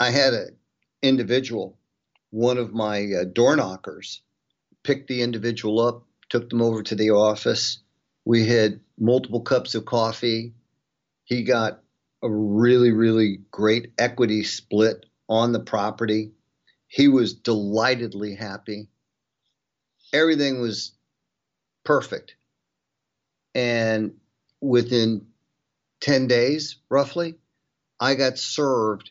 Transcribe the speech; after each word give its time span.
I 0.00 0.10
had 0.10 0.32
an 0.32 0.56
individual, 1.02 1.76
one 2.30 2.58
of 2.58 2.72
my 2.72 3.04
uh, 3.12 3.24
door 3.24 3.56
knockers, 3.56 4.22
picked 4.84 5.08
the 5.08 5.22
individual 5.22 5.80
up, 5.80 6.04
took 6.28 6.50
them 6.50 6.62
over 6.62 6.82
to 6.84 6.94
the 6.94 7.10
office. 7.10 7.80
We 8.24 8.46
had 8.46 8.80
multiple 8.98 9.40
cups 9.40 9.74
of 9.74 9.84
coffee. 9.86 10.54
He 11.24 11.42
got 11.42 11.82
a 12.22 12.30
really, 12.30 12.92
really 12.92 13.40
great 13.50 13.92
equity 13.98 14.44
split 14.44 15.06
on 15.28 15.52
the 15.52 15.60
property. 15.60 16.32
He 16.86 17.08
was 17.08 17.34
delightedly 17.34 18.34
happy. 18.34 18.88
Everything 20.12 20.60
was 20.60 20.92
perfect. 21.84 22.36
And 23.54 24.14
within 24.60 25.26
10 26.00 26.28
days, 26.28 26.76
roughly, 26.88 27.38
I 27.98 28.14
got 28.14 28.38
served 28.38 29.10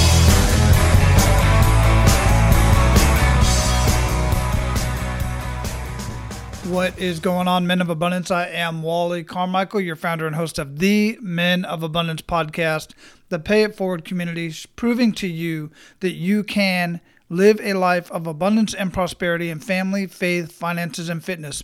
What 6.81 6.97
is 6.97 7.19
going 7.19 7.47
on, 7.47 7.67
Men 7.67 7.79
of 7.79 7.91
Abundance? 7.91 8.31
I 8.31 8.47
am 8.47 8.81
Wally 8.81 9.23
Carmichael, 9.23 9.81
your 9.81 9.95
founder 9.95 10.25
and 10.25 10.35
host 10.35 10.57
of 10.57 10.79
the 10.79 11.15
Men 11.21 11.63
of 11.63 11.83
Abundance 11.83 12.23
podcast, 12.23 12.93
the 13.29 13.37
Pay 13.37 13.61
It 13.61 13.75
Forward 13.75 14.03
community, 14.03 14.51
proving 14.75 15.11
to 15.11 15.27
you 15.27 15.69
that 15.99 16.13
you 16.13 16.43
can 16.43 16.99
live 17.29 17.61
a 17.61 17.73
life 17.73 18.11
of 18.11 18.25
abundance 18.25 18.73
and 18.73 18.91
prosperity 18.91 19.51
in 19.51 19.59
family, 19.59 20.07
faith, 20.07 20.51
finances, 20.51 21.07
and 21.07 21.23
fitness. 21.23 21.63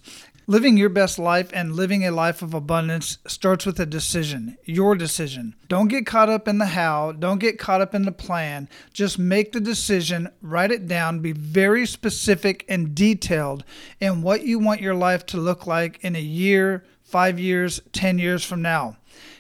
Living 0.50 0.78
your 0.78 0.88
best 0.88 1.20
life 1.20 1.50
and 1.54 1.76
living 1.76 2.06
a 2.06 2.12
life 2.12 2.42
of 2.42 2.54
abundance 2.54 3.18
starts 3.28 3.66
with 3.66 3.78
a 3.82 3.86
decision, 3.86 4.58
your 4.64 4.96
decision. 4.96 5.54
Don't 5.68 5.90
get 5.90 6.06
caught 6.06 6.30
up 6.30 6.48
in 6.48 6.58
the 6.58 6.68
how, 6.68 7.12
don't 7.12 7.40
get 7.40 7.60
caught 7.60 7.82
up 7.82 7.94
in 7.94 8.04
the 8.04 8.14
plan. 8.14 8.70
Just 8.94 9.20
make 9.20 9.52
the 9.52 9.60
decision, 9.60 10.30
write 10.42 10.72
it 10.72 10.88
down, 10.88 11.20
be 11.20 11.34
very 11.34 11.86
specific 11.86 12.64
and 12.70 12.96
detailed 12.96 13.66
in 14.00 14.22
what 14.22 14.44
you 14.46 14.58
want 14.58 14.80
your 14.80 14.96
life 14.96 15.26
to 15.26 15.38
look 15.38 15.68
like 15.68 16.00
in 16.02 16.16
a 16.16 16.22
year, 16.22 16.86
five 17.04 17.38
years, 17.38 17.82
10 17.92 18.18
years 18.18 18.46
from 18.46 18.62
now. 18.62 18.96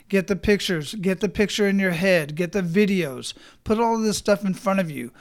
Get 0.09 0.28
the 0.28 0.35
pictures, 0.35 0.94
get 0.95 1.22
the 1.22 1.30
picture 1.30 1.69
in 1.69 1.80
your 1.80 1.91
head, 1.91 2.35
get 2.35 2.52
the 2.52 2.61
videos, 2.61 3.33
put 3.63 3.80
all 3.80 3.95
of 3.95 4.03
this 4.03 4.17
stuff 4.17 4.44
in 4.44 4.53
front 4.53 4.81
of 4.81 4.91
you. 4.91 5.13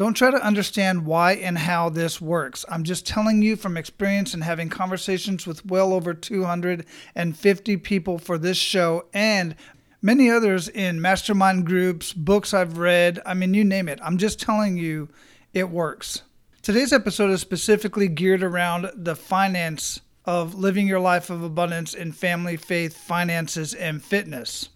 Don't 0.00 0.14
try 0.14 0.30
to 0.30 0.42
understand 0.42 1.04
why 1.04 1.32
and 1.32 1.58
how 1.58 1.90
this 1.90 2.22
works. 2.22 2.64
I'm 2.70 2.84
just 2.84 3.06
telling 3.06 3.42
you 3.42 3.54
from 3.54 3.76
experience 3.76 4.32
and 4.32 4.42
having 4.42 4.70
conversations 4.70 5.46
with 5.46 5.66
well 5.66 5.92
over 5.92 6.14
250 6.14 7.76
people 7.76 8.16
for 8.16 8.38
this 8.38 8.56
show 8.56 9.04
and 9.12 9.54
many 10.00 10.30
others 10.30 10.68
in 10.68 11.02
mastermind 11.02 11.66
groups, 11.66 12.14
books 12.14 12.54
I've 12.54 12.78
read. 12.78 13.20
I 13.26 13.34
mean, 13.34 13.52
you 13.52 13.62
name 13.62 13.90
it. 13.90 14.00
I'm 14.02 14.16
just 14.16 14.40
telling 14.40 14.78
you 14.78 15.10
it 15.52 15.68
works. 15.68 16.22
Today's 16.62 16.94
episode 16.94 17.28
is 17.28 17.42
specifically 17.42 18.08
geared 18.08 18.42
around 18.42 18.90
the 18.96 19.14
finance 19.14 20.00
of 20.24 20.54
living 20.54 20.88
your 20.88 21.00
life 21.00 21.28
of 21.28 21.42
abundance 21.42 21.92
in 21.92 22.12
family, 22.12 22.56
faith, 22.56 22.96
finances, 22.96 23.74
and 23.74 24.02
fitness. 24.02 24.70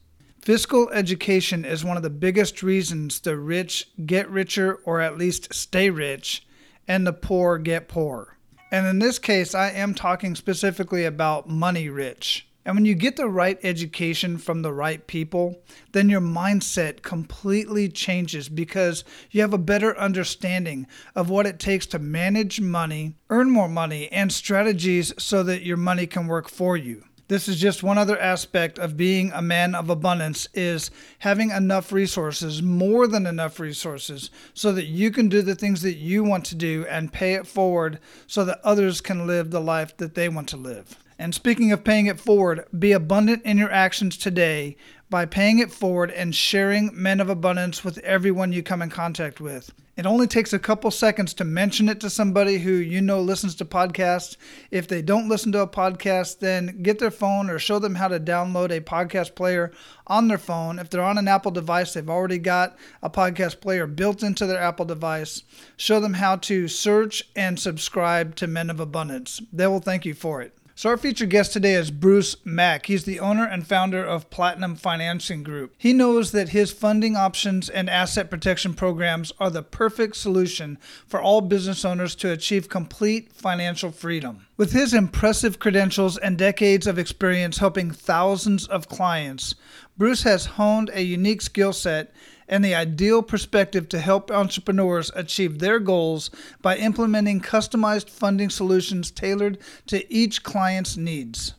Fiscal 0.44 0.90
education 0.90 1.64
is 1.64 1.86
one 1.86 1.96
of 1.96 2.02
the 2.02 2.10
biggest 2.10 2.62
reasons 2.62 3.18
the 3.18 3.34
rich 3.34 3.88
get 4.04 4.28
richer 4.28 4.74
or 4.84 5.00
at 5.00 5.16
least 5.16 5.54
stay 5.54 5.88
rich, 5.88 6.46
and 6.86 7.06
the 7.06 7.14
poor 7.14 7.56
get 7.56 7.88
poor. 7.88 8.36
And 8.70 8.86
in 8.86 8.98
this 8.98 9.18
case, 9.18 9.54
I 9.54 9.70
am 9.70 9.94
talking 9.94 10.34
specifically 10.34 11.06
about 11.06 11.48
money 11.48 11.88
rich. 11.88 12.46
And 12.66 12.76
when 12.76 12.84
you 12.84 12.94
get 12.94 13.16
the 13.16 13.26
right 13.26 13.58
education 13.62 14.36
from 14.36 14.60
the 14.60 14.72
right 14.74 15.06
people, 15.06 15.62
then 15.92 16.10
your 16.10 16.20
mindset 16.20 17.00
completely 17.00 17.88
changes 17.88 18.50
because 18.50 19.02
you 19.30 19.40
have 19.40 19.54
a 19.54 19.58
better 19.58 19.98
understanding 19.98 20.86
of 21.14 21.30
what 21.30 21.46
it 21.46 21.58
takes 21.58 21.86
to 21.86 21.98
manage 21.98 22.60
money, 22.60 23.16
earn 23.30 23.48
more 23.48 23.68
money, 23.68 24.12
and 24.12 24.30
strategies 24.30 25.14
so 25.16 25.42
that 25.42 25.62
your 25.62 25.78
money 25.78 26.06
can 26.06 26.26
work 26.26 26.50
for 26.50 26.76
you. 26.76 27.04
This 27.28 27.48
is 27.48 27.58
just 27.58 27.82
one 27.82 27.96
other 27.96 28.18
aspect 28.18 28.78
of 28.78 28.98
being 28.98 29.32
a 29.32 29.40
man 29.40 29.74
of 29.74 29.88
abundance 29.88 30.46
is 30.52 30.90
having 31.20 31.50
enough 31.50 31.90
resources, 31.90 32.60
more 32.60 33.06
than 33.06 33.26
enough 33.26 33.58
resources, 33.58 34.30
so 34.52 34.72
that 34.72 34.86
you 34.86 35.10
can 35.10 35.28
do 35.28 35.40
the 35.40 35.54
things 35.54 35.80
that 35.82 35.96
you 35.96 36.22
want 36.22 36.44
to 36.46 36.54
do 36.54 36.84
and 36.88 37.12
pay 37.12 37.32
it 37.32 37.46
forward 37.46 37.98
so 38.26 38.44
that 38.44 38.60
others 38.62 39.00
can 39.00 39.26
live 39.26 39.50
the 39.50 39.60
life 39.60 39.96
that 39.96 40.14
they 40.14 40.28
want 40.28 40.48
to 40.50 40.58
live. 40.58 40.98
And 41.18 41.34
speaking 41.34 41.72
of 41.72 41.84
paying 41.84 42.06
it 42.06 42.18
forward, 42.18 42.64
be 42.76 42.92
abundant 42.92 43.42
in 43.44 43.58
your 43.58 43.70
actions 43.70 44.16
today 44.16 44.76
by 45.10 45.26
paying 45.26 45.60
it 45.60 45.70
forward 45.70 46.10
and 46.10 46.34
sharing 46.34 46.90
men 46.92 47.20
of 47.20 47.30
abundance 47.30 47.84
with 47.84 47.98
everyone 47.98 48.52
you 48.52 48.62
come 48.62 48.82
in 48.82 48.90
contact 48.90 49.40
with. 49.40 49.72
It 49.96 50.06
only 50.06 50.26
takes 50.26 50.52
a 50.52 50.58
couple 50.58 50.90
seconds 50.90 51.34
to 51.34 51.44
mention 51.44 51.88
it 51.88 52.00
to 52.00 52.10
somebody 52.10 52.58
who 52.58 52.72
you 52.72 53.00
know 53.00 53.20
listens 53.20 53.54
to 53.56 53.64
podcasts. 53.64 54.36
If 54.72 54.88
they 54.88 55.02
don't 55.02 55.28
listen 55.28 55.52
to 55.52 55.60
a 55.60 55.68
podcast, 55.68 56.40
then 56.40 56.82
get 56.82 56.98
their 56.98 57.12
phone 57.12 57.48
or 57.48 57.60
show 57.60 57.78
them 57.78 57.94
how 57.94 58.08
to 58.08 58.18
download 58.18 58.72
a 58.72 58.80
podcast 58.80 59.36
player 59.36 59.70
on 60.08 60.26
their 60.26 60.38
phone. 60.38 60.80
If 60.80 60.90
they're 60.90 61.00
on 61.00 61.18
an 61.18 61.28
Apple 61.28 61.52
device, 61.52 61.94
they've 61.94 62.10
already 62.10 62.38
got 62.38 62.76
a 63.02 63.10
podcast 63.10 63.60
player 63.60 63.86
built 63.86 64.24
into 64.24 64.46
their 64.46 64.60
Apple 64.60 64.84
device. 64.84 65.44
Show 65.76 66.00
them 66.00 66.14
how 66.14 66.36
to 66.36 66.66
search 66.66 67.22
and 67.36 67.60
subscribe 67.60 68.34
to 68.36 68.48
Men 68.48 68.70
of 68.70 68.80
Abundance. 68.80 69.40
They 69.52 69.68
will 69.68 69.78
thank 69.78 70.04
you 70.04 70.14
for 70.14 70.42
it. 70.42 70.58
So, 70.76 70.90
our 70.90 70.96
featured 70.96 71.30
guest 71.30 71.52
today 71.52 71.74
is 71.74 71.92
Bruce 71.92 72.34
Mack. 72.44 72.86
He's 72.86 73.04
the 73.04 73.20
owner 73.20 73.46
and 73.46 73.64
founder 73.64 74.04
of 74.04 74.28
Platinum 74.28 74.74
Financing 74.74 75.44
Group. 75.44 75.72
He 75.78 75.92
knows 75.92 76.32
that 76.32 76.48
his 76.48 76.72
funding 76.72 77.14
options 77.14 77.68
and 77.68 77.88
asset 77.88 78.28
protection 78.28 78.74
programs 78.74 79.32
are 79.38 79.50
the 79.50 79.62
perfect 79.62 80.16
solution 80.16 80.78
for 81.06 81.22
all 81.22 81.42
business 81.42 81.84
owners 81.84 82.16
to 82.16 82.32
achieve 82.32 82.68
complete 82.68 83.30
financial 83.32 83.92
freedom. 83.92 84.48
With 84.56 84.72
his 84.72 84.92
impressive 84.92 85.60
credentials 85.60 86.18
and 86.18 86.36
decades 86.36 86.88
of 86.88 86.98
experience 86.98 87.58
helping 87.58 87.92
thousands 87.92 88.66
of 88.66 88.88
clients, 88.88 89.54
Bruce 89.96 90.24
has 90.24 90.44
honed 90.44 90.90
a 90.92 91.02
unique 91.02 91.42
skill 91.42 91.72
set 91.72 92.12
and 92.48 92.64
the 92.64 92.74
ideal 92.74 93.22
perspective 93.22 93.88
to 93.88 94.00
help 94.00 94.30
entrepreneurs 94.30 95.10
achieve 95.14 95.58
their 95.58 95.78
goals 95.78 96.30
by 96.62 96.76
implementing 96.76 97.40
customized 97.40 98.10
funding 98.10 98.50
solutions 98.50 99.10
tailored 99.10 99.58
to 99.86 100.12
each 100.12 100.42
client's 100.42 100.96
needs. 100.96 101.54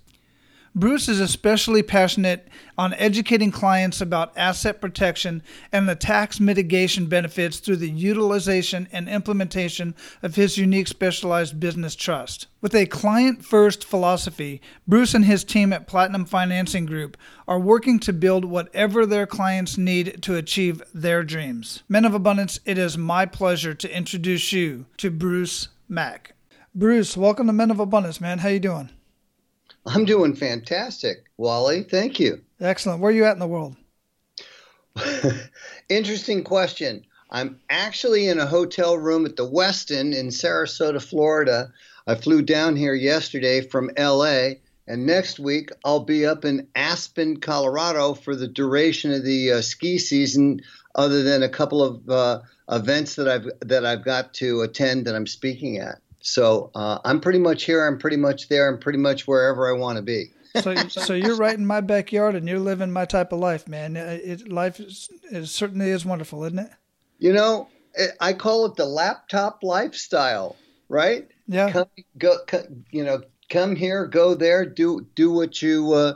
Bruce 0.78 1.08
is 1.08 1.22
especially 1.22 1.82
passionate 1.82 2.50
on 2.78 2.94
educating 2.96 3.50
clients 3.50 4.02
about 4.02 4.38
asset 4.38 4.82
protection 4.82 5.42
and 5.72 5.88
the 5.88 5.96
tax 5.96 6.38
mitigation 6.38 7.06
benefits 7.06 7.60
through 7.60 7.78
the 7.78 7.90
utilization 7.90 8.86
and 8.92 9.08
implementation 9.08 9.96
of 10.22 10.36
his 10.36 10.58
unique 10.58 10.90
specialized 10.90 11.62
business 11.62 11.96
trust. 11.96 12.48
With 12.60 12.76
a 12.76 12.88
client 12.88 13.46
first 13.46 13.86
philosophy, 13.86 14.62
Bruce 14.86 15.14
and 15.14 15.24
his 15.24 15.46
team 15.46 15.72
at 15.72 15.88
Platinum 15.88 16.26
Financing 16.26 16.86
Group 16.86 17.16
are 17.48 17.60
working 17.60 17.98
to 18.00 18.12
build 18.12 18.44
whatever 18.44 19.06
their 19.06 19.26
clients 19.26 19.78
need 19.78 20.22
to 20.24 20.36
achieve 20.36 20.84
their 20.94 21.24
dreams. 21.24 21.84
Men 21.88 22.04
of 22.04 22.14
Abundance, 22.14 22.60
it 22.66 22.78
is 22.78 22.98
my 22.98 23.26
pleasure 23.26 23.74
to 23.76 23.98
introduce 23.98 24.52
you 24.52 24.88
to 24.98 25.10
Bruce 25.10 25.70
Mack. 25.88 26.34
Bruce, 26.78 27.16
welcome 27.16 27.48
to 27.48 27.54
Men 27.54 27.72
of 27.72 27.80
Abundance, 27.80 28.20
man. 28.20 28.40
How 28.40 28.50
you 28.50 28.60
doing? 28.60 28.90
I'm 29.86 30.06
doing 30.06 30.36
fantastic, 30.36 31.26
Wally. 31.38 31.84
Thank 31.84 32.20
you. 32.20 32.42
Excellent. 32.60 33.02
Where 33.02 33.12
are 33.12 33.16
you 33.16 33.26
at 33.26 33.34
in 33.34 33.40
the 33.40 33.48
world? 33.48 33.76
Interesting 35.90 36.44
question. 36.44 37.06
I'm 37.30 37.60
actually 37.70 38.28
in 38.28 38.40
a 38.40 38.46
hotel 38.46 38.98
room 38.98 39.26
at 39.26 39.36
the 39.36 39.48
Westin 39.50 40.16
in 40.16 40.28
Sarasota, 40.28 41.02
Florida. 41.02 41.72
I 42.08 42.16
flew 42.16 42.42
down 42.42 42.76
here 42.76 42.94
yesterday 42.94 43.62
from 43.62 43.90
LA, 43.98 44.52
and 44.88 45.06
next 45.06 45.40
week 45.40 45.70
I'll 45.84 46.04
be 46.04 46.26
up 46.26 46.46
in 46.46 46.68
Aspen, 46.76 47.38
Colorado 47.40 48.14
for 48.14 48.36
the 48.36 48.48
duration 48.48 49.12
of 49.12 49.24
the 49.24 49.54
uh, 49.54 49.62
ski 49.62 49.98
season, 49.98 50.62
other 50.94 51.24
than 51.24 51.44
a 51.44 51.50
couple 51.50 51.84
of 51.84 52.10
uh, 52.10 52.40
events 52.72 53.16
that 53.16 53.28
I've 53.28 53.50
that 53.62 53.86
I've 53.86 54.06
got 54.06 54.34
to 54.36 54.62
attend 54.62 55.06
that 55.06 55.16
I'm 55.16 55.28
speaking 55.28 55.78
at. 55.78 56.00
So 56.26 56.72
uh, 56.74 56.98
I'm 57.06 57.22
pretty 57.22 57.38
much 57.38 57.66
here. 57.66 57.86
I'm 57.86 58.00
pretty 58.00 58.18
much 58.18 58.50
there. 58.50 58.68
I'm 58.68 58.80
pretty 58.80 58.98
much 58.98 59.28
wherever 59.28 59.70
I 59.70 59.78
want 59.78 59.98
to 59.98 60.02
be. 60.02 60.32
so, 60.60 60.76
so 60.88 61.14
you're 61.14 61.36
right 61.36 61.56
in 61.56 61.66
my 61.66 61.82
backyard, 61.82 62.34
and 62.34 62.48
you're 62.48 62.60
living 62.60 62.92
my 62.92 63.06
type 63.06 63.32
of 63.32 63.40
life, 63.40 63.68
man. 63.68 63.96
It, 63.96 64.50
life 64.52 64.80
is, 64.80 65.10
it 65.32 65.46
certainly 65.46 65.92
is 65.92 66.04
wonderful, 66.04 66.44
isn't 66.46 66.58
it? 66.58 66.72
You 67.20 67.32
know, 67.32 67.68
I 68.20 68.34
call 68.34 68.66
it 68.66 68.76
the 68.76 68.86
laptop 68.88 69.60
lifestyle. 69.62 70.56
right? 70.90 71.28
Yeah. 71.48 71.72
Come, 71.72 71.86
go, 72.18 72.38
come, 72.48 72.86
you 72.90 73.04
know, 73.04 73.22
come 73.50 73.76
here, 73.76 74.08
go 74.08 74.34
there, 74.34 74.66
do 74.66 75.06
do 75.14 75.32
what 75.32 75.62
you 75.62 75.94
uh, 75.94 76.14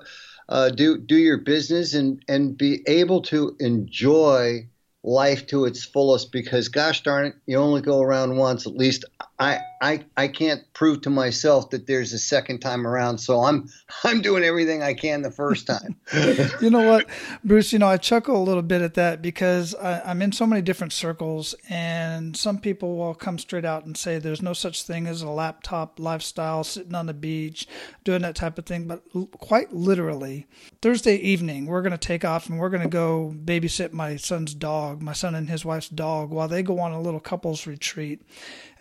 uh, 0.49 0.69
do 0.69 0.97
do 0.97 1.17
your 1.17 1.37
business, 1.37 1.93
and 1.93 2.23
and 2.27 2.57
be 2.57 2.81
able 2.87 3.21
to 3.23 3.55
enjoy 3.59 4.67
life 5.03 5.45
to 5.47 5.65
its 5.65 5.85
fullest. 5.85 6.31
Because 6.31 6.67
gosh 6.67 7.03
darn 7.03 7.27
it, 7.27 7.35
you 7.45 7.57
only 7.57 7.81
go 7.81 8.01
around 8.01 8.37
once. 8.37 8.65
At 8.65 8.73
least 8.73 9.05
I 9.39 9.61
I 9.81 10.03
I 10.17 10.27
can't 10.27 10.61
prove 10.73 11.01
to 11.01 11.09
myself 11.09 11.69
that 11.69 11.87
there's 11.87 12.11
a 12.11 12.19
second 12.19 12.59
time 12.59 12.85
around. 12.85 13.19
So 13.19 13.41
I'm 13.41 13.69
I'm 14.03 14.21
doing 14.21 14.43
everything 14.43 14.83
I 14.83 14.93
can 14.93 15.21
the 15.21 15.31
first 15.31 15.65
time. 15.65 15.95
you 16.61 16.69
know 16.69 16.85
what, 16.85 17.07
Bruce? 17.43 17.71
You 17.71 17.79
know 17.79 17.87
I 17.87 17.97
chuckle 17.97 18.35
a 18.35 18.43
little 18.43 18.61
bit 18.61 18.81
at 18.81 18.95
that 18.95 19.21
because 19.21 19.73
I, 19.75 20.01
I'm 20.01 20.21
in 20.21 20.33
so 20.33 20.45
many 20.45 20.61
different 20.61 20.91
circles, 20.91 21.55
and 21.69 22.35
some 22.35 22.59
people 22.59 22.97
will 22.97 23.15
come 23.15 23.39
straight 23.39 23.65
out 23.65 23.85
and 23.85 23.95
say 23.95 24.19
there's 24.19 24.41
no 24.41 24.53
such 24.53 24.83
thing 24.83 25.07
as 25.07 25.21
a 25.21 25.29
laptop 25.29 25.99
lifestyle, 25.99 26.65
sitting 26.65 26.95
on 26.95 27.05
the 27.05 27.13
beach, 27.13 27.65
doing 28.03 28.21
that 28.23 28.35
type 28.35 28.57
of 28.57 28.65
thing. 28.65 28.87
But 28.87 29.03
l- 29.15 29.27
quite 29.27 29.71
literally, 29.71 30.47
Thursday 30.81 31.15
evening 31.15 31.65
we're 31.65 31.81
going 31.81 31.91
to 31.91 31.97
take 31.97 32.25
off 32.25 32.49
and 32.49 32.59
we're 32.59 32.69
going 32.69 32.83
to 32.83 32.89
go 32.89 33.33
babysit 33.45 33.93
my 33.93 34.17
son's 34.17 34.53
dog, 34.53 35.01
my 35.01 35.13
son 35.13 35.33
and 35.33 35.49
his 35.49 35.63
wife's 35.63 35.87
dog, 35.87 36.29
while 36.31 36.49
they 36.49 36.61
go 36.61 36.79
on 36.79 36.91
a 36.91 37.01
little 37.01 37.21
couples 37.21 37.65
retreat, 37.65 38.21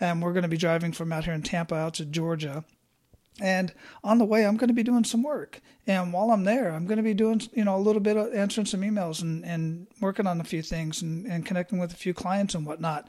and 0.00 0.22
we're 0.22 0.32
going 0.32 0.42
to 0.42 0.48
be 0.48 0.56
driving 0.56 0.92
from 0.92 1.12
out 1.12 1.24
here 1.24 1.34
in 1.34 1.42
Tampa 1.42 1.74
out 1.74 1.94
to 1.94 2.04
Georgia. 2.04 2.64
And 3.40 3.72
on 4.02 4.18
the 4.18 4.24
way, 4.24 4.44
I'm 4.44 4.56
going 4.56 4.68
to 4.68 4.74
be 4.74 4.82
doing 4.82 5.04
some 5.04 5.22
work. 5.22 5.60
And 5.86 6.12
while 6.12 6.30
I'm 6.32 6.44
there, 6.44 6.72
I'm 6.72 6.86
going 6.86 6.96
to 6.96 7.04
be 7.04 7.14
doing, 7.14 7.40
you 7.52 7.64
know, 7.64 7.76
a 7.76 7.78
little 7.78 8.00
bit 8.00 8.16
of 8.16 8.34
answering 8.34 8.66
some 8.66 8.80
emails 8.80 9.22
and, 9.22 9.44
and 9.44 9.86
working 10.00 10.26
on 10.26 10.40
a 10.40 10.44
few 10.44 10.60
things 10.60 11.02
and, 11.02 11.24
and 11.26 11.46
connecting 11.46 11.78
with 11.78 11.92
a 11.92 11.96
few 11.96 12.14
clients 12.14 12.54
and 12.54 12.66
whatnot. 12.66 13.06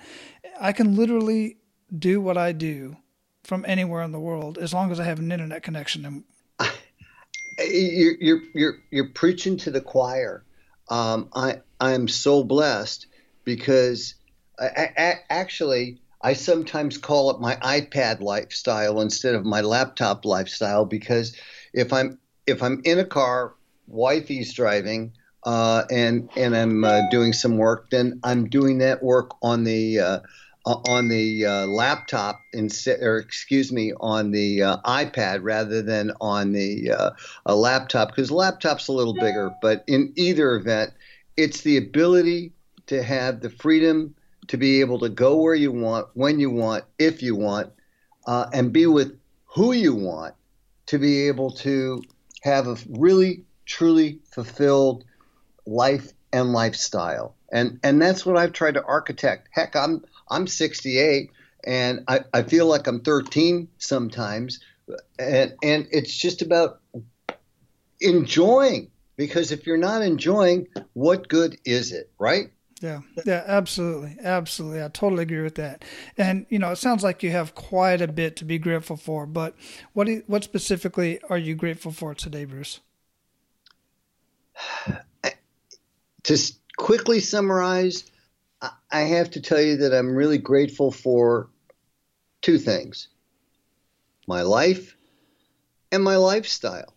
I 0.61 0.71
can 0.71 0.95
literally 0.95 1.57
do 1.97 2.21
what 2.21 2.37
I 2.37 2.51
do 2.51 2.97
from 3.43 3.65
anywhere 3.67 4.03
in 4.03 4.11
the 4.11 4.19
world 4.19 4.59
as 4.59 4.73
long 4.73 4.91
as 4.91 4.99
I 4.99 5.05
have 5.05 5.19
an 5.19 5.31
internet 5.31 5.63
connection. 5.63 6.05
And 6.05 6.23
you're 7.59 8.15
you're 8.19 8.41
you're, 8.53 8.75
you're 8.91 9.09
preaching 9.09 9.57
to 9.57 9.71
the 9.71 9.81
choir. 9.81 10.43
Um, 10.89 11.29
I 11.33 11.61
I'm 11.79 12.07
so 12.07 12.43
blessed 12.43 13.07
because 13.43 14.15
I, 14.59 14.91
I, 14.97 15.13
actually 15.29 16.01
I 16.21 16.33
sometimes 16.33 16.97
call 16.97 17.31
it 17.31 17.39
my 17.39 17.55
iPad 17.55 18.21
lifestyle 18.21 18.99
instead 19.01 19.35
of 19.35 19.45
my 19.45 19.61
laptop 19.61 20.25
lifestyle 20.25 20.85
because 20.85 21.35
if 21.73 21.93
I'm 21.93 22.19
if 22.45 22.61
I'm 22.61 22.81
in 22.83 22.99
a 22.99 23.05
car, 23.05 23.53
wifey's 23.87 24.53
driving, 24.53 25.13
uh, 25.45 25.83
and 25.89 26.29
and 26.35 26.55
I'm 26.55 26.83
uh, 26.83 27.09
doing 27.09 27.33
some 27.33 27.57
work, 27.57 27.89
then 27.89 28.19
I'm 28.23 28.49
doing 28.49 28.79
that 28.79 29.01
work 29.01 29.31
on 29.41 29.63
the 29.63 29.99
uh, 29.99 30.19
on 30.65 31.07
the 31.07 31.45
uh, 31.45 31.65
laptop 31.67 32.41
instead, 32.53 33.01
or 33.01 33.17
excuse 33.17 33.71
me, 33.71 33.93
on 33.99 34.31
the 34.31 34.63
uh, 34.63 34.77
iPad 34.85 35.39
rather 35.43 35.81
than 35.81 36.11
on 36.19 36.51
the 36.51 36.91
uh, 36.91 37.55
laptop 37.55 38.09
because 38.09 38.29
laptop's 38.29 38.87
a 38.87 38.93
little 38.93 39.13
bigger. 39.13 39.51
But 39.61 39.83
in 39.87 40.13
either 40.15 40.55
event, 40.55 40.91
it's 41.37 41.61
the 41.61 41.77
ability 41.77 42.51
to 42.87 43.01
have 43.01 43.39
the 43.39 43.49
freedom 43.49 44.15
to 44.49 44.57
be 44.57 44.81
able 44.81 44.99
to 44.99 45.09
go 45.09 45.37
where 45.37 45.55
you 45.55 45.71
want, 45.71 46.07
when 46.13 46.39
you 46.39 46.49
want, 46.49 46.83
if 46.97 47.21
you 47.23 47.35
want, 47.35 47.71
uh, 48.27 48.47
and 48.51 48.73
be 48.73 48.85
with 48.85 49.17
who 49.45 49.71
you 49.71 49.95
want 49.95 50.35
to 50.87 50.97
be 50.97 51.27
able 51.27 51.51
to 51.51 52.01
have 52.41 52.67
a 52.67 52.75
really, 52.89 53.43
truly 53.65 54.19
fulfilled 54.31 55.05
life 55.65 56.11
and 56.33 56.51
lifestyle. 56.51 57.35
And, 57.51 57.79
and 57.83 58.01
that's 58.01 58.25
what 58.25 58.37
I've 58.37 58.53
tried 58.53 58.73
to 58.73 58.83
architect. 58.83 59.49
Heck, 59.51 59.75
I'm, 59.75 60.03
I'm 60.29 60.47
68 60.47 61.31
and 61.63 62.03
I, 62.07 62.21
I 62.33 62.43
feel 62.43 62.65
like 62.65 62.87
I'm 62.87 63.01
13 63.01 63.67
sometimes. 63.77 64.59
And, 65.19 65.53
and 65.61 65.87
it's 65.91 66.15
just 66.15 66.41
about 66.41 66.81
enjoying 68.01 68.89
because 69.15 69.51
if 69.51 69.67
you're 69.67 69.77
not 69.77 70.01
enjoying, 70.01 70.67
what 70.93 71.27
good 71.27 71.57
is 71.65 71.91
it, 71.91 72.09
right? 72.17 72.51
Yeah, 72.81 73.01
yeah, 73.25 73.43
absolutely, 73.45 74.15
absolutely. 74.23 74.81
I 74.81 74.87
totally 74.87 75.23
agree 75.23 75.41
with 75.41 75.55
that. 75.55 75.83
And 76.17 76.45
you 76.49 76.59
know, 76.59 76.71
it 76.71 76.77
sounds 76.77 77.03
like 77.03 77.23
you 77.23 77.31
have 77.31 77.53
quite 77.53 78.01
a 78.01 78.07
bit 78.07 78.37
to 78.37 78.45
be 78.45 78.57
grateful 78.57 78.95
for. 78.95 79.25
But 79.25 79.55
what 79.93 80.05
do 80.05 80.13
you, 80.13 80.23
what 80.27 80.45
specifically 80.45 81.19
are 81.29 81.37
you 81.37 81.55
grateful 81.55 81.91
for 81.91 82.13
today, 82.13 82.45
Bruce? 82.45 82.79
To 86.23 86.37
quickly 86.77 87.21
summarize, 87.21 88.03
I 88.91 89.01
have 89.01 89.31
to 89.31 89.41
tell 89.41 89.61
you 89.61 89.77
that 89.77 89.93
I'm 89.95 90.13
really 90.13 90.37
grateful 90.37 90.91
for 90.91 91.49
two 92.41 92.59
things: 92.59 93.07
my 94.27 94.41
life 94.41 94.95
and 95.91 96.03
my 96.03 96.17
lifestyle. 96.17 96.93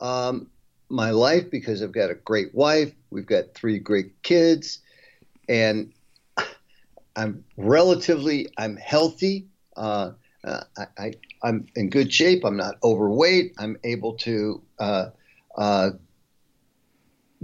Um, 0.00 0.50
my 0.90 1.10
life 1.10 1.50
because 1.50 1.82
I've 1.82 1.92
got 1.92 2.10
a 2.10 2.14
great 2.14 2.54
wife, 2.54 2.92
we've 3.10 3.26
got 3.26 3.54
three 3.54 3.78
great 3.78 4.22
kids 4.22 4.80
and 5.48 5.92
I'm 7.16 7.44
relatively 7.56 8.48
I'm 8.56 8.76
healthy. 8.76 9.48
Uh, 9.76 10.12
uh, 10.44 10.60
I, 10.96 11.14
am 11.42 11.66
in 11.74 11.90
good 11.90 12.12
shape. 12.12 12.44
I'm 12.44 12.56
not 12.56 12.76
overweight. 12.82 13.54
I'm 13.58 13.76
able 13.82 14.14
to 14.18 14.62
uh, 14.78 15.06
uh, 15.56 15.90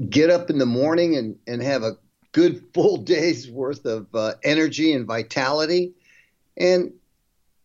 get 0.09 0.31
up 0.31 0.51
in 0.51 0.59
the 0.59 0.67
morning 0.67 1.17
and, 1.17 1.37
and 1.47 1.63
have 1.63 1.83
a 1.83 1.97
good 2.33 2.65
full 2.75 2.99
day's 2.99 3.51
worth 3.51 3.85
of 3.85 4.07
uh, 4.15 4.35
energy 4.45 4.93
and 4.93 5.07
vitality. 5.07 5.95
And 6.57 6.93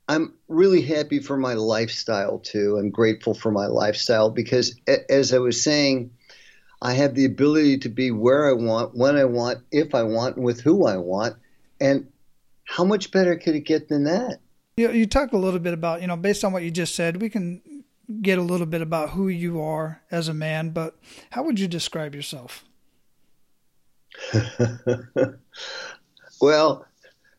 I'm 0.08 0.34
really 0.48 0.82
happy 0.82 1.20
for 1.20 1.38
my 1.38 1.54
lifestyle 1.54 2.40
too. 2.40 2.78
I'm 2.78 2.90
grateful 2.90 3.36
for 3.36 3.52
my 3.52 3.68
lifestyle 3.68 4.32
because, 4.32 4.76
as 4.88 5.32
I 5.32 5.38
was 5.38 5.64
saying, 5.64 6.10
I 6.82 6.94
have 6.94 7.14
the 7.14 7.26
ability 7.26 7.80
to 7.80 7.90
be 7.90 8.12
where 8.12 8.50
I 8.50 8.54
want, 8.54 8.96
when 8.96 9.18
I 9.18 9.26
want, 9.26 9.60
if 9.72 9.94
I 9.94 10.04
want, 10.04 10.38
with 10.38 10.62
who 10.62 10.86
I 10.86 10.98
want. 10.98 11.36
And 11.82 12.08
how 12.66 12.84
much 12.84 13.12
better 13.12 13.36
could 13.36 13.56
it 13.56 13.66
get 13.66 13.90
than 13.90 14.06
that? 14.06 14.40
You, 14.78 14.92
you 14.92 15.06
talk 15.06 15.34
a 15.34 15.38
little 15.38 15.60
bit 15.60 15.74
about, 15.74 16.02
you 16.02 16.08
know, 16.08 16.16
based 16.16 16.46
on 16.46 16.54
what 16.54 16.64
you 16.64 16.72
just 16.72 16.96
said, 16.96 17.22
we 17.22 17.30
can 17.30 17.62
get 18.22 18.40
a 18.40 18.42
little 18.42 18.66
bit 18.66 18.82
about 18.82 19.12
who 19.12 19.28
you 19.28 19.62
are 19.62 20.02
as 20.10 20.28
a 20.28 20.34
man, 20.34 20.70
but 20.70 20.98
how 21.32 21.44
would 21.44 21.60
you 21.60 21.68
describe 21.68 22.16
yourself? 22.16 22.64
well, 26.42 26.86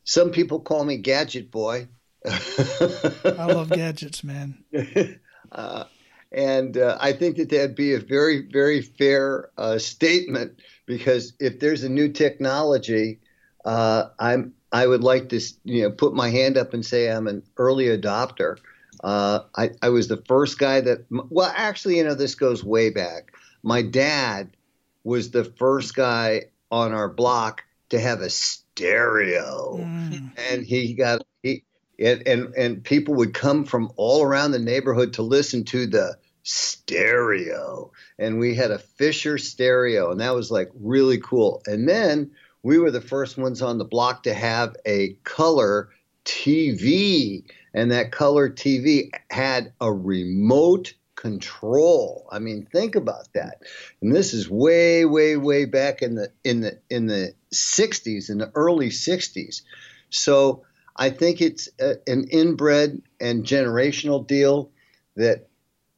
some 0.03 0.31
people 0.31 0.59
call 0.59 0.85
me 0.85 0.97
Gadget 0.97 1.51
Boy. 1.51 1.87
I 2.25 3.45
love 3.47 3.69
gadgets, 3.69 4.23
man. 4.23 4.63
Uh, 5.51 5.83
and 6.31 6.77
uh, 6.77 6.97
I 6.99 7.13
think 7.13 7.37
that 7.37 7.49
that'd 7.49 7.75
be 7.75 7.93
a 7.93 7.99
very, 7.99 8.41
very 8.41 8.81
fair 8.81 9.49
uh, 9.57 9.77
statement 9.77 10.59
because 10.85 11.33
if 11.39 11.59
there's 11.59 11.83
a 11.83 11.89
new 11.89 12.09
technology, 12.09 13.19
uh, 13.65 14.05
I'm 14.19 14.53
I 14.71 14.87
would 14.87 15.03
like 15.03 15.29
to 15.29 15.41
you 15.65 15.83
know 15.83 15.91
put 15.91 16.13
my 16.13 16.29
hand 16.29 16.57
up 16.57 16.73
and 16.73 16.85
say 16.85 17.11
I'm 17.11 17.27
an 17.27 17.43
early 17.57 17.85
adopter. 17.85 18.57
Uh, 19.03 19.39
I, 19.57 19.71
I 19.81 19.89
was 19.89 20.07
the 20.07 20.23
first 20.27 20.59
guy 20.59 20.79
that 20.81 21.05
well 21.09 21.51
actually 21.55 21.97
you 21.97 22.03
know 22.03 22.15
this 22.15 22.35
goes 22.35 22.63
way 22.63 22.89
back. 22.89 23.33
My 23.63 23.81
dad 23.81 24.55
was 25.03 25.31
the 25.31 25.43
first 25.43 25.95
guy 25.95 26.45
on 26.71 26.93
our 26.93 27.09
block 27.09 27.63
to 27.89 27.99
have 27.99 28.21
a 28.21 28.29
stereo, 28.29 29.77
mm. 29.77 30.31
and 30.49 30.65
he 30.65 30.93
got 30.93 31.23
he 31.43 31.63
and, 31.99 32.25
and 32.25 32.53
and 32.55 32.83
people 32.83 33.15
would 33.15 33.33
come 33.33 33.65
from 33.65 33.91
all 33.97 34.23
around 34.23 34.51
the 34.51 34.59
neighborhood 34.59 35.13
to 35.13 35.23
listen 35.23 35.65
to 35.65 35.85
the 35.87 36.17
stereo 36.43 37.91
and 38.17 38.39
we 38.39 38.55
had 38.55 38.71
a 38.71 38.79
Fisher 38.79 39.37
stereo 39.37 40.11
and 40.11 40.19
that 40.19 40.35
was 40.35 40.51
like 40.51 40.69
really 40.79 41.19
cool. 41.19 41.61
And 41.65 41.87
then 41.87 42.31
we 42.63 42.77
were 42.77 42.91
the 42.91 43.01
first 43.01 43.37
ones 43.37 43.61
on 43.61 43.77
the 43.77 43.85
block 43.85 44.23
to 44.23 44.33
have 44.33 44.75
a 44.85 45.13
color 45.23 45.89
TV 46.25 47.43
and 47.73 47.91
that 47.91 48.11
color 48.11 48.49
TV 48.49 49.09
had 49.29 49.73
a 49.79 49.91
remote 49.91 50.93
control. 51.15 52.27
I 52.31 52.39
mean, 52.39 52.65
think 52.71 52.95
about 52.95 53.31
that. 53.33 53.61
And 54.01 54.13
this 54.13 54.33
is 54.33 54.49
way 54.49 55.05
way 55.05 55.37
way 55.37 55.65
back 55.65 56.01
in 56.01 56.15
the 56.15 56.31
in 56.43 56.61
the 56.61 56.79
in 56.89 57.05
the 57.05 57.33
60s 57.53 58.29
in 58.29 58.39
the 58.39 58.51
early 58.55 58.89
60s. 58.89 59.61
So 60.09 60.63
I 60.95 61.09
think 61.11 61.41
it's 61.41 61.69
a, 61.79 61.97
an 62.07 62.25
inbred 62.29 63.01
and 63.19 63.45
generational 63.45 64.25
deal 64.25 64.71
that 65.15 65.47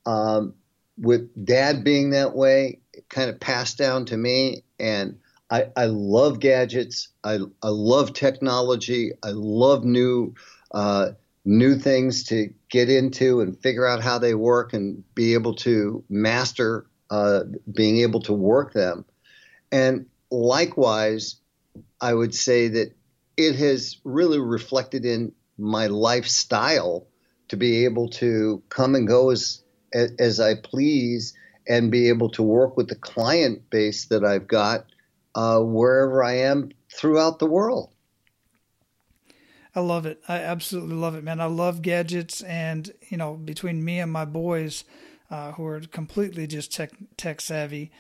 um, 0.05 0.55
with 0.97 1.45
dad 1.45 1.83
being 1.83 2.11
that 2.11 2.35
way, 2.35 2.79
it 2.93 3.09
kind 3.09 3.29
of 3.29 3.39
passed 3.39 3.77
down 3.77 4.05
to 4.05 4.17
me. 4.17 4.63
And 4.79 5.19
I, 5.49 5.67
I 5.75 5.85
love 5.85 6.39
gadgets. 6.39 7.09
I, 7.23 7.39
I 7.61 7.69
love 7.69 8.13
technology. 8.13 9.11
I 9.23 9.31
love 9.31 9.83
new 9.83 10.35
uh, 10.71 11.11
new 11.45 11.77
things 11.77 12.23
to 12.23 12.53
get 12.69 12.89
into 12.89 13.41
and 13.41 13.59
figure 13.59 13.85
out 13.85 14.01
how 14.01 14.17
they 14.17 14.33
work 14.33 14.73
and 14.73 15.03
be 15.13 15.33
able 15.33 15.53
to 15.53 16.03
master 16.09 16.87
uh, 17.09 17.41
being 17.71 17.97
able 17.97 18.21
to 18.21 18.33
work 18.33 18.73
them. 18.73 19.05
And 19.71 20.07
likewise, 20.31 21.35
I 21.99 22.13
would 22.13 22.33
say 22.33 22.69
that 22.69 22.95
it 23.37 23.55
has 23.55 23.97
really 24.03 24.39
reflected 24.39 25.05
in 25.05 25.33
my 25.57 25.87
lifestyle 25.87 27.07
to 27.49 27.57
be 27.57 27.85
able 27.85 28.09
to 28.09 28.63
come 28.69 28.95
and 28.95 29.07
go 29.07 29.29
as 29.29 29.62
as 29.93 30.39
I 30.39 30.55
please 30.55 31.33
and 31.67 31.91
be 31.91 32.09
able 32.09 32.29
to 32.31 32.43
work 32.43 32.75
with 32.75 32.89
the 32.89 32.95
client 32.95 33.69
base 33.69 34.05
that 34.05 34.23
I've 34.23 34.47
got 34.47 34.85
uh, 35.35 35.59
wherever 35.59 36.23
I 36.23 36.37
am 36.37 36.71
throughout 36.91 37.39
the 37.39 37.45
world. 37.45 37.89
I 39.75 39.79
love 39.79 40.05
it. 40.05 40.21
I 40.27 40.37
absolutely 40.37 40.95
love 40.95 41.15
it, 41.15 41.23
man. 41.23 41.41
I 41.41 41.45
love 41.45 41.81
gadgets, 41.81 42.41
and 42.43 42.91
you 43.09 43.17
know, 43.17 43.33
between 43.33 43.83
me 43.83 43.99
and 43.99 44.11
my 44.11 44.25
boys, 44.25 44.83
uh, 45.31 45.53
who 45.53 45.65
are 45.65 45.79
completely 45.79 46.45
just 46.45 46.71
tech 46.71 46.91
tech 47.17 47.41
savvy, 47.41 47.91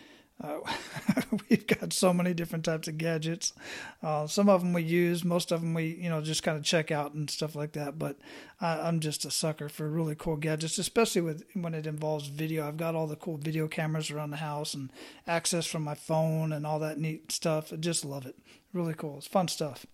uh, 0.43 0.59
we've 1.49 1.65
got 1.65 1.93
so 1.93 2.13
many 2.13 2.33
different 2.33 2.65
types 2.65 2.87
of 2.87 2.97
gadgets. 2.97 3.53
Uh, 4.01 4.27
some 4.27 4.49
of 4.49 4.61
them 4.61 4.73
we 4.73 4.83
use, 4.83 5.23
most 5.23 5.51
of 5.51 5.61
them 5.61 5.73
we, 5.73 5.85
you 5.95 6.09
know, 6.09 6.21
just 6.21 6.43
kind 6.43 6.57
of 6.57 6.63
check 6.63 6.91
out 6.91 7.13
and 7.13 7.29
stuff 7.29 7.55
like 7.55 7.71
that. 7.71 7.97
But 7.97 8.17
I, 8.59 8.87
am 8.87 8.99
just 8.99 9.25
a 9.25 9.31
sucker 9.31 9.69
for 9.69 9.87
really 9.87 10.15
cool 10.15 10.35
gadgets, 10.35 10.77
especially 10.77 11.21
with 11.21 11.43
when 11.53 11.73
it 11.73 11.87
involves 11.87 12.27
video. 12.27 12.67
I've 12.67 12.77
got 12.77 12.93
all 12.93 13.07
the 13.07 13.15
cool 13.15 13.37
video 13.37 13.67
cameras 13.67 14.11
around 14.11 14.31
the 14.31 14.37
house 14.37 14.73
and 14.73 14.91
access 15.25 15.65
from 15.65 15.83
my 15.83 15.95
phone 15.95 16.51
and 16.51 16.67
all 16.67 16.79
that 16.79 16.99
neat 16.99 17.31
stuff. 17.31 17.71
I 17.71 17.77
just 17.77 18.03
love 18.03 18.25
it. 18.25 18.35
Really 18.73 18.93
cool. 18.93 19.17
It's 19.17 19.27
fun 19.27 19.47
stuff. 19.47 19.85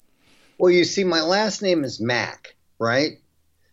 Well, 0.57 0.71
you 0.71 0.83
see, 0.83 1.03
my 1.03 1.21
last 1.21 1.61
name 1.61 1.83
is 1.83 2.01
Mac, 2.01 2.55
right? 2.79 3.19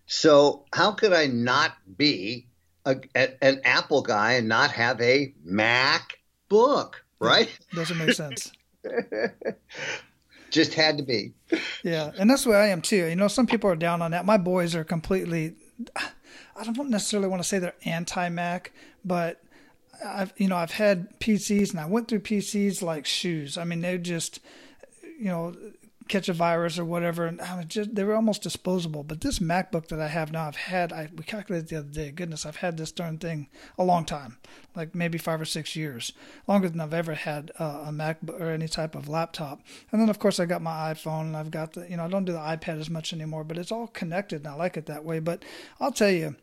So 0.07 0.67
how 0.73 0.93
could 0.93 1.13
I 1.13 1.27
not 1.27 1.73
be 1.97 2.47
a, 2.85 2.97
a, 3.17 3.45
an 3.45 3.61
Apple 3.65 4.03
guy 4.03 4.35
and 4.35 4.49
not 4.49 4.71
have 4.73 5.01
a 5.01 5.35
Mac 5.43 6.19
book, 6.49 7.05
right? 7.19 7.57
Doesn't 7.75 7.99
make 7.99 8.13
sense. 8.13 8.53
Just 10.51 10.75
had 10.75 10.97
to 10.99 11.03
be. 11.03 11.33
Yeah, 11.83 12.13
and 12.19 12.31
that's 12.31 12.45
the 12.45 12.51
way 12.51 12.57
I 12.57 12.69
am 12.69 12.81
too. 12.81 13.07
You 13.07 13.17
know, 13.17 13.29
some 13.29 13.47
people 13.47 13.69
are 13.69 13.77
down 13.77 14.01
on 14.01 14.13
that. 14.13 14.25
My 14.25 14.39
boys 14.39 14.75
are 14.75 14.85
completely. 14.85 15.55
I 15.97 16.65
don't 16.65 16.91
necessarily 16.91 17.29
want 17.29 17.43
to 17.43 17.49
say 17.49 17.59
they're 17.59 17.75
anti-Mac, 17.85 18.73
but 19.05 19.43
I've 20.05 20.33
you 20.37 20.49
know 20.49 20.57
I've 20.57 20.71
had 20.71 21.19
PCs 21.21 21.71
and 21.71 21.81
I 21.81 21.87
went 21.87 22.09
through 22.09 22.21
PCs 22.21 22.83
like 22.83 23.07
shoes. 23.07 23.59
I 23.59 23.65
mean, 23.65 23.81
they're 23.81 23.99
just 23.99 24.41
you 25.03 25.27
know 25.27 25.55
catch 26.09 26.29
a 26.29 26.33
virus 26.33 26.79
or 26.79 26.85
whatever, 26.85 27.27
and 27.27 27.41
just 27.69 27.95
they 27.95 28.05
were 28.05 28.15
almost 28.15 28.43
disposable. 28.43 29.03
But 29.03 29.21
this 29.21 29.39
MacBook 29.39 29.89
that 29.89 30.01
I 30.01 30.09
have 30.09 30.33
now, 30.33 30.47
I've 30.47 30.57
had 30.57 30.93
I 30.93 31.09
we 31.17 31.25
calculated 31.25 31.69
the 31.69 31.77
other 31.77 31.89
day. 31.89 32.11
Goodness, 32.11 32.47
I've 32.47 32.57
had 32.57 32.77
this 32.77 32.93
darn 32.93 33.19
thing 33.19 33.49
a 33.79 33.85
long 33.85 34.05
time, 34.05 34.39
like 34.75 34.95
maybe 34.95 35.19
five 35.19 35.41
or 35.41 35.45
six 35.45 35.77
years, 35.77 36.13
longer 36.47 36.69
than 36.69 36.81
I've 36.81 36.95
ever 36.95 37.15
had 37.15 37.53
uh, 37.59 37.85
a 37.87 37.91
MacBook 37.91 38.41
or 38.41 38.51
any 38.51 38.69
type 38.69 38.95
of 38.95 39.09
laptop. 39.09 39.63
And 39.93 40.01
then 40.01 40.09
of 40.09 40.19
course 40.19 40.41
I 40.41 40.47
got 40.47 40.63
my 40.63 40.93
iPhone, 40.93 41.23
and 41.23 41.37
I've 41.37 41.51
got 41.51 41.73
the 41.73 41.89
you 41.89 41.97
know 41.97 42.05
I 42.05 42.09
don't 42.09 42.25
do 42.25 42.33
the 42.33 42.39
iPad 42.39 42.81
as 42.81 42.91
much 42.91 43.13
anymore, 43.13 43.45
but 43.45 43.59
it's 43.59 43.73
all 43.73 43.89
connected, 43.89 44.45
and 44.45 44.49
I 44.49 44.55
like 44.55 44.77
it 44.77 44.87
that 44.87 45.05
way. 45.05 45.19
But 45.19 45.45
I'll 45.81 45.93
tell 45.93 46.11
you. 46.11 46.37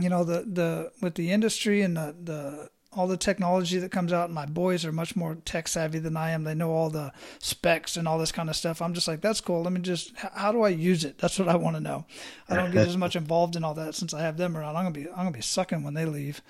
You 0.00 0.08
know 0.08 0.24
the 0.24 0.40
the 0.40 0.90
with 1.00 1.14
the 1.14 1.30
industry 1.30 1.80
and 1.80 1.96
the 1.96 2.16
the 2.20 2.70
all 2.96 3.06
the 3.06 3.16
technology 3.16 3.78
that 3.78 3.90
comes 3.90 4.12
out. 4.12 4.30
My 4.30 4.46
boys 4.46 4.84
are 4.84 4.92
much 4.92 5.16
more 5.16 5.36
tech 5.44 5.68
savvy 5.68 5.98
than 5.98 6.16
I 6.16 6.30
am. 6.30 6.44
They 6.44 6.54
know 6.54 6.70
all 6.70 6.90
the 6.90 7.12
specs 7.38 7.96
and 7.96 8.06
all 8.06 8.18
this 8.18 8.32
kind 8.32 8.48
of 8.48 8.56
stuff. 8.56 8.80
I'm 8.80 8.94
just 8.94 9.08
like, 9.08 9.20
that's 9.20 9.40
cool. 9.40 9.62
Let 9.62 9.72
me 9.72 9.80
just, 9.80 10.12
how 10.16 10.52
do 10.52 10.62
I 10.62 10.68
use 10.68 11.04
it? 11.04 11.18
That's 11.18 11.38
what 11.38 11.48
I 11.48 11.56
want 11.56 11.76
to 11.76 11.82
know. 11.82 12.06
I 12.48 12.56
don't 12.56 12.70
get 12.70 12.86
as 12.86 12.96
much 12.96 13.16
involved 13.16 13.56
in 13.56 13.64
all 13.64 13.74
that 13.74 13.94
since 13.94 14.14
I 14.14 14.20
have 14.20 14.36
them 14.36 14.56
around. 14.56 14.76
I'm 14.76 14.84
gonna 14.84 14.92
be, 14.92 15.08
I'm 15.10 15.16
gonna 15.16 15.30
be 15.32 15.40
sucking 15.40 15.82
when 15.82 15.94
they 15.94 16.04
leave. 16.04 16.40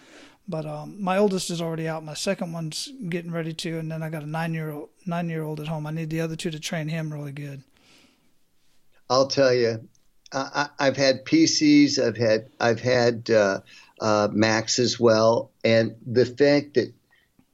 But 0.47 0.67
um, 0.67 1.03
my 1.03 1.17
oldest 1.17 1.51
is 1.51 1.63
already 1.63 1.89
out. 1.89 2.05
My 2.05 2.15
second 2.15 2.53
one's 2.53 2.93
getting 3.09 3.31
ready 3.31 3.55
to, 3.55 3.79
and 3.79 3.91
then 3.91 4.03
I 4.03 4.11
got 4.11 4.23
a 4.23 4.29
nine 4.29 4.53
year 4.53 4.71
old, 4.71 4.91
nine 5.07 5.31
year 5.31 5.43
old 5.43 5.61
at 5.61 5.69
home. 5.69 5.87
I 5.87 5.91
need 5.91 6.11
the 6.11 6.21
other 6.21 6.37
two 6.37 6.51
to 6.51 6.61
train 6.61 6.89
him 6.89 7.13
really 7.13 7.33
good. 7.33 7.63
I'll 9.09 9.29
tell 9.29 9.55
you, 9.55 9.89
I, 10.33 10.69
have 10.79 10.97
had 10.97 11.25
PCs. 11.25 11.99
I've 11.99 12.17
had, 12.17 12.49
I've 12.61 12.81
had. 12.81 13.31
Uh, 13.31 13.61
uh, 14.05 14.29
Macs 14.31 14.79
as 14.79 15.01
well. 15.01 15.51
And 15.65 15.97
the 16.07 16.27
fact 16.27 16.75
that 16.75 16.93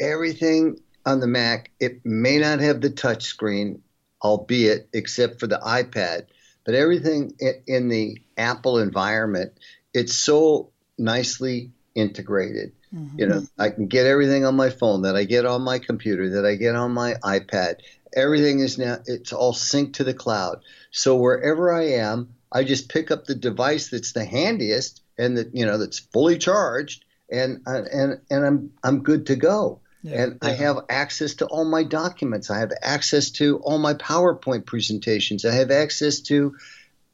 everything 0.01 0.81
on 1.07 1.21
the 1.21 1.29
Mac, 1.29 1.71
it 1.79 2.05
may 2.05 2.39
not 2.39 2.59
have 2.59 2.81
the 2.81 2.91
touch 2.91 3.23
screen, 3.23 3.83
albeit 4.21 4.89
except 4.93 5.39
for 5.39 5.47
the 5.47 5.61
iPad, 5.65 6.27
but 6.65 6.75
everything 6.75 7.39
in 7.69 7.89
the 7.89 8.19
Apple 8.37 8.79
environment, 8.79 9.53
it's 9.95 10.15
so 10.15 10.73
nicely 10.99 11.71
integrated. 11.95 12.73
Mm-hmm. 12.93 13.21
You 13.21 13.27
know, 13.29 13.47
I 13.57 13.71
can 13.71 13.87
get 13.87 14.07
everything 14.07 14.45
on 14.45 14.57
my 14.57 14.71
phone 14.71 15.03
that 15.03 15.15
I 15.15 15.23
get 15.23 15.47
on 15.47 15.63
my 15.63 15.79
computer, 15.79 16.31
that 16.31 16.45
I 16.45 16.57
get 16.57 16.75
on 16.75 16.91
my 16.91 17.15
iPad. 17.23 17.77
Everything 18.13 18.59
is 18.59 18.77
now, 18.77 18.99
it's 19.07 19.33
all 19.33 19.53
synced 19.55 19.95
to 19.95 20.05
the 20.05 20.15
cloud. 20.15 20.63
So 20.91 21.15
wherever 21.15 21.73
I 21.73 21.91
am, 21.93 22.35
I 22.51 22.65
just 22.65 22.89
pick 22.89 23.13
up 23.13 23.25
the 23.25 23.37
device 23.37 23.91
that's 23.91 24.13
the 24.13 24.25
handiest 24.25 25.01
and 25.21 25.37
that 25.37 25.55
you 25.55 25.67
know 25.67 25.79
that's 25.79 25.99
fully 25.99 26.39
charged, 26.39 27.05
and 27.31 27.63
and 27.67 28.21
and 28.31 28.45
I'm 28.45 28.73
I'm 28.83 29.03
good 29.03 29.27
to 29.27 29.37
go. 29.37 29.81
Yeah, 30.03 30.23
and 30.23 30.39
yeah. 30.43 30.49
I 30.49 30.53
have 30.53 30.79
access 30.89 31.35
to 31.35 31.47
all 31.47 31.65
my 31.65 31.85
documents. 31.85 32.51
I 32.51 32.59
have 32.59 32.73
access 32.83 33.31
to 33.33 33.59
all 33.59 33.79
my 33.79 33.95
PowerPoint 33.95 34.65
presentations. 34.65 35.45
I 35.45 35.55
have 35.55 35.71
access 35.71 36.21
to 36.23 36.57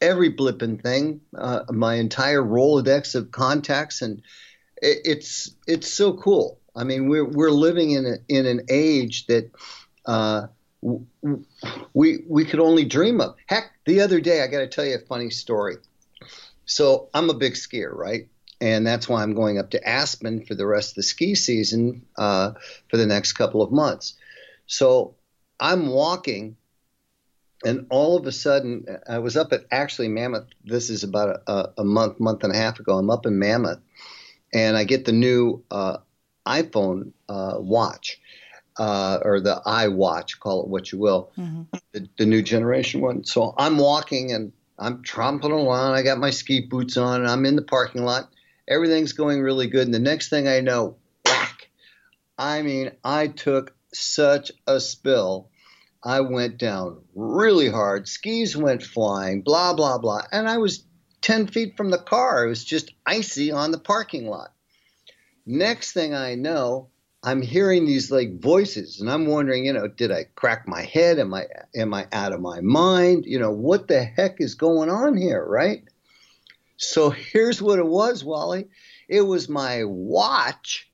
every 0.00 0.32
blipping 0.32 0.80
thing, 0.80 1.20
uh, 1.36 1.64
my 1.70 1.94
entire 1.94 2.42
Rolodex 2.42 3.14
of 3.14 3.32
contacts, 3.32 4.02
and 4.02 4.22
it, 4.80 4.98
it's 5.04 5.50
it's 5.66 5.92
so 5.92 6.12
cool. 6.14 6.60
I 6.74 6.84
mean, 6.84 7.08
we're 7.08 7.24
we're 7.24 7.50
living 7.50 7.90
in 7.90 8.06
a, 8.06 8.16
in 8.28 8.46
an 8.46 8.66
age 8.68 9.26
that 9.26 9.50
uh, 10.04 10.46
we 11.92 12.18
we 12.28 12.44
could 12.44 12.60
only 12.60 12.84
dream 12.84 13.20
of. 13.20 13.34
Heck, 13.46 13.72
the 13.84 14.00
other 14.00 14.20
day 14.20 14.42
I 14.42 14.46
got 14.46 14.60
to 14.60 14.68
tell 14.68 14.84
you 14.84 14.96
a 14.96 15.06
funny 15.06 15.30
story. 15.30 15.76
So 16.66 17.08
I'm 17.14 17.30
a 17.30 17.34
big 17.34 17.54
skier, 17.54 17.92
right? 17.92 18.28
And 18.60 18.86
that's 18.86 19.08
why 19.08 19.22
I'm 19.22 19.34
going 19.34 19.58
up 19.58 19.70
to 19.70 19.88
Aspen 19.88 20.44
for 20.44 20.54
the 20.54 20.66
rest 20.66 20.90
of 20.90 20.94
the 20.96 21.02
ski 21.02 21.34
season 21.34 22.06
uh, 22.16 22.52
for 22.88 22.96
the 22.96 23.06
next 23.06 23.34
couple 23.34 23.62
of 23.62 23.70
months. 23.70 24.14
So 24.66 25.14
I'm 25.60 25.88
walking, 25.88 26.56
and 27.64 27.86
all 27.90 28.16
of 28.16 28.26
a 28.26 28.32
sudden, 28.32 28.86
I 29.08 29.18
was 29.18 29.36
up 29.36 29.52
at 29.52 29.64
actually 29.70 30.08
Mammoth. 30.08 30.46
This 30.64 30.90
is 30.90 31.04
about 31.04 31.42
a, 31.46 31.70
a 31.78 31.84
month, 31.84 32.18
month 32.18 32.44
and 32.44 32.52
a 32.52 32.56
half 32.56 32.80
ago. 32.80 32.98
I'm 32.98 33.10
up 33.10 33.26
in 33.26 33.38
Mammoth, 33.38 33.80
and 34.52 34.76
I 34.76 34.84
get 34.84 35.04
the 35.04 35.12
new 35.12 35.62
uh, 35.70 35.98
iPhone 36.46 37.12
uh, 37.28 37.54
watch. 37.58 38.20
Uh, 38.78 39.18
or 39.24 39.40
the 39.40 39.58
iWatch, 39.64 40.38
call 40.38 40.62
it 40.62 40.68
what 40.68 40.92
you 40.92 40.98
will, 40.98 41.32
mm-hmm. 41.38 41.62
the, 41.92 42.06
the, 42.18 42.26
new 42.26 42.42
generation 42.42 43.00
one. 43.00 43.24
So 43.24 43.54
I'm 43.56 43.78
walking 43.78 44.32
and 44.32 44.52
I'm 44.78 45.02
tromping 45.02 45.52
along. 45.52 45.94
I 45.94 46.02
got 46.02 46.18
my 46.18 46.30
ski 46.30 46.60
boots 46.60 46.96
on. 46.96 47.20
And 47.20 47.30
I'm 47.30 47.46
in 47.46 47.56
the 47.56 47.62
parking 47.62 48.04
lot. 48.04 48.30
Everything's 48.68 49.12
going 49.12 49.40
really 49.40 49.68
good. 49.68 49.86
And 49.86 49.94
the 49.94 49.98
next 49.98 50.28
thing 50.28 50.48
I 50.48 50.60
know, 50.60 50.96
whack. 51.24 51.68
I 52.38 52.62
mean, 52.62 52.92
I 53.04 53.28
took 53.28 53.74
such 53.92 54.52
a 54.66 54.80
spill. 54.80 55.48
I 56.02 56.20
went 56.20 56.58
down 56.58 57.00
really 57.14 57.68
hard. 57.68 58.08
Skis 58.08 58.56
went 58.56 58.82
flying, 58.82 59.42
blah, 59.42 59.74
blah, 59.74 59.98
blah. 59.98 60.22
And 60.30 60.48
I 60.48 60.58
was 60.58 60.84
10 61.22 61.48
feet 61.48 61.76
from 61.76 61.90
the 61.90 61.98
car. 61.98 62.44
It 62.44 62.48
was 62.48 62.64
just 62.64 62.92
icy 63.04 63.50
on 63.50 63.72
the 63.72 63.78
parking 63.78 64.28
lot. 64.28 64.52
Next 65.44 65.92
thing 65.92 66.14
I 66.14 66.34
know, 66.34 66.90
I'm 67.26 67.42
hearing 67.42 67.86
these 67.86 68.12
like 68.12 68.40
voices 68.40 69.00
and 69.00 69.10
I'm 69.10 69.26
wondering, 69.26 69.66
you 69.66 69.72
know, 69.72 69.88
did 69.88 70.12
I 70.12 70.26
crack 70.36 70.68
my 70.68 70.82
head? 70.82 71.18
Am 71.18 71.34
I 71.34 71.46
am 71.74 71.92
I 71.92 72.06
out 72.12 72.32
of 72.32 72.40
my 72.40 72.60
mind? 72.60 73.24
You 73.26 73.40
know, 73.40 73.50
what 73.50 73.88
the 73.88 74.04
heck 74.04 74.40
is 74.40 74.54
going 74.54 74.90
on 74.90 75.16
here, 75.16 75.44
right? 75.44 75.82
So 76.76 77.10
here's 77.10 77.60
what 77.60 77.80
it 77.80 77.86
was, 77.86 78.22
Wally. 78.22 78.68
It 79.08 79.22
was 79.22 79.48
my 79.48 79.82
watch 79.82 80.88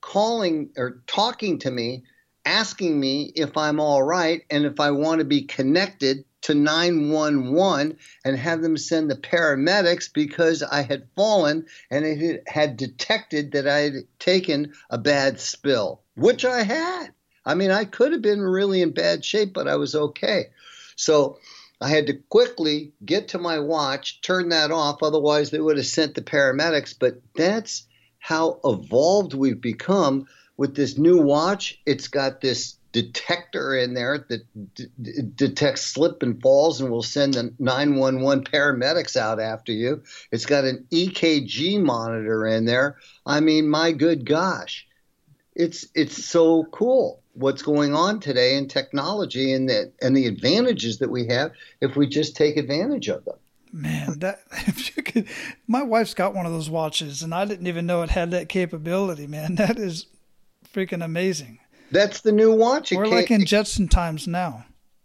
calling 0.00 0.70
or 0.78 1.02
talking 1.06 1.58
to 1.58 1.70
me, 1.70 2.04
asking 2.46 2.98
me 2.98 3.30
if 3.36 3.58
I'm 3.58 3.78
all 3.78 4.02
right 4.02 4.40
and 4.48 4.64
if 4.64 4.80
I 4.80 4.92
want 4.92 5.18
to 5.18 5.26
be 5.26 5.42
connected 5.42 6.24
to 6.46 6.54
911 6.54 7.98
and 8.24 8.36
have 8.38 8.62
them 8.62 8.76
send 8.76 9.10
the 9.10 9.16
paramedics 9.16 10.12
because 10.12 10.62
I 10.62 10.82
had 10.82 11.08
fallen 11.16 11.66
and 11.90 12.04
it 12.04 12.44
had 12.46 12.76
detected 12.76 13.50
that 13.52 13.66
I 13.66 13.78
had 13.78 13.94
taken 14.20 14.72
a 14.88 14.96
bad 14.96 15.40
spill, 15.40 16.02
which 16.14 16.44
I 16.44 16.62
had. 16.62 17.08
I 17.44 17.54
mean, 17.54 17.72
I 17.72 17.84
could 17.84 18.12
have 18.12 18.22
been 18.22 18.40
really 18.40 18.80
in 18.80 18.92
bad 18.92 19.24
shape, 19.24 19.54
but 19.54 19.66
I 19.66 19.74
was 19.74 19.96
okay. 19.96 20.50
So 20.94 21.40
I 21.80 21.88
had 21.88 22.06
to 22.06 22.14
quickly 22.14 22.92
get 23.04 23.26
to 23.28 23.38
my 23.38 23.58
watch, 23.58 24.20
turn 24.20 24.50
that 24.50 24.70
off, 24.70 25.02
otherwise, 25.02 25.50
they 25.50 25.60
would 25.60 25.78
have 25.78 25.86
sent 25.86 26.14
the 26.14 26.22
paramedics. 26.22 26.94
But 26.96 27.20
that's 27.34 27.88
how 28.20 28.60
evolved 28.62 29.34
we've 29.34 29.60
become 29.60 30.28
with 30.56 30.76
this 30.76 30.96
new 30.96 31.20
watch. 31.20 31.80
It's 31.86 32.06
got 32.06 32.40
this 32.40 32.76
detector 33.02 33.76
in 33.76 33.92
there 33.92 34.24
that 34.30 34.74
d- 34.74 34.86
detects 35.34 35.82
slip 35.82 36.22
and 36.22 36.40
falls 36.40 36.80
and 36.80 36.90
will 36.90 37.02
send 37.02 37.34
the 37.34 37.52
911 37.58 38.44
paramedics 38.44 39.16
out 39.16 39.38
after 39.38 39.70
you. 39.70 40.02
It's 40.32 40.46
got 40.46 40.64
an 40.64 40.86
EKG 40.90 41.82
monitor 41.82 42.46
in 42.46 42.64
there. 42.64 42.96
I 43.26 43.40
mean, 43.40 43.68
my 43.68 43.92
good 43.92 44.24
gosh, 44.24 44.86
it's 45.54 45.86
it's 45.94 46.24
so 46.24 46.64
cool 46.64 47.22
what's 47.34 47.60
going 47.60 47.94
on 47.94 48.18
today 48.18 48.56
in 48.56 48.66
technology 48.66 49.52
and 49.52 49.68
the 49.68 49.92
and 50.00 50.16
the 50.16 50.26
advantages 50.26 50.96
that 50.98 51.10
we 51.10 51.26
have 51.26 51.52
if 51.82 51.96
we 51.96 52.06
just 52.06 52.34
take 52.34 52.56
advantage 52.56 53.08
of 53.08 53.26
them. 53.26 53.36
Man, 53.74 54.20
that 54.20 54.40
if 54.52 54.96
you 54.96 55.02
could, 55.02 55.28
my 55.66 55.82
wife's 55.82 56.14
got 56.14 56.34
one 56.34 56.46
of 56.46 56.52
those 56.52 56.70
watches, 56.70 57.22
and 57.22 57.34
I 57.34 57.44
didn't 57.44 57.66
even 57.66 57.84
know 57.84 58.00
it 58.00 58.10
had 58.10 58.30
that 58.30 58.48
capability. 58.48 59.26
Man, 59.26 59.54
that 59.56 59.78
is 59.78 60.06
freaking 60.72 61.04
amazing. 61.04 61.58
That's 61.90 62.20
the 62.20 62.32
new 62.32 62.54
watch. 62.54 62.92
We're 62.92 63.06
like 63.06 63.30
in 63.30 63.44
Jetson 63.44 63.88
times 63.88 64.26
now. 64.26 64.64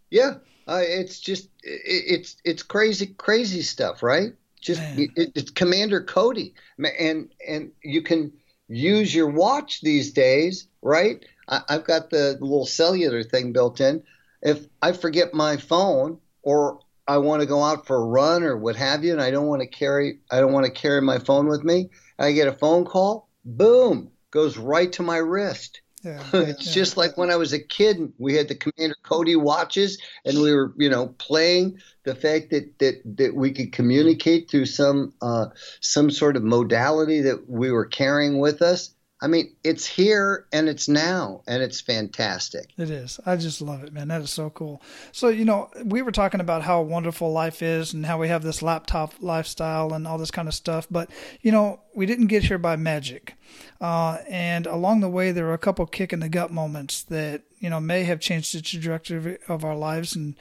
Yeah, 0.09 0.35
uh, 0.67 0.81
it's 0.83 1.19
just 1.19 1.45
it, 1.63 1.81
it's 1.85 2.37
it's 2.43 2.63
crazy 2.63 3.07
crazy 3.07 3.61
stuff, 3.61 4.03
right? 4.03 4.33
Just 4.59 4.81
it, 4.95 5.31
it's 5.35 5.51
Commander 5.51 6.03
Cody, 6.03 6.53
and 6.99 7.29
and 7.47 7.71
you 7.83 8.01
can 8.01 8.31
use 8.67 9.13
your 9.13 9.29
watch 9.29 9.81
these 9.81 10.11
days, 10.11 10.67
right? 10.81 11.25
I, 11.47 11.61
I've 11.69 11.83
got 11.83 12.09
the 12.09 12.37
little 12.39 12.65
cellular 12.65 13.23
thing 13.23 13.53
built 13.53 13.81
in. 13.81 14.03
If 14.41 14.65
I 14.81 14.93
forget 14.93 15.33
my 15.33 15.57
phone 15.57 16.19
or 16.41 16.79
I 17.07 17.17
want 17.17 17.41
to 17.41 17.47
go 17.47 17.63
out 17.63 17.87
for 17.87 17.97
a 17.97 18.05
run 18.05 18.43
or 18.43 18.57
what 18.57 18.75
have 18.75 19.03
you, 19.03 19.11
and 19.11 19.21
I 19.21 19.31
don't 19.31 19.47
want 19.47 19.61
to 19.61 19.67
carry 19.67 20.19
I 20.31 20.39
don't 20.39 20.53
want 20.53 20.65
to 20.65 20.71
carry 20.71 21.01
my 21.01 21.19
phone 21.19 21.47
with 21.47 21.63
me. 21.63 21.89
I 22.19 22.31
get 22.31 22.47
a 22.47 22.53
phone 22.53 22.85
call, 22.85 23.27
boom, 23.43 24.11
goes 24.29 24.57
right 24.57 24.91
to 24.93 25.03
my 25.03 25.17
wrist. 25.17 25.81
Yeah, 26.03 26.23
it's 26.33 26.67
yeah. 26.67 26.73
just 26.73 26.97
like 26.97 27.17
when 27.17 27.29
I 27.29 27.35
was 27.35 27.53
a 27.53 27.59
kid. 27.59 28.11
We 28.17 28.35
had 28.35 28.47
the 28.47 28.55
Commander 28.55 28.95
Cody 29.03 29.35
watches, 29.35 29.99
and 30.25 30.41
we 30.41 30.53
were, 30.53 30.73
you 30.77 30.89
know, 30.89 31.07
playing 31.19 31.79
the 32.03 32.15
fact 32.15 32.49
that 32.49 32.79
that 32.79 33.01
that 33.17 33.35
we 33.35 33.51
could 33.51 33.71
communicate 33.71 34.49
through 34.49 34.65
some 34.65 35.13
uh, 35.21 35.47
some 35.79 36.09
sort 36.09 36.35
of 36.35 36.43
modality 36.43 37.21
that 37.21 37.49
we 37.49 37.71
were 37.71 37.85
carrying 37.85 38.39
with 38.39 38.61
us. 38.61 38.93
I 39.23 39.27
mean, 39.27 39.53
it's 39.63 39.85
here 39.85 40.47
and 40.51 40.67
it's 40.67 40.89
now, 40.89 41.43
and 41.47 41.61
it's 41.61 41.79
fantastic. 41.79 42.71
It 42.75 42.89
is. 42.89 43.19
I 43.23 43.35
just 43.35 43.61
love 43.61 43.83
it, 43.83 43.93
man. 43.93 44.07
That 44.07 44.21
is 44.21 44.31
so 44.31 44.49
cool. 44.49 44.81
So, 45.11 45.27
you 45.27 45.45
know, 45.45 45.69
we 45.85 46.01
were 46.01 46.11
talking 46.11 46.39
about 46.39 46.63
how 46.63 46.81
wonderful 46.81 47.31
life 47.31 47.61
is 47.61 47.93
and 47.93 48.05
how 48.05 48.17
we 48.17 48.29
have 48.29 48.41
this 48.41 48.63
laptop 48.63 49.13
lifestyle 49.19 49.93
and 49.93 50.07
all 50.07 50.17
this 50.17 50.31
kind 50.31 50.47
of 50.47 50.55
stuff. 50.55 50.87
But, 50.89 51.11
you 51.41 51.51
know, 51.51 51.81
we 51.93 52.07
didn't 52.07 52.27
get 52.27 52.45
here 52.45 52.57
by 52.57 52.77
magic. 52.77 53.35
Uh, 53.79 54.17
and 54.27 54.65
along 54.65 55.01
the 55.01 55.09
way, 55.09 55.31
there 55.31 55.45
were 55.45 55.53
a 55.53 55.59
couple 55.59 55.85
kick 55.85 56.11
in 56.11 56.19
the 56.19 56.29
gut 56.29 56.51
moments 56.51 57.03
that, 57.03 57.43
you 57.59 57.69
know, 57.69 57.79
may 57.79 58.03
have 58.05 58.19
changed 58.19 58.55
the 58.55 58.61
trajectory 58.61 59.37
of 59.47 59.63
our 59.63 59.75
lives 59.75 60.15
and, 60.15 60.35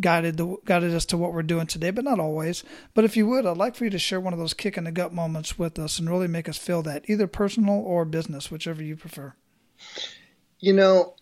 guided 0.00 0.36
the 0.36 0.56
guided 0.64 0.94
us 0.94 1.04
to 1.06 1.16
what 1.16 1.32
we're 1.32 1.42
doing 1.42 1.66
today, 1.66 1.90
but 1.90 2.04
not 2.04 2.20
always. 2.20 2.64
But 2.94 3.04
if 3.04 3.16
you 3.16 3.26
would, 3.26 3.46
I'd 3.46 3.56
like 3.56 3.74
for 3.74 3.84
you 3.84 3.90
to 3.90 3.98
share 3.98 4.20
one 4.20 4.32
of 4.32 4.38
those 4.38 4.54
kick 4.54 4.76
in 4.76 4.84
the 4.84 4.92
gut 4.92 5.12
moments 5.12 5.58
with 5.58 5.78
us 5.78 5.98
and 5.98 6.08
really 6.08 6.28
make 6.28 6.48
us 6.48 6.58
feel 6.58 6.82
that, 6.82 7.08
either 7.08 7.26
personal 7.26 7.80
or 7.80 8.04
business, 8.04 8.50
whichever 8.50 8.82
you 8.82 8.96
prefer. 8.96 9.34
You 10.58 10.72
know, 10.72 11.14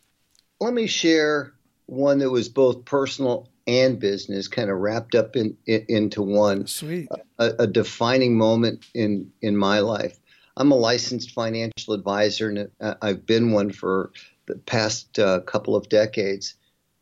let 0.60 0.72
me 0.72 0.86
share 0.86 1.54
one 1.86 2.18
that 2.18 2.30
was 2.30 2.48
both 2.48 2.84
personal 2.84 3.48
and 3.66 3.98
business, 3.98 4.48
kind 4.48 4.70
of 4.70 4.78
wrapped 4.78 5.14
up 5.14 5.36
in, 5.36 5.56
in 5.66 5.84
into 5.88 6.22
one. 6.22 6.66
Sweet. 6.66 7.08
A, 7.38 7.52
a, 7.60 7.66
defining 7.66 8.36
moment 8.36 8.86
in 8.94 9.32
in 9.40 9.56
my 9.56 9.80
life. 9.80 10.18
I'm 10.56 10.70
a 10.70 10.76
licensed 10.76 11.32
financial 11.32 11.94
advisor, 11.94 12.48
and 12.48 12.70
I've 13.02 13.26
been 13.26 13.52
one 13.52 13.72
for 13.72 14.12
the 14.46 14.56
past 14.56 15.18
uh, 15.18 15.40
couple 15.40 15.74
of 15.74 15.88
decades. 15.88 16.54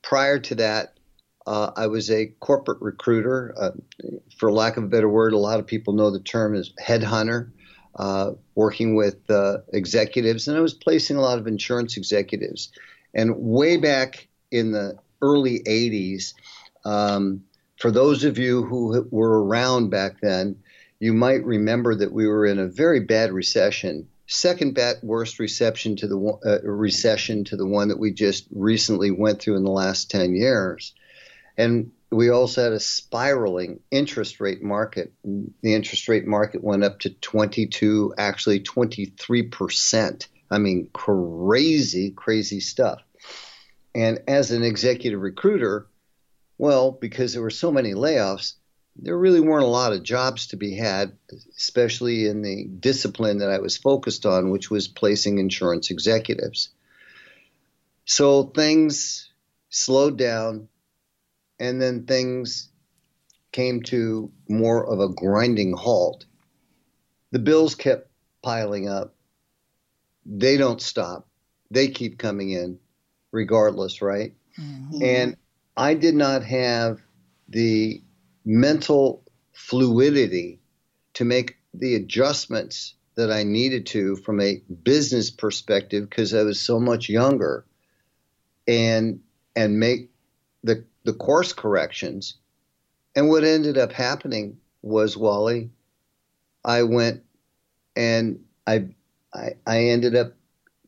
Prior 0.02 0.38
to 0.38 0.54
that, 0.56 0.98
uh, 1.46 1.72
I 1.76 1.86
was 1.88 2.10
a 2.10 2.26
corporate 2.40 2.80
recruiter. 2.80 3.54
Uh, 3.58 3.70
for 4.36 4.52
lack 4.52 4.76
of 4.76 4.84
a 4.84 4.88
better 4.88 5.08
word, 5.08 5.32
a 5.32 5.38
lot 5.38 5.60
of 5.60 5.66
people 5.66 5.94
know 5.94 6.10
the 6.10 6.20
term 6.20 6.54
as 6.54 6.70
headhunter, 6.80 7.50
uh, 7.96 8.32
working 8.54 8.94
with 8.94 9.30
uh, 9.30 9.58
executives. 9.72 10.48
And 10.48 10.56
I 10.56 10.60
was 10.60 10.74
placing 10.74 11.16
a 11.16 11.20
lot 11.20 11.38
of 11.38 11.46
insurance 11.46 11.96
executives. 11.96 12.70
And 13.14 13.36
way 13.36 13.76
back 13.76 14.28
in 14.50 14.72
the 14.72 14.98
early 15.20 15.60
80s, 15.60 16.34
um, 16.84 17.44
for 17.78 17.90
those 17.90 18.24
of 18.24 18.38
you 18.38 18.64
who 18.64 19.08
were 19.10 19.44
around 19.44 19.90
back 19.90 20.20
then, 20.20 20.56
you 21.00 21.12
might 21.12 21.44
remember 21.44 21.96
that 21.96 22.12
we 22.12 22.26
were 22.26 22.46
in 22.46 22.58
a 22.58 22.66
very 22.66 23.00
bad 23.00 23.32
recession 23.32 24.08
second 24.32 24.74
best 24.74 25.02
worst 25.04 25.38
recession 25.38 25.96
to 25.96 26.06
the 26.06 26.38
uh, 26.46 26.58
recession 26.62 27.44
to 27.44 27.56
the 27.56 27.66
one 27.66 27.88
that 27.88 27.98
we 27.98 28.12
just 28.12 28.46
recently 28.50 29.10
went 29.10 29.40
through 29.40 29.56
in 29.56 29.64
the 29.64 29.70
last 29.70 30.10
10 30.10 30.34
years. 30.34 30.94
And 31.56 31.92
we 32.10 32.30
also 32.30 32.62
had 32.64 32.72
a 32.72 32.80
spiraling 32.80 33.80
interest 33.90 34.40
rate 34.40 34.62
market. 34.62 35.12
The 35.24 35.74
interest 35.74 36.08
rate 36.08 36.26
market 36.26 36.62
went 36.62 36.84
up 36.84 37.00
to 37.00 37.10
22, 37.10 38.14
actually 38.18 38.60
23%. 38.60 40.26
I 40.50 40.58
mean, 40.58 40.90
crazy, 40.92 42.10
crazy 42.10 42.60
stuff. 42.60 43.00
And 43.94 44.20
as 44.28 44.50
an 44.50 44.62
executive 44.62 45.20
recruiter, 45.20 45.86
well, 46.58 46.92
because 46.92 47.32
there 47.32 47.42
were 47.42 47.50
so 47.50 47.72
many 47.72 47.94
layoffs, 47.94 48.54
there 48.96 49.16
really 49.16 49.40
weren't 49.40 49.64
a 49.64 49.68
lot 49.68 49.94
of 49.94 50.02
jobs 50.02 50.48
to 50.48 50.56
be 50.56 50.76
had, 50.76 51.16
especially 51.56 52.26
in 52.26 52.42
the 52.42 52.66
discipline 52.66 53.38
that 53.38 53.50
I 53.50 53.58
was 53.58 53.78
focused 53.78 54.26
on, 54.26 54.50
which 54.50 54.70
was 54.70 54.86
placing 54.88 55.38
insurance 55.38 55.90
executives. 55.90 56.70
So 58.04 58.44
things 58.44 59.30
slowed 59.70 60.18
down 60.18 60.68
and 61.62 61.80
then 61.80 62.04
things 62.04 62.70
came 63.52 63.82
to 63.84 64.32
more 64.48 64.84
of 64.84 64.98
a 64.98 65.08
grinding 65.08 65.72
halt. 65.74 66.26
The 67.30 67.38
bills 67.38 67.76
kept 67.76 68.10
piling 68.42 68.88
up. 68.88 69.14
They 70.26 70.56
don't 70.56 70.82
stop. 70.82 71.28
They 71.70 71.88
keep 71.88 72.18
coming 72.18 72.50
in 72.50 72.80
regardless, 73.30 74.02
right? 74.02 74.34
Mm-hmm. 74.60 75.04
And 75.04 75.36
I 75.76 75.94
did 75.94 76.16
not 76.16 76.42
have 76.42 77.00
the 77.48 78.02
mental 78.44 79.22
fluidity 79.52 80.60
to 81.14 81.24
make 81.24 81.58
the 81.72 81.94
adjustments 81.94 82.94
that 83.14 83.30
I 83.30 83.44
needed 83.44 83.86
to 83.86 84.16
from 84.16 84.40
a 84.40 84.60
business 84.82 85.30
perspective 85.30 86.10
because 86.10 86.34
I 86.34 86.42
was 86.42 86.60
so 86.60 86.80
much 86.80 87.08
younger 87.08 87.64
and 88.66 89.20
and 89.54 89.78
make 89.78 90.10
the 90.64 90.84
the 91.04 91.12
course 91.12 91.52
corrections. 91.52 92.34
And 93.14 93.28
what 93.28 93.44
ended 93.44 93.78
up 93.78 93.92
happening 93.92 94.58
was, 94.80 95.16
Wally, 95.16 95.70
I 96.64 96.82
went 96.84 97.22
and 97.96 98.44
I, 98.66 98.88
I, 99.34 99.54
I 99.66 99.84
ended 99.86 100.16
up 100.16 100.32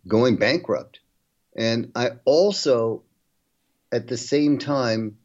going 0.07 0.37
bankrupt. 0.37 1.00
And 1.57 1.92
I 1.94 2.12
also, 2.24 3.03
at 3.92 4.07
the 4.07 4.16
same 4.16 4.59
time, 4.59 5.18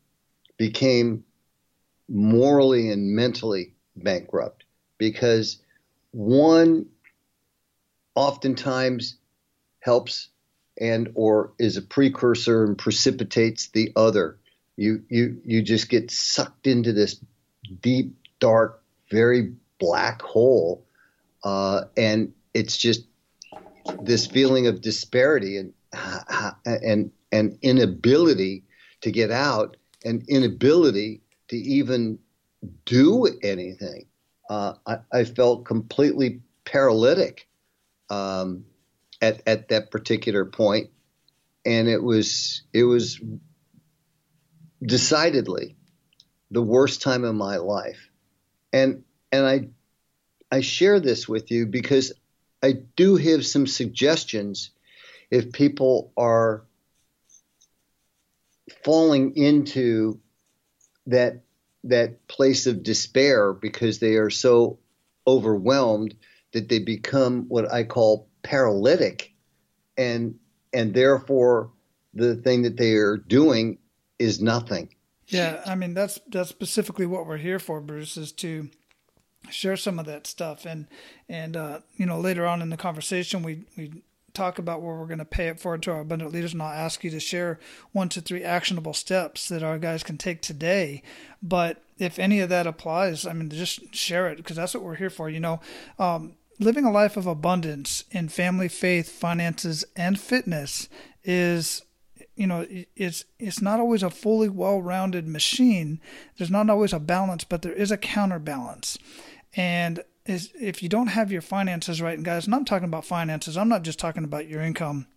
became 0.58 1.23
morally 2.08 2.89
and 2.89 3.15
mentally 3.15 3.73
bankrupt 3.95 4.65
because 4.97 5.62
one 6.12 6.88
oftentimes 8.15 9.15
helps 9.80 10.30
and 10.80 11.12
or 11.13 11.54
is 11.60 11.78
a 11.78 11.82
precursor 11.82 12.65
and 12.65 12.78
precipitates 12.78 13.67
the 13.67 13.91
other 13.95 14.38
you 14.80 15.04
you 15.10 15.42
you 15.44 15.62
just 15.62 15.89
get 15.89 16.10
sucked 16.10 16.65
into 16.65 16.94
this 16.94 17.20
deep, 17.82 18.15
dark, 18.39 18.82
very 19.12 19.54
black 19.78 20.22
hole, 20.22 20.86
uh, 21.44 21.82
and 21.98 22.32
it's 22.54 22.78
just 22.78 23.06
this 24.02 24.26
feeling 24.26 24.68
of 24.68 24.82
disparity 24.82 25.58
and 25.58 25.74
and 26.65 27.12
and 27.32 27.60
inability 27.62 28.63
to 29.02 29.12
get 29.12 29.32
out, 29.32 29.76
and 30.06 30.24
inability 30.30 31.22
to 31.50 31.58
even 31.58 32.18
do 32.86 33.28
anything. 33.44 34.06
Uh, 34.50 34.74
I, 34.88 34.98
I, 35.12 35.24
felt 35.26 35.65
completely 35.65 36.42
paralytic 36.65 37.48
um, 38.10 38.65
at 39.22 39.42
at 39.46 39.68
that 39.68 39.92
particular 39.92 40.46
point, 40.46 40.89
and 41.65 41.89
it 41.89 42.02
was 42.02 42.63
it 42.74 42.86
was 42.86 43.20
decidedly 44.82 45.76
the 46.52 46.62
worst 46.62 47.02
time 47.02 47.24
of 47.24 47.36
my 47.36 47.58
life. 47.58 48.10
And 48.74 49.04
and 49.32 49.46
I 49.46 49.70
I 50.52 50.62
share 50.62 51.00
this 51.00 51.28
with 51.28 51.52
you 51.52 51.65
because 51.65 52.13
I 52.62 52.74
do 52.96 53.15
have 53.15 53.46
some 53.46 53.68
suggestions 53.68 54.72
if 55.30 55.52
people 55.52 56.12
are 56.18 56.63
falling 58.84 59.36
into 59.36 60.20
that 61.08 61.42
that 61.86 62.28
place 62.28 62.68
of 62.68 62.84
despair 62.84 63.54
because 63.54 64.00
they 64.00 64.15
are 64.15 64.30
so 64.30 64.80
overwhelmed 65.26 66.15
that 66.52 66.68
they 66.68 66.80
become 66.80 67.46
what 67.48 67.72
I 67.72 67.84
call 67.84 68.28
paralytic 68.44 69.34
and 69.98 70.39
and 70.74 70.94
therefore 70.94 71.72
the 72.13 72.36
thing 72.36 72.63
that 72.63 72.78
they 72.78 72.94
are 72.94 73.18
doing 73.18 73.78
is 74.19 74.41
nothing. 74.41 74.89
Yeah, 75.27 75.62
I 75.65 75.75
mean 75.75 75.93
that's 75.93 76.19
that's 76.27 76.49
specifically 76.49 77.05
what 77.05 77.25
we're 77.25 77.38
here 77.38 77.60
for, 77.60 77.82
Bruce, 77.82 78.17
is 78.17 78.32
to 78.34 78.69
share 79.49 79.77
some 79.77 79.97
of 79.97 80.05
that 80.05 80.27
stuff 80.27 80.65
and 80.65 80.88
and 81.27 81.55
uh, 81.55 81.79
you 81.95 82.05
know 82.05 82.19
later 82.19 82.45
on 82.45 82.62
in 82.62 82.69
the 82.69 82.77
conversation 82.77 83.41
we 83.41 83.63
we 83.77 84.03
talk 84.34 84.60
about 84.60 84.82
where 84.82 84.95
we're 84.95 85.05
going 85.05 85.19
to 85.19 85.25
pay 85.25 85.47
it 85.47 85.60
forward 85.60 85.82
to 85.84 85.91
our 85.91 86.01
abundant 86.01 86.32
leaders, 86.32 86.53
and 86.53 86.62
I'll 86.62 86.69
ask 86.69 87.03
you 87.03 87.10
to 87.12 87.19
share 87.19 87.60
one 87.91 88.10
to 88.10 88.21
three 88.21 88.43
actionable 88.43 88.93
steps 88.93 89.49
that 89.49 89.63
our 89.63 89.77
guys 89.77 90.03
can 90.03 90.17
take 90.17 90.41
today. 90.41 91.01
But 91.41 91.82
if 91.97 92.19
any 92.19 92.39
of 92.39 92.49
that 92.49 92.67
applies, 92.67 93.25
I 93.25 93.34
mean, 93.34 93.49
just 93.49 93.93
share 93.93 94.29
it 94.29 94.38
because 94.38 94.55
that's 94.55 94.73
what 94.73 94.84
we're 94.84 94.95
here 94.95 95.10
for. 95.10 95.29
You 95.29 95.39
know, 95.39 95.60
um, 95.97 96.36
living 96.60 96.86
a 96.86 96.91
life 96.91 97.17
of 97.17 97.27
abundance 97.27 98.03
in 98.12 98.29
family, 98.29 98.67
faith, 98.67 99.10
finances, 99.10 99.84
and 99.95 100.19
fitness 100.19 100.89
is 101.23 101.84
you 102.39 102.47
know 102.47 102.65
it's 102.95 103.25
it's 103.38 103.62
not 103.62 103.80
always 103.80 104.02
a 104.02 104.10
fully 104.10 104.49
well-rounded 104.49 105.28
machine. 105.28 105.99
There's 106.38 106.52
not 106.52 106.69
always 106.69 106.93
a 106.93 106.99
balance 106.99 107.43
but 107.43 107.62
there 107.62 107.73
is 107.73 107.91
a 107.91 107.97
counterbalance. 107.97 108.97
And 109.56 110.04
is 110.25 110.52
if 110.60 110.82
you 110.84 110.89
don't 110.89 111.08
have 111.08 111.32
your 111.32 111.41
finances 111.41 112.02
right 112.02 112.15
and 112.15 112.25
guys 112.25 112.45
and 112.45 112.54
i'm 112.54 112.65
talking 112.65 112.88
about 112.88 113.04
finances 113.04 113.58
i'm 113.58 113.69
not 113.69 113.82
just 113.82 113.97
talking 113.97 114.23
about 114.23 114.47
your 114.47 114.62
income 114.62 115.08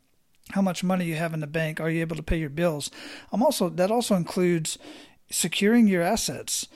how 0.51 0.63
much 0.63 0.83
money 0.83 1.05
you 1.05 1.15
have 1.15 1.35
in 1.35 1.41
the 1.41 1.47
bank 1.47 1.81
are 1.81 1.91
you 1.91 2.01
able 2.01 2.17
to 2.17 2.23
pay 2.23 2.37
your 2.37 2.51
bills? 2.51 2.91
I'm 3.31 3.43
also 3.43 3.69
that 3.71 3.91
also 3.91 4.15
includes 4.15 4.79
securing 5.33 5.89
your 5.89 6.03
assets. 6.03 6.69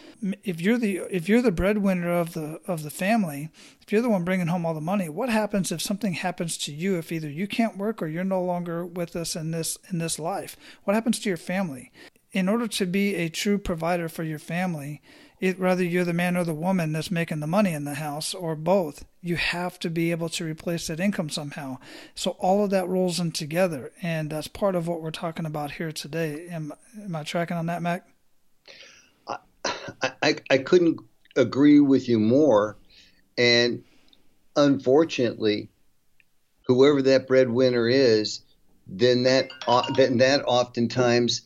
If 0.43 0.61
you're 0.61 0.79
the 0.79 1.03
if 1.11 1.29
you're 1.29 1.43
the 1.43 1.53
breadwinner 1.53 2.11
of 2.11 2.33
the 2.33 2.61
of 2.67 2.83
the 2.83 2.91
family, 2.91 3.51
if 3.81 3.93
you're 3.93 4.03
the 4.03 4.11
one 4.11 4.25
bringing 4.25 4.49
home 4.49 4.65
all 4.67 4.75
the 4.75 4.81
money, 4.81 5.09
what 5.09 5.29
happens 5.29 5.71
if 5.71 5.83
something 5.83 6.15
happens 6.15 6.57
to 6.59 6.73
you? 6.73 6.97
If 6.97 7.13
either 7.13 7.29
you 7.29 7.47
can't 7.47 7.77
work 7.77 8.03
or 8.03 8.09
you're 8.09 8.25
no 8.25 8.43
longer 8.43 8.85
with 8.85 9.15
us 9.15 9.37
in 9.37 9.51
this 9.51 9.79
in 9.91 9.99
this 9.99 10.19
life, 10.19 10.57
what 10.85 10.95
happens 10.95 11.19
to 11.21 11.29
your 11.29 11.37
family? 11.37 11.93
In 12.33 12.49
order 12.49 12.67
to 12.67 12.87
be 12.87 13.15
a 13.15 13.29
true 13.29 13.59
provider 13.59 14.09
for 14.09 14.23
your 14.23 14.39
family, 14.39 15.01
it, 15.39 15.59
whether 15.59 15.85
you're 15.85 16.05
the 16.05 16.13
man 16.13 16.37
or 16.37 16.45
the 16.45 16.55
woman 16.55 16.93
that's 16.93 17.11
making 17.11 17.41
the 17.41 17.47
money 17.47 17.73
in 17.73 17.85
the 17.85 17.95
house 17.95 18.35
or 18.35 18.57
both, 18.57 19.05
you 19.21 19.37
have 19.37 19.79
to 19.81 19.91
be 19.91 20.11
able 20.11 20.29
to 20.31 20.45
replace 20.45 20.87
that 20.87 21.01
income 21.01 21.29
somehow. 21.29 21.79
So 22.15 22.33
all 22.33 22.65
of 22.65 22.71
that 22.71 22.89
rolls 22.89 23.21
in 23.21 23.33
together, 23.33 23.93
and 24.03 24.31
that's 24.31 24.49
part 24.49 24.75
of 24.75 24.89
what 24.89 25.03
we're 25.03 25.11
talking 25.11 25.47
about 25.47 25.73
here 25.73 25.93
today. 25.93 26.49
Am, 26.49 26.73
am 27.03 27.17
I 27.17 27.23
tracking 27.23 27.57
on 27.57 27.67
that, 27.67 27.83
Mac? 27.83 28.07
I, 30.23 30.37
I 30.51 30.59
couldn't 30.59 31.01
agree 31.37 31.81
with 31.81 32.09
you 32.09 32.19
more. 32.19 32.77
And 33.39 33.85
unfortunately, 34.57 35.71
whoever 36.67 37.03
that 37.03 37.27
breadwinner 37.27 37.89
is, 37.89 38.41
then 38.87 39.25
that 39.25 39.49
uh, 39.67 39.91
then 39.95 40.19
that 40.19 40.45
oftentimes 40.45 41.43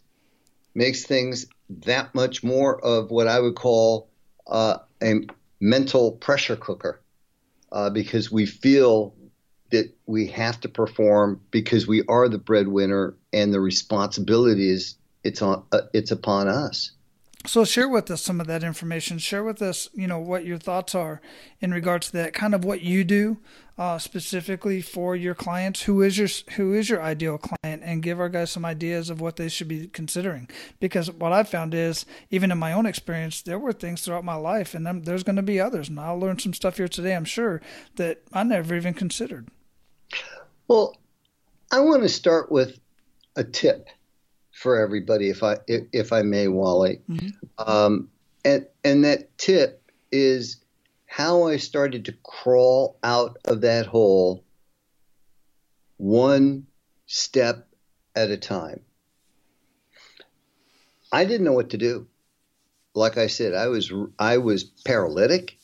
makes 0.74 1.04
things 1.04 1.46
that 1.68 2.14
much 2.14 2.42
more 2.42 2.82
of 2.84 3.10
what 3.10 3.28
I 3.28 3.40
would 3.40 3.54
call 3.54 4.10
uh, 4.46 4.78
a 5.02 5.20
mental 5.60 6.12
pressure 6.12 6.56
cooker, 6.56 7.00
uh, 7.72 7.90
because 7.90 8.30
we 8.30 8.46
feel 8.46 9.14
that 9.70 9.94
we 10.06 10.26
have 10.28 10.60
to 10.60 10.68
perform 10.68 11.40
because 11.50 11.86
we 11.86 12.02
are 12.08 12.28
the 12.28 12.38
breadwinner 12.38 13.14
and 13.32 13.54
the 13.54 13.60
responsibility 13.60 14.68
is 14.68 14.96
it's 15.22 15.42
on 15.42 15.64
uh, 15.72 15.82
it's 15.92 16.10
upon 16.10 16.48
us. 16.48 16.92
So 17.46 17.64
share 17.64 17.88
with 17.88 18.10
us 18.10 18.22
some 18.22 18.40
of 18.40 18.46
that 18.48 18.62
information. 18.62 19.18
Share 19.18 19.42
with 19.42 19.62
us, 19.62 19.88
you 19.94 20.06
know, 20.06 20.18
what 20.18 20.44
your 20.44 20.58
thoughts 20.58 20.94
are 20.94 21.22
in 21.60 21.72
regards 21.72 22.08
to 22.08 22.12
that. 22.18 22.34
Kind 22.34 22.54
of 22.54 22.64
what 22.64 22.82
you 22.82 23.02
do 23.02 23.38
uh, 23.78 23.96
specifically 23.96 24.82
for 24.82 25.16
your 25.16 25.34
clients. 25.34 25.82
Who 25.82 26.02
is 26.02 26.18
your 26.18 26.28
Who 26.56 26.74
is 26.74 26.90
your 26.90 27.02
ideal 27.02 27.38
client? 27.38 27.82
And 27.82 28.02
give 28.02 28.20
our 28.20 28.28
guys 28.28 28.50
some 28.50 28.66
ideas 28.66 29.08
of 29.08 29.22
what 29.22 29.36
they 29.36 29.48
should 29.48 29.68
be 29.68 29.86
considering. 29.86 30.50
Because 30.80 31.10
what 31.10 31.32
I've 31.32 31.48
found 31.48 31.72
is, 31.72 32.04
even 32.30 32.52
in 32.52 32.58
my 32.58 32.74
own 32.74 32.84
experience, 32.84 33.40
there 33.40 33.58
were 33.58 33.72
things 33.72 34.02
throughout 34.02 34.24
my 34.24 34.34
life, 34.34 34.74
and 34.74 35.04
there's 35.04 35.22
going 35.22 35.36
to 35.36 35.42
be 35.42 35.58
others. 35.58 35.88
And 35.88 35.98
I'll 35.98 36.20
learn 36.20 36.38
some 36.38 36.52
stuff 36.52 36.76
here 36.76 36.88
today. 36.88 37.16
I'm 37.16 37.24
sure 37.24 37.62
that 37.96 38.20
I 38.34 38.42
never 38.42 38.76
even 38.76 38.92
considered. 38.92 39.48
Well, 40.68 40.94
I 41.72 41.80
want 41.80 42.02
to 42.02 42.08
start 42.10 42.52
with 42.52 42.78
a 43.34 43.44
tip 43.44 43.88
for 44.60 44.78
everybody, 44.78 45.30
if 45.30 45.42
I 45.42 45.56
if, 45.66 45.84
if 45.90 46.12
I 46.12 46.20
may, 46.20 46.46
Wally. 46.46 47.00
Mm-hmm. 47.08 47.28
Um, 47.56 48.10
and 48.44 48.66
and 48.84 49.04
that 49.04 49.38
tip 49.38 49.90
is 50.12 50.62
how 51.06 51.44
I 51.44 51.56
started 51.56 52.04
to 52.04 52.12
crawl 52.22 52.98
out 53.02 53.38
of 53.46 53.62
that 53.62 53.86
hole 53.86 54.44
one 55.96 56.66
step 57.06 57.68
at 58.14 58.30
a 58.30 58.36
time. 58.36 58.80
I 61.10 61.24
didn't 61.24 61.46
know 61.46 61.54
what 61.54 61.70
to 61.70 61.78
do. 61.78 62.06
Like 62.94 63.16
I 63.16 63.28
said, 63.28 63.54
I 63.54 63.68
was 63.68 63.90
I 64.18 64.36
was 64.36 64.64
paralytic, 64.64 65.58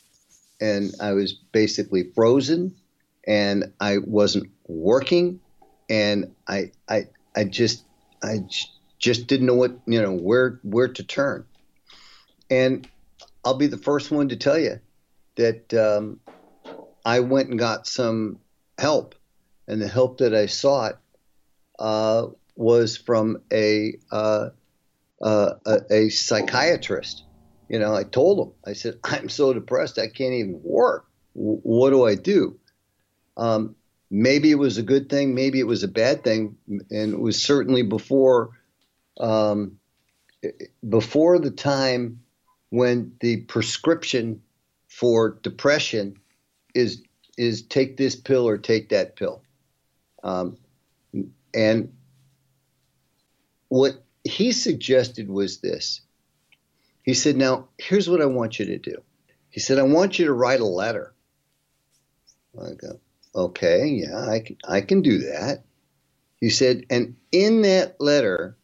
and 0.59 0.95
I 1.03 1.13
was 1.13 1.35
basically 1.35 2.13
frozen, 2.15 2.75
and 3.27 3.75
I 3.79 3.99
wasn't 3.99 4.51
working, 4.67 5.41
and 5.91 6.35
I 6.49 6.73
I 6.89 7.09
I 7.37 7.45
just 7.45 7.85
I 8.23 8.39
just 8.99 9.27
didn't 9.27 9.47
know 9.47 9.55
what 9.55 9.73
you 9.87 10.01
know 10.01 10.13
where 10.13 10.61
where 10.63 10.89
to 10.89 11.05
turn. 11.05 11.45
And 12.51 12.89
I'll 13.45 13.59
be 13.59 13.67
the 13.67 13.77
first 13.77 14.11
one 14.11 14.29
to 14.29 14.37
tell 14.37 14.59
you 14.59 14.81
that 15.37 15.73
um, 15.75 16.21
I 17.05 17.21
went 17.21 17.51
and 17.51 17.59
got 17.59 17.87
some 17.87 18.41
help, 18.79 19.15
and 19.69 19.81
the 19.81 19.89
help 19.89 20.19
that 20.19 20.35
I 20.35 20.47
sought 20.47 20.99
uh, 21.79 22.27
was 22.57 22.97
from 22.97 23.43
a, 23.53 23.95
uh, 24.11 24.49
uh, 25.23 25.51
a, 25.65 25.79
a 25.91 26.09
psychiatrist. 26.09 27.25
You 27.69 27.79
know, 27.79 27.95
I 27.95 28.05
told 28.05 28.47
him, 28.49 28.55
I 28.65 28.73
said, 28.73 28.99
I'm 29.05 29.29
so 29.29 29.53
depressed, 29.53 29.99
I 29.99 30.09
can't 30.09 30.35
even 30.35 30.61
work. 30.63 31.07
W- 31.35 31.61
what 31.63 31.91
do 31.91 32.05
I 32.05 32.15
do? 32.15 32.59
Um, 33.37 33.77
maybe 34.11 34.51
it 34.51 34.57
was 34.59 34.79
a 34.79 34.83
good 34.83 35.09
thing, 35.09 35.35
maybe 35.35 35.61
it 35.61 35.67
was 35.67 35.83
a 35.83 35.89
bad 35.89 36.25
thing, 36.25 36.57
and 36.69 37.13
it 37.13 37.21
was 37.21 37.43
certainly 37.43 37.83
before 37.83 38.51
um, 39.19 39.79
before 40.89 41.39
the 41.39 41.51
time 41.51 42.21
when 42.71 43.13
the 43.21 43.39
prescription 43.43 44.43
for 44.89 45.39
depression 45.43 46.17
is 46.75 47.03
is 47.37 47.63
take 47.63 47.97
this 47.97 48.17
pill 48.17 48.49
or 48.49 48.57
take 48.59 48.89
that 48.91 49.17
pill. 49.17 49.43
Um, 50.23 50.57
and 51.55 51.93
what 53.69 54.03
he 54.25 54.53
suggested 54.53 55.29
was 55.29 55.59
this. 55.59 56.01
He 57.03 57.15
said, 57.15 57.37
Now, 57.37 57.69
here's 57.79 58.09
what 58.09 58.21
I 58.21 58.27
want 58.27 58.59
you 58.59 58.67
to 58.67 58.79
do. 58.79 59.03
He 59.51 59.61
said, 59.61 59.79
I 59.79 59.83
want 59.83 60.19
you 60.19 60.27
to 60.27 60.33
write 60.33 60.61
a 60.61 60.67
letter. 60.67 61.15
I 62.61 62.73
go, 62.73 63.01
Okay, 63.35 63.87
yeah, 63.87 64.29
I 64.29 64.41
can, 64.41 64.57
I 64.67 64.81
can 64.81 65.03
do 65.03 65.19
that. 65.19 65.65
He 66.41 66.51
said, 66.51 66.85
And 66.91 67.17
in 67.33 67.63
that 67.63 68.01
letter, 68.01 68.57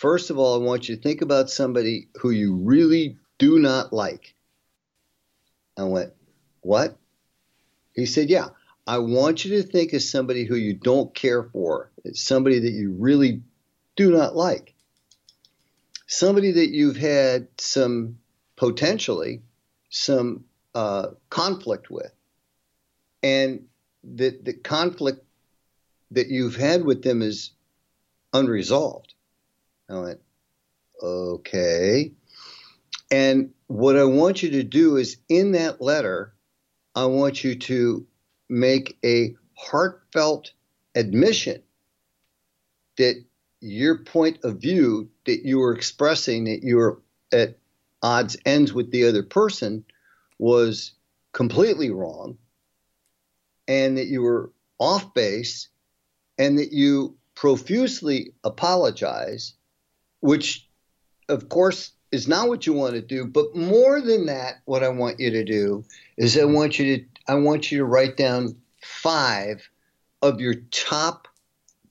First 0.00 0.30
of 0.30 0.38
all, 0.38 0.54
I 0.54 0.64
want 0.64 0.88
you 0.88 0.96
to 0.96 1.02
think 1.02 1.20
about 1.20 1.50
somebody 1.50 2.08
who 2.22 2.30
you 2.30 2.54
really 2.56 3.18
do 3.36 3.58
not 3.58 3.92
like. 3.92 4.34
I 5.76 5.84
went, 5.84 6.14
What? 6.62 6.96
He 7.92 8.06
said, 8.06 8.30
Yeah, 8.30 8.48
I 8.86 8.96
want 8.96 9.44
you 9.44 9.60
to 9.60 9.62
think 9.62 9.92
of 9.92 10.00
somebody 10.00 10.46
who 10.46 10.56
you 10.56 10.72
don't 10.72 11.14
care 11.14 11.42
for. 11.42 11.90
It's 12.02 12.22
somebody 12.22 12.60
that 12.60 12.72
you 12.72 12.96
really 12.98 13.42
do 13.94 14.10
not 14.10 14.34
like. 14.34 14.74
Somebody 16.06 16.52
that 16.52 16.70
you've 16.70 16.96
had 16.96 17.48
some 17.58 18.20
potentially 18.56 19.42
some 19.90 20.46
uh, 20.74 21.08
conflict 21.28 21.90
with. 21.90 22.14
And 23.22 23.66
that 24.04 24.46
the 24.46 24.54
conflict 24.54 25.26
that 26.12 26.28
you've 26.28 26.56
had 26.56 26.86
with 26.86 27.02
them 27.02 27.20
is 27.20 27.50
unresolved. 28.32 29.12
I 29.90 29.98
went, 29.98 30.20
okay. 31.02 32.12
And 33.10 33.50
what 33.66 33.96
I 33.96 34.04
want 34.04 34.42
you 34.42 34.50
to 34.50 34.62
do 34.62 34.96
is 34.96 35.16
in 35.28 35.52
that 35.52 35.80
letter, 35.80 36.34
I 36.94 37.06
want 37.06 37.42
you 37.42 37.56
to 37.56 38.06
make 38.48 38.98
a 39.04 39.34
heartfelt 39.54 40.52
admission 40.94 41.62
that 42.98 43.24
your 43.60 43.98
point 43.98 44.38
of 44.44 44.58
view 44.58 45.10
that 45.26 45.44
you 45.44 45.58
were 45.58 45.74
expressing 45.74 46.44
that 46.44 46.62
you 46.62 46.76
were 46.76 47.00
at 47.32 47.58
odds 48.02 48.36
ends 48.46 48.72
with 48.72 48.90
the 48.90 49.04
other 49.04 49.22
person 49.22 49.84
was 50.38 50.92
completely 51.32 51.90
wrong 51.90 52.38
and 53.68 53.98
that 53.98 54.06
you 54.06 54.22
were 54.22 54.50
off 54.78 55.12
base 55.14 55.68
and 56.38 56.58
that 56.58 56.72
you 56.72 57.16
profusely 57.34 58.32
apologize 58.42 59.54
which 60.20 60.68
of 61.28 61.48
course 61.48 61.92
is 62.12 62.28
not 62.28 62.48
what 62.48 62.66
you 62.66 62.72
want 62.72 62.94
to 62.94 63.02
do 63.02 63.24
but 63.24 63.54
more 63.56 64.00
than 64.00 64.26
that 64.26 64.60
what 64.64 64.82
i 64.82 64.88
want 64.88 65.20
you 65.20 65.30
to 65.30 65.44
do 65.44 65.84
is 66.16 66.36
i 66.38 66.44
want 66.44 66.78
you 66.78 66.98
to 66.98 67.04
i 67.28 67.34
want 67.34 67.70
you 67.70 67.78
to 67.78 67.84
write 67.84 68.16
down 68.16 68.54
five 68.82 69.68
of 70.22 70.40
your 70.40 70.54
top 70.70 71.28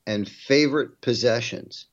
and 0.08 0.28
favorite 0.28 1.02
possessions 1.02 1.88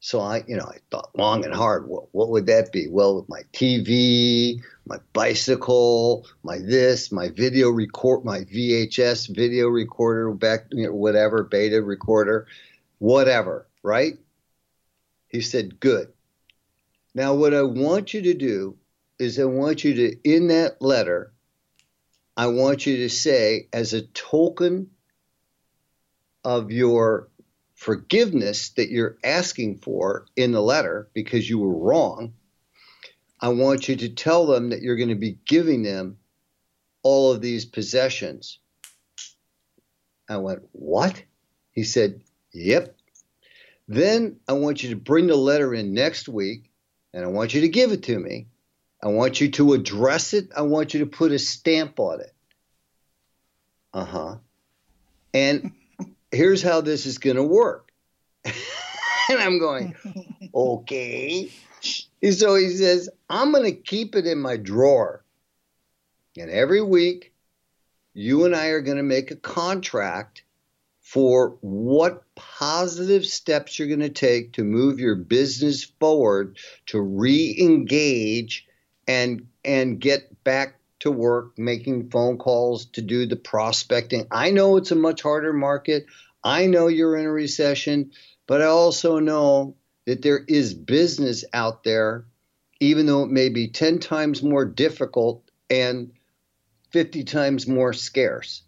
So 0.00 0.20
I, 0.20 0.44
you 0.46 0.56
know, 0.56 0.66
I 0.66 0.78
thought 0.90 1.16
long 1.16 1.46
and 1.46 1.54
hard. 1.54 1.88
What, 1.88 2.08
would 2.12 2.46
that 2.46 2.72
be? 2.72 2.88
Well, 2.88 3.24
my 3.28 3.40
TV, 3.54 4.60
my 4.86 4.98
bicycle, 5.14 6.26
my 6.42 6.58
this, 6.58 7.10
my 7.10 7.30
video 7.30 7.70
record, 7.70 8.22
my 8.22 8.40
VHS 8.40 9.34
video 9.34 9.68
recorder, 9.68 10.30
back, 10.32 10.66
you 10.72 10.86
know, 10.86 10.92
whatever, 10.92 11.42
beta 11.42 11.80
recorder, 11.82 12.46
whatever, 12.98 13.66
right? 13.82 14.18
He 15.34 15.40
said, 15.40 15.80
good. 15.80 16.12
Now, 17.12 17.34
what 17.34 17.54
I 17.54 17.62
want 17.62 18.14
you 18.14 18.22
to 18.22 18.34
do 18.34 18.78
is 19.18 19.40
I 19.40 19.46
want 19.46 19.82
you 19.82 19.94
to, 19.94 20.16
in 20.22 20.46
that 20.46 20.80
letter, 20.80 21.32
I 22.36 22.46
want 22.46 22.86
you 22.86 22.98
to 22.98 23.08
say, 23.08 23.68
as 23.72 23.94
a 23.94 24.02
token 24.02 24.90
of 26.44 26.70
your 26.70 27.30
forgiveness 27.74 28.68
that 28.76 28.90
you're 28.90 29.18
asking 29.24 29.78
for 29.78 30.26
in 30.36 30.52
the 30.52 30.62
letter 30.62 31.08
because 31.14 31.50
you 31.50 31.58
were 31.58 31.78
wrong, 31.78 32.34
I 33.40 33.48
want 33.48 33.88
you 33.88 33.96
to 33.96 34.10
tell 34.10 34.46
them 34.46 34.70
that 34.70 34.82
you're 34.82 34.94
going 34.94 35.08
to 35.08 35.16
be 35.16 35.40
giving 35.46 35.82
them 35.82 36.18
all 37.02 37.32
of 37.32 37.40
these 37.40 37.64
possessions. 37.64 38.60
I 40.28 40.36
went, 40.36 40.60
What? 40.70 41.20
He 41.72 41.82
said, 41.82 42.20
Yep. 42.52 42.96
Then 43.86 44.36
I 44.48 44.54
want 44.54 44.82
you 44.82 44.90
to 44.90 44.96
bring 44.96 45.26
the 45.26 45.36
letter 45.36 45.74
in 45.74 45.92
next 45.92 46.28
week 46.28 46.70
and 47.12 47.24
I 47.24 47.28
want 47.28 47.54
you 47.54 47.62
to 47.62 47.68
give 47.68 47.92
it 47.92 48.04
to 48.04 48.18
me. 48.18 48.46
I 49.02 49.08
want 49.08 49.40
you 49.40 49.50
to 49.52 49.74
address 49.74 50.32
it. 50.32 50.50
I 50.56 50.62
want 50.62 50.94
you 50.94 51.00
to 51.00 51.06
put 51.06 51.32
a 51.32 51.38
stamp 51.38 52.00
on 52.00 52.20
it. 52.20 52.32
Uh 53.92 54.04
huh. 54.04 54.36
And 55.34 55.72
here's 56.32 56.62
how 56.62 56.80
this 56.80 57.04
is 57.04 57.18
going 57.18 57.36
to 57.36 57.42
work. 57.42 57.90
and 58.44 58.54
I'm 59.38 59.58
going, 59.58 59.94
okay. 60.54 61.50
So 61.82 62.54
he 62.56 62.70
says, 62.70 63.10
I'm 63.28 63.52
going 63.52 63.64
to 63.64 63.72
keep 63.72 64.14
it 64.16 64.26
in 64.26 64.40
my 64.40 64.56
drawer. 64.56 65.22
And 66.38 66.50
every 66.50 66.82
week, 66.82 67.32
you 68.14 68.44
and 68.44 68.56
I 68.56 68.68
are 68.68 68.80
going 68.80 68.96
to 68.96 69.02
make 69.02 69.30
a 69.30 69.36
contract 69.36 70.43
for 71.04 71.58
what 71.60 72.24
positive 72.34 73.26
steps 73.26 73.78
you're 73.78 73.88
going 73.88 74.00
to 74.00 74.08
take 74.08 74.54
to 74.54 74.64
move 74.64 74.98
your 74.98 75.14
business 75.14 75.84
forward 75.84 76.58
to 76.86 77.00
re-engage 77.00 78.66
and 79.06 79.46
and 79.66 80.00
get 80.00 80.42
back 80.44 80.80
to 81.00 81.10
work 81.10 81.58
making 81.58 82.08
phone 82.08 82.38
calls 82.38 82.86
to 82.86 83.02
do 83.02 83.26
the 83.26 83.36
prospecting. 83.36 84.26
I 84.30 84.50
know 84.50 84.78
it's 84.78 84.92
a 84.92 84.96
much 84.96 85.20
harder 85.20 85.52
market. 85.52 86.06
I 86.42 86.66
know 86.66 86.88
you're 86.88 87.16
in 87.16 87.26
a 87.26 87.30
recession, 87.30 88.12
but 88.46 88.62
I 88.62 88.66
also 88.66 89.18
know 89.18 89.76
that 90.06 90.22
there 90.22 90.42
is 90.48 90.72
business 90.72 91.44
out 91.52 91.84
there, 91.84 92.24
even 92.80 93.04
though 93.04 93.24
it 93.24 93.30
may 93.30 93.50
be 93.50 93.68
10 93.68 93.98
times 93.98 94.42
more 94.42 94.64
difficult 94.64 95.50
and 95.68 96.12
50 96.92 97.24
times 97.24 97.66
more 97.66 97.92
scarce. 97.92 98.62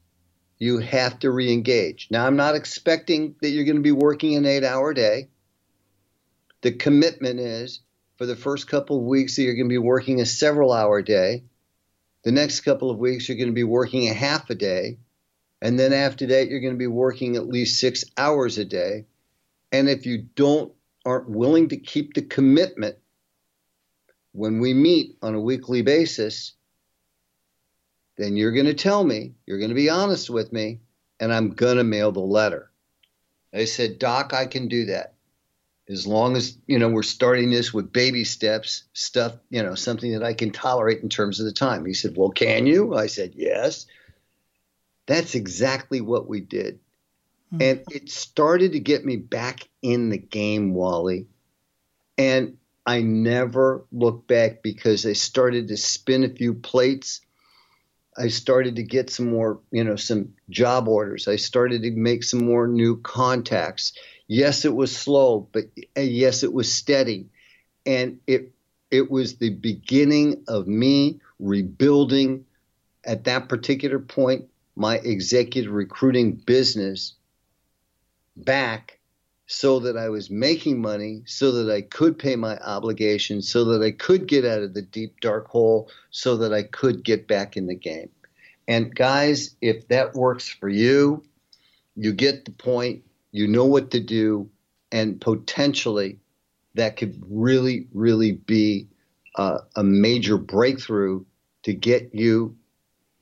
You 0.58 0.78
have 0.78 1.18
to 1.20 1.30
re 1.30 1.52
engage. 1.52 2.08
Now, 2.10 2.26
I'm 2.26 2.36
not 2.36 2.54
expecting 2.54 3.34
that 3.42 3.50
you're 3.50 3.64
going 3.64 3.76
to 3.76 3.82
be 3.82 3.92
working 3.92 4.36
an 4.36 4.46
eight 4.46 4.64
hour 4.64 4.94
day. 4.94 5.28
The 6.62 6.72
commitment 6.72 7.40
is 7.40 7.80
for 8.16 8.26
the 8.26 8.36
first 8.36 8.66
couple 8.66 8.98
of 8.98 9.04
weeks 9.04 9.36
that 9.36 9.42
you're 9.42 9.54
going 9.54 9.68
to 9.68 9.72
be 9.72 9.78
working 9.78 10.20
a 10.20 10.26
several 10.26 10.72
hour 10.72 11.02
day 11.02 11.44
the 12.26 12.32
next 12.32 12.62
couple 12.62 12.90
of 12.90 12.98
weeks, 12.98 13.28
you're 13.28 13.38
going 13.38 13.50
to 13.50 13.54
be 13.54 13.62
working 13.62 14.08
a 14.08 14.12
half 14.12 14.50
a 14.50 14.56
day. 14.56 14.98
And 15.62 15.78
then 15.78 15.92
after 15.92 16.26
that, 16.26 16.48
you're 16.48 16.58
going 16.58 16.72
to 16.72 16.76
be 16.76 16.88
working 16.88 17.36
at 17.36 17.46
least 17.46 17.78
six 17.78 18.04
hours 18.16 18.58
a 18.58 18.64
day. 18.64 19.06
And 19.70 19.88
if 19.88 20.06
you 20.06 20.22
don't, 20.34 20.72
aren't 21.04 21.30
willing 21.30 21.68
to 21.68 21.76
keep 21.76 22.14
the 22.14 22.22
commitment 22.22 22.96
when 24.32 24.58
we 24.58 24.74
meet 24.74 25.18
on 25.22 25.36
a 25.36 25.40
weekly 25.40 25.82
basis, 25.82 26.54
then 28.16 28.36
you're 28.36 28.52
going 28.52 28.66
to 28.66 28.74
tell 28.74 29.04
me, 29.04 29.34
you're 29.46 29.58
going 29.58 29.70
to 29.70 29.74
be 29.74 29.90
honest 29.90 30.30
with 30.30 30.52
me, 30.52 30.80
and 31.20 31.32
I'm 31.32 31.50
going 31.50 31.76
to 31.76 31.84
mail 31.84 32.12
the 32.12 32.20
letter. 32.20 32.70
I 33.52 33.64
said, 33.64 33.98
Doc, 33.98 34.32
I 34.32 34.46
can 34.46 34.68
do 34.68 34.86
that. 34.86 35.14
As 35.88 36.06
long 36.06 36.36
as 36.36 36.58
you 36.66 36.80
know 36.80 36.88
we're 36.88 37.04
starting 37.04 37.50
this 37.50 37.72
with 37.72 37.92
baby 37.92 38.24
steps 38.24 38.82
stuff 38.92 39.36
you 39.50 39.62
know 39.62 39.76
something 39.76 40.10
that 40.14 40.24
i 40.24 40.34
can 40.34 40.50
tolerate 40.50 41.00
in 41.00 41.08
terms 41.08 41.38
of 41.38 41.46
the 41.46 41.52
time. 41.52 41.86
He 41.86 41.94
said 41.94 42.16
well 42.16 42.30
can 42.30 42.66
you? 42.66 42.96
I 42.96 43.06
said 43.06 43.34
yes. 43.36 43.86
That's 45.06 45.36
exactly 45.36 46.00
what 46.00 46.28
we 46.28 46.40
did. 46.40 46.80
Mm-hmm. 47.52 47.62
and 47.62 47.84
it 47.92 48.10
started 48.10 48.72
to 48.72 48.80
get 48.80 49.04
me 49.04 49.14
back 49.14 49.68
in 49.80 50.08
the 50.08 50.18
game 50.18 50.74
wally. 50.74 51.28
And 52.18 52.56
i 52.84 53.02
never 53.02 53.84
looked 53.92 54.26
back 54.26 54.64
because 54.64 55.06
i 55.06 55.12
started 55.12 55.68
to 55.68 55.76
spin 55.76 56.24
a 56.24 56.28
few 56.28 56.54
plates 56.54 57.20
I 58.18 58.28
started 58.28 58.76
to 58.76 58.82
get 58.82 59.10
some 59.10 59.30
more, 59.30 59.60
you 59.70 59.84
know, 59.84 59.96
some 59.96 60.34
job 60.50 60.88
orders. 60.88 61.28
I 61.28 61.36
started 61.36 61.82
to 61.82 61.90
make 61.90 62.24
some 62.24 62.44
more 62.44 62.66
new 62.66 62.96
contacts 63.02 63.92
Yes, 64.28 64.64
it 64.64 64.74
was 64.74 64.96
slow, 64.96 65.48
but 65.52 65.66
yes, 65.96 66.42
it 66.42 66.52
was 66.52 66.72
steady. 66.74 67.28
And 67.84 68.18
it 68.26 68.52
it 68.90 69.10
was 69.10 69.36
the 69.36 69.50
beginning 69.50 70.44
of 70.48 70.66
me 70.66 71.20
rebuilding 71.38 72.44
at 73.04 73.24
that 73.24 73.48
particular 73.48 73.98
point 73.98 74.46
my 74.74 74.96
executive 74.98 75.72
recruiting 75.72 76.32
business 76.32 77.14
back 78.36 78.95
so 79.46 79.78
that 79.80 79.96
I 79.96 80.08
was 80.08 80.30
making 80.30 80.80
money, 80.80 81.22
so 81.24 81.52
that 81.52 81.72
I 81.72 81.82
could 81.82 82.18
pay 82.18 82.36
my 82.36 82.58
obligations, 82.58 83.48
so 83.48 83.64
that 83.66 83.82
I 83.82 83.92
could 83.92 84.26
get 84.26 84.44
out 84.44 84.62
of 84.62 84.74
the 84.74 84.82
deep 84.82 85.20
dark 85.20 85.46
hole, 85.48 85.88
so 86.10 86.36
that 86.38 86.52
I 86.52 86.64
could 86.64 87.04
get 87.04 87.28
back 87.28 87.56
in 87.56 87.66
the 87.66 87.74
game. 87.74 88.10
And 88.68 88.94
guys, 88.94 89.54
if 89.60 89.86
that 89.88 90.14
works 90.14 90.48
for 90.48 90.68
you, 90.68 91.22
you 91.94 92.12
get 92.12 92.44
the 92.44 92.50
point 92.50 93.04
you 93.30 93.46
know 93.46 93.66
what 93.66 93.90
to 93.92 94.00
do, 94.00 94.48
and 94.90 95.20
potentially 95.20 96.18
that 96.74 96.96
could 96.96 97.22
really, 97.28 97.86
really 97.92 98.32
be 98.32 98.88
uh, 99.36 99.58
a 99.76 99.84
major 99.84 100.38
breakthrough 100.38 101.24
to 101.62 101.72
get 101.72 102.14
you 102.14 102.56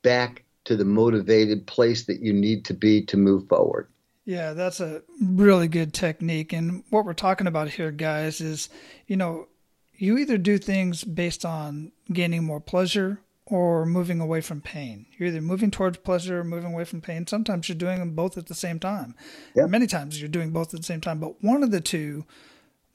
back 0.02 0.44
to 0.64 0.76
the 0.76 0.84
motivated 0.84 1.66
place 1.66 2.04
that 2.04 2.20
you 2.20 2.32
need 2.32 2.64
to 2.64 2.74
be 2.74 3.02
to 3.06 3.16
move 3.16 3.48
forward. 3.48 3.88
Yeah, 4.24 4.54
that's 4.54 4.80
a 4.80 5.02
really 5.20 5.68
good 5.68 5.92
technique. 5.92 6.52
And 6.52 6.82
what 6.90 7.04
we're 7.04 7.12
talking 7.12 7.46
about 7.46 7.70
here, 7.70 7.90
guys, 7.90 8.40
is 8.40 8.68
you 9.06 9.16
know, 9.16 9.48
you 9.96 10.18
either 10.18 10.38
do 10.38 10.58
things 10.58 11.04
based 11.04 11.44
on 11.44 11.92
gaining 12.12 12.44
more 12.44 12.60
pleasure 12.60 13.20
or 13.46 13.84
moving 13.84 14.20
away 14.20 14.40
from 14.40 14.60
pain. 14.60 15.06
You're 15.18 15.28
either 15.28 15.42
moving 15.42 15.70
towards 15.70 15.98
pleasure 15.98 16.40
or 16.40 16.44
moving 16.44 16.72
away 16.72 16.84
from 16.84 17.02
pain. 17.02 17.26
Sometimes 17.26 17.68
you're 17.68 17.76
doing 17.76 17.98
them 17.98 18.14
both 18.14 18.38
at 18.38 18.46
the 18.46 18.54
same 18.54 18.78
time. 18.78 19.14
Yeah. 19.54 19.66
Many 19.66 19.87
times 19.87 20.18
you're 20.18 20.28
doing 20.28 20.50
both 20.50 20.72
at 20.72 20.80
the 20.80 20.87
same 20.87 21.02
time, 21.02 21.20
but 21.20 21.42
one 21.44 21.62
of 21.62 21.70
the 21.70 21.80
two 21.80 22.24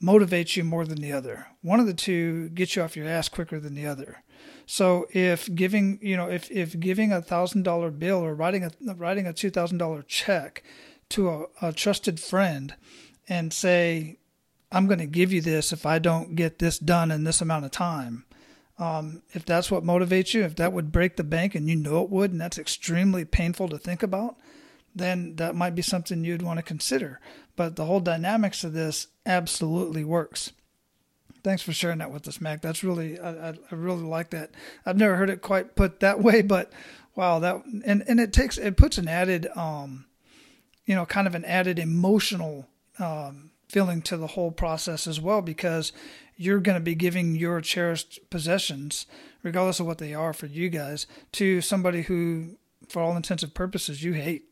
motivates 0.02 0.56
you 0.56 0.64
more 0.64 0.84
than 0.84 1.00
the 1.00 1.12
other. 1.12 1.46
One 1.62 1.78
of 1.78 1.86
the 1.86 1.94
two 1.94 2.48
gets 2.50 2.74
you 2.74 2.82
off 2.82 2.96
your 2.96 3.06
ass 3.06 3.28
quicker 3.28 3.60
than 3.60 3.74
the 3.74 3.86
other. 3.86 4.22
So 4.66 5.06
if 5.12 5.52
giving, 5.54 5.98
you 6.02 6.16
know, 6.16 6.28
if, 6.28 6.50
if 6.50 6.78
giving 6.80 7.12
a 7.12 7.22
thousand 7.22 7.62
dollar 7.62 7.90
bill 7.90 8.24
or 8.24 8.34
writing 8.34 8.64
a 8.64 8.94
writing 8.94 9.26
a 9.26 9.32
two 9.32 9.50
thousand 9.50 9.78
dollar 9.78 10.02
check 10.02 10.62
to 11.10 11.28
a, 11.28 11.46
a 11.62 11.72
trusted 11.72 12.18
friend 12.20 12.74
and 13.28 13.52
say, 13.52 14.18
I'm 14.72 14.86
going 14.86 14.98
to 14.98 15.06
give 15.06 15.32
you 15.32 15.40
this 15.40 15.72
if 15.72 15.86
I 15.86 15.98
don't 15.98 16.36
get 16.36 16.58
this 16.58 16.78
done 16.78 17.10
in 17.10 17.24
this 17.24 17.40
amount 17.40 17.64
of 17.64 17.70
time 17.70 18.24
um, 18.80 19.22
if 19.32 19.44
that's 19.44 19.70
what 19.70 19.84
motivates 19.84 20.32
you, 20.32 20.42
if 20.42 20.56
that 20.56 20.72
would 20.72 20.90
break 20.90 21.16
the 21.16 21.24
bank 21.24 21.54
and 21.54 21.68
you 21.68 21.76
know 21.76 22.02
it 22.02 22.08
would, 22.08 22.32
and 22.32 22.40
that's 22.40 22.58
extremely 22.58 23.26
painful 23.26 23.68
to 23.68 23.78
think 23.78 24.02
about, 24.02 24.36
then 24.94 25.36
that 25.36 25.54
might 25.54 25.74
be 25.74 25.82
something 25.82 26.24
you'd 26.24 26.42
want 26.42 26.58
to 26.58 26.62
consider. 26.62 27.20
But 27.56 27.76
the 27.76 27.84
whole 27.84 28.00
dynamics 28.00 28.64
of 28.64 28.72
this 28.72 29.08
absolutely 29.26 30.02
works. 30.02 30.52
Thanks 31.44 31.62
for 31.62 31.74
sharing 31.74 31.98
that 31.98 32.10
with 32.10 32.26
us, 32.26 32.40
Mac. 32.40 32.62
That's 32.62 32.82
really, 32.82 33.20
I, 33.20 33.50
I 33.50 33.54
really 33.70 34.02
like 34.02 34.30
that. 34.30 34.50
I've 34.86 34.96
never 34.96 35.16
heard 35.16 35.30
it 35.30 35.42
quite 35.42 35.76
put 35.76 36.00
that 36.00 36.20
way, 36.22 36.40
but 36.40 36.72
wow, 37.14 37.38
that 37.38 37.62
and 37.84 38.02
and 38.08 38.18
it 38.18 38.32
takes 38.32 38.56
it 38.56 38.78
puts 38.78 38.96
an 38.96 39.08
added, 39.08 39.46
um, 39.54 40.06
you 40.90 40.96
know, 40.96 41.06
kind 41.06 41.28
of 41.28 41.36
an 41.36 41.44
added 41.44 41.78
emotional 41.78 42.66
um, 42.98 43.52
feeling 43.68 44.02
to 44.02 44.16
the 44.16 44.26
whole 44.26 44.50
process 44.50 45.06
as 45.06 45.20
well 45.20 45.40
because 45.40 45.92
you're 46.34 46.58
going 46.58 46.74
to 46.74 46.82
be 46.82 46.96
giving 46.96 47.36
your 47.36 47.60
cherished 47.60 48.18
possessions, 48.28 49.06
regardless 49.44 49.78
of 49.78 49.86
what 49.86 49.98
they 49.98 50.14
are 50.14 50.32
for 50.32 50.46
you 50.46 50.68
guys, 50.68 51.06
to 51.30 51.60
somebody 51.60 52.02
who, 52.02 52.56
for 52.88 53.02
all 53.02 53.16
intents 53.16 53.44
and 53.44 53.54
purposes, 53.54 54.02
you 54.02 54.14
hate. 54.14 54.46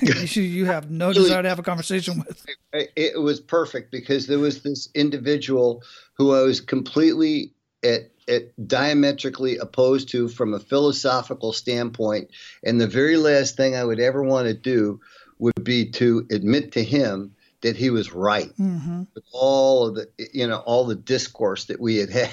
you 0.00 0.64
have 0.64 0.90
no 0.90 1.12
desire 1.12 1.42
to 1.42 1.48
have 1.50 1.58
a 1.58 1.62
conversation 1.62 2.24
with. 2.26 2.46
It 2.72 3.20
was 3.20 3.38
perfect 3.38 3.92
because 3.92 4.26
there 4.26 4.38
was 4.38 4.62
this 4.62 4.88
individual 4.94 5.82
who 6.14 6.32
I 6.34 6.40
was 6.40 6.62
completely 6.62 7.52
at, 7.84 8.12
at 8.28 8.66
diametrically 8.66 9.58
opposed 9.58 10.08
to 10.08 10.28
from 10.28 10.54
a 10.54 10.58
philosophical 10.58 11.52
standpoint. 11.52 12.30
And 12.64 12.80
the 12.80 12.86
very 12.86 13.18
last 13.18 13.58
thing 13.58 13.76
I 13.76 13.84
would 13.84 14.00
ever 14.00 14.22
want 14.22 14.48
to 14.48 14.54
do 14.54 15.00
would 15.38 15.64
be 15.64 15.86
to 15.92 16.26
admit 16.30 16.72
to 16.72 16.82
him 16.82 17.32
that 17.62 17.76
he 17.76 17.90
was 17.90 18.12
right 18.12 18.54
Mm-hmm. 18.58 19.04
with 19.14 19.24
all 19.32 19.88
of 19.88 19.94
the 19.96 20.08
you 20.32 20.46
know 20.46 20.58
all 20.58 20.84
the 20.84 20.94
discourse 20.94 21.64
that 21.64 21.80
we 21.80 21.96
had 21.96 22.10
had. 22.10 22.30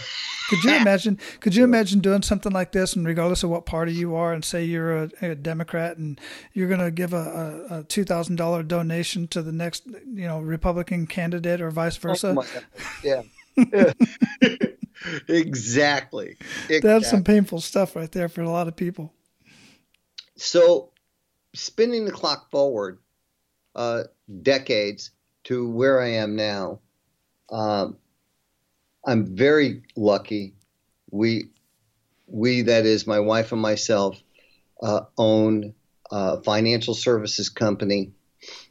Could 0.49 0.63
you 0.63 0.75
imagine? 0.81 1.17
Could 1.39 1.55
you 1.55 1.63
imagine 1.63 2.01
doing 2.01 2.21
something 2.21 2.51
like 2.51 2.71
this, 2.71 2.95
and 2.95 3.07
regardless 3.07 3.43
of 3.43 3.49
what 3.49 3.65
party 3.65 3.93
you 3.93 4.15
are, 4.15 4.33
and 4.33 4.43
say 4.43 4.63
you're 4.65 5.03
a, 5.03 5.09
a 5.21 5.35
Democrat, 5.35 5.97
and 5.97 6.19
you're 6.53 6.67
going 6.67 6.81
to 6.81 6.91
give 6.91 7.13
a, 7.13 7.65
a, 7.69 7.79
a 7.79 7.83
two 7.83 8.03
thousand 8.03 8.35
dollar 8.35 8.63
donation 8.63 9.27
to 9.29 9.41
the 9.41 9.51
next, 9.51 9.85
you 9.87 10.27
know, 10.27 10.39
Republican 10.39 11.07
candidate, 11.07 11.61
or 11.61 11.71
vice 11.71 11.97
versa? 11.97 12.35
Oh 12.37 12.43
God. 12.43 12.65
Yeah. 13.03 13.23
exactly. 15.27 16.37
That's 16.67 16.71
exactly. 16.71 17.03
some 17.03 17.23
painful 17.23 17.61
stuff 17.61 17.95
right 17.95 18.11
there 18.11 18.29
for 18.29 18.41
a 18.41 18.49
lot 18.49 18.67
of 18.67 18.75
people. 18.75 19.13
So, 20.35 20.91
spinning 21.53 22.05
the 22.05 22.11
clock 22.11 22.49
forward 22.51 22.99
uh, 23.75 24.03
decades 24.41 25.11
to 25.45 25.69
where 25.69 26.01
I 26.01 26.09
am 26.09 26.35
now, 26.35 26.79
um, 27.51 27.97
I'm 29.05 29.35
very 29.35 29.83
lucky. 29.95 30.53
We, 31.11 31.49
we 32.27 32.63
that 32.63 32.85
is 32.85 33.05
my 33.05 33.19
wife 33.19 33.51
and 33.51 33.61
myself, 33.61 34.21
uh, 34.81 35.01
own 35.17 35.73
a 36.11 36.41
financial 36.41 36.93
services 36.93 37.49
company. 37.49 38.11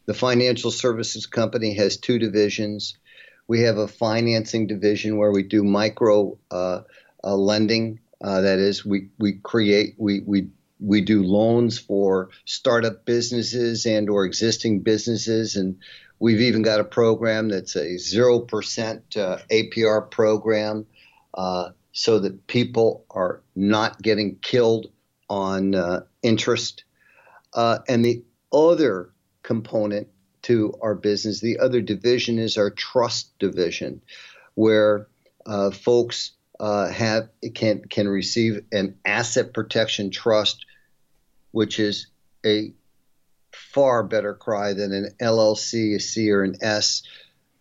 The 0.06 0.14
financial 0.14 0.70
services 0.70 1.26
company 1.26 1.74
has 1.74 1.96
two 1.96 2.18
divisions. 2.18 2.96
We 3.48 3.62
have 3.62 3.78
a 3.78 3.88
financing 3.88 4.66
division 4.66 5.16
where 5.16 5.32
we 5.32 5.42
do 5.42 5.64
micro 5.64 6.38
uh, 6.50 6.82
uh, 7.24 7.34
lending. 7.34 8.00
Uh, 8.22 8.42
that 8.42 8.58
is, 8.58 8.84
we 8.84 9.08
we 9.18 9.32
create 9.42 9.96
we 9.98 10.20
we 10.20 10.48
we 10.82 11.00
do 11.00 11.22
loans 11.22 11.78
for 11.78 12.30
startup 12.44 13.04
businesses 13.04 13.86
and 13.86 14.10
or 14.10 14.24
existing 14.24 14.80
businesses. 14.80 15.56
And 15.56 15.78
we've 16.18 16.40
even 16.40 16.62
got 16.62 16.80
a 16.80 16.84
program 16.84 17.48
that's 17.48 17.76
a 17.76 17.94
0% 17.96 19.16
uh, 19.16 19.38
apr 19.50 20.10
program 20.10 20.86
uh, 21.34 21.70
so 21.92 22.18
that 22.18 22.46
people 22.46 23.04
are 23.10 23.42
not 23.54 24.00
getting 24.02 24.36
killed 24.36 24.88
on 25.28 25.74
uh, 25.74 26.00
interest. 26.22 26.84
Uh, 27.54 27.78
and 27.88 28.04
the 28.04 28.24
other 28.52 29.10
component 29.42 30.08
to 30.42 30.74
our 30.82 30.94
business 30.94 31.40
the 31.40 31.58
other 31.58 31.80
division 31.80 32.38
is 32.38 32.56
our 32.56 32.70
trust 32.70 33.38
division 33.38 34.02
where 34.54 35.06
uh, 35.46 35.70
folks 35.70 36.32
uh, 36.60 36.88
have 36.88 37.28
can 37.54 37.84
can 37.84 38.08
receive 38.08 38.64
an 38.72 38.96
asset 39.04 39.54
protection 39.54 40.10
trust 40.10 40.66
which 41.52 41.78
is 41.78 42.08
a 42.44 42.72
far 43.52 44.02
better 44.02 44.34
cry 44.34 44.72
than 44.72 44.92
an 44.92 45.10
LLC, 45.20 45.94
a 45.94 46.00
C, 46.00 46.30
or 46.30 46.42
an 46.42 46.56
S, 46.60 47.02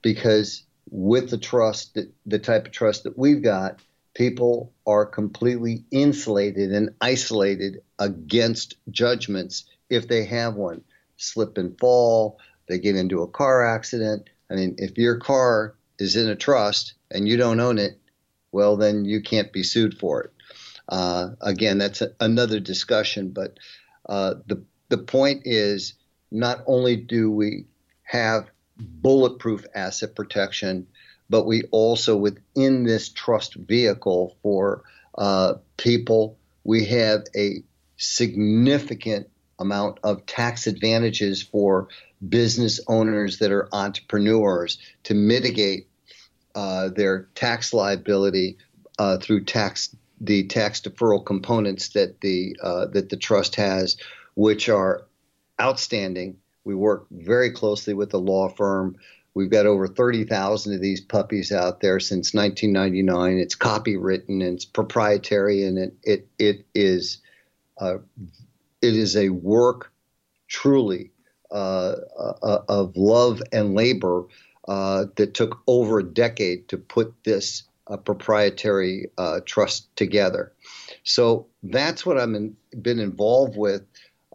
because 0.01 0.63
with 0.89 1.29
the 1.29 1.37
trust, 1.37 1.93
the, 1.93 2.11
the 2.25 2.39
type 2.39 2.65
of 2.65 2.71
trust 2.71 3.03
that 3.03 3.17
we've 3.17 3.43
got, 3.43 3.79
people 4.13 4.73
are 4.85 5.05
completely 5.05 5.85
insulated 5.91 6.71
and 6.71 6.89
isolated 6.99 7.81
against 7.99 8.75
judgments 8.89 9.65
if 9.89 10.07
they 10.07 10.25
have 10.25 10.55
one. 10.55 10.83
Slip 11.17 11.57
and 11.57 11.77
fall, 11.79 12.39
they 12.67 12.79
get 12.79 12.95
into 12.95 13.21
a 13.21 13.27
car 13.27 13.65
accident. 13.65 14.29
I 14.49 14.55
mean, 14.55 14.75
if 14.77 14.97
your 14.97 15.17
car 15.17 15.75
is 15.99 16.15
in 16.15 16.27
a 16.27 16.35
trust 16.35 16.93
and 17.09 17.27
you 17.27 17.37
don't 17.37 17.59
own 17.59 17.77
it, 17.77 17.99
well, 18.51 18.75
then 18.75 19.05
you 19.05 19.21
can't 19.21 19.53
be 19.53 19.63
sued 19.63 19.97
for 19.97 20.23
it. 20.23 20.33
Uh, 20.89 21.29
again, 21.41 21.77
that's 21.77 22.01
a, 22.01 22.11
another 22.19 22.59
discussion, 22.59 23.29
but 23.29 23.57
uh, 24.07 24.35
the 24.47 24.63
the 24.89 24.97
point 24.97 25.43
is 25.45 25.93
not 26.31 26.63
only 26.65 26.95
do 26.97 27.31
we 27.31 27.65
have 28.03 28.49
bulletproof 28.77 29.65
asset 29.73 30.15
protection, 30.15 30.87
but 31.29 31.45
we 31.45 31.63
also 31.71 32.17
within 32.17 32.83
this 32.83 33.09
trust 33.09 33.55
vehicle 33.55 34.35
for 34.43 34.83
uh, 35.17 35.53
people 35.77 36.37
we 36.63 36.85
have 36.85 37.23
a 37.35 37.63
significant 37.97 39.29
amount 39.59 39.99
of 40.03 40.25
tax 40.25 40.67
advantages 40.67 41.41
for 41.41 41.87
business 42.27 42.79
owners 42.87 43.39
that 43.39 43.51
are 43.51 43.69
entrepreneurs 43.71 44.77
to 45.03 45.13
mitigate 45.13 45.87
uh, 46.55 46.89
their 46.89 47.29
tax 47.35 47.73
liability 47.73 48.57
uh, 48.99 49.17
through 49.17 49.43
tax 49.43 49.95
the 50.21 50.43
tax 50.45 50.79
deferral 50.79 51.25
components 51.25 51.89
that 51.89 52.21
the 52.21 52.55
uh, 52.61 52.85
that 52.87 53.09
the 53.09 53.17
trust 53.17 53.55
has, 53.55 53.97
which 54.35 54.69
are 54.69 55.07
outstanding. 55.59 56.37
We 56.63 56.75
work 56.75 57.07
very 57.09 57.51
closely 57.51 57.95
with 57.95 58.11
the 58.11 58.19
law 58.19 58.47
firm. 58.47 58.95
We've 59.33 59.49
got 59.49 59.65
over 59.65 59.87
30,000 59.87 60.73
of 60.73 60.81
these 60.81 61.01
puppies 61.01 61.51
out 61.51 61.79
there 61.79 61.99
since 61.99 62.33
1999. 62.33 63.39
It's 63.39 63.55
copywritten 63.55 64.29
and 64.29 64.43
it's 64.43 64.65
proprietary, 64.65 65.63
and 65.63 65.77
it 65.77 65.95
it, 66.03 66.27
it 66.37 66.65
is 66.75 67.17
uh, 67.79 67.97
it 68.81 68.95
is 68.95 69.17
a 69.17 69.29
work 69.29 69.91
truly 70.47 71.11
uh, 71.49 71.95
uh, 72.43 72.59
of 72.69 72.95
love 72.95 73.41
and 73.51 73.73
labor 73.73 74.25
uh, 74.67 75.05
that 75.15 75.33
took 75.33 75.61
over 75.65 75.99
a 75.99 76.03
decade 76.03 76.67
to 76.67 76.77
put 76.77 77.13
this 77.23 77.63
a 77.91 77.97
proprietary 77.97 79.11
uh, 79.17 79.41
trust 79.45 79.95
together. 79.95 80.53
So 81.03 81.47
that's 81.61 82.05
what 82.05 82.17
I've 82.17 82.31
been, 82.31 82.55
been 82.81 82.99
involved 82.99 83.57
with 83.57 83.83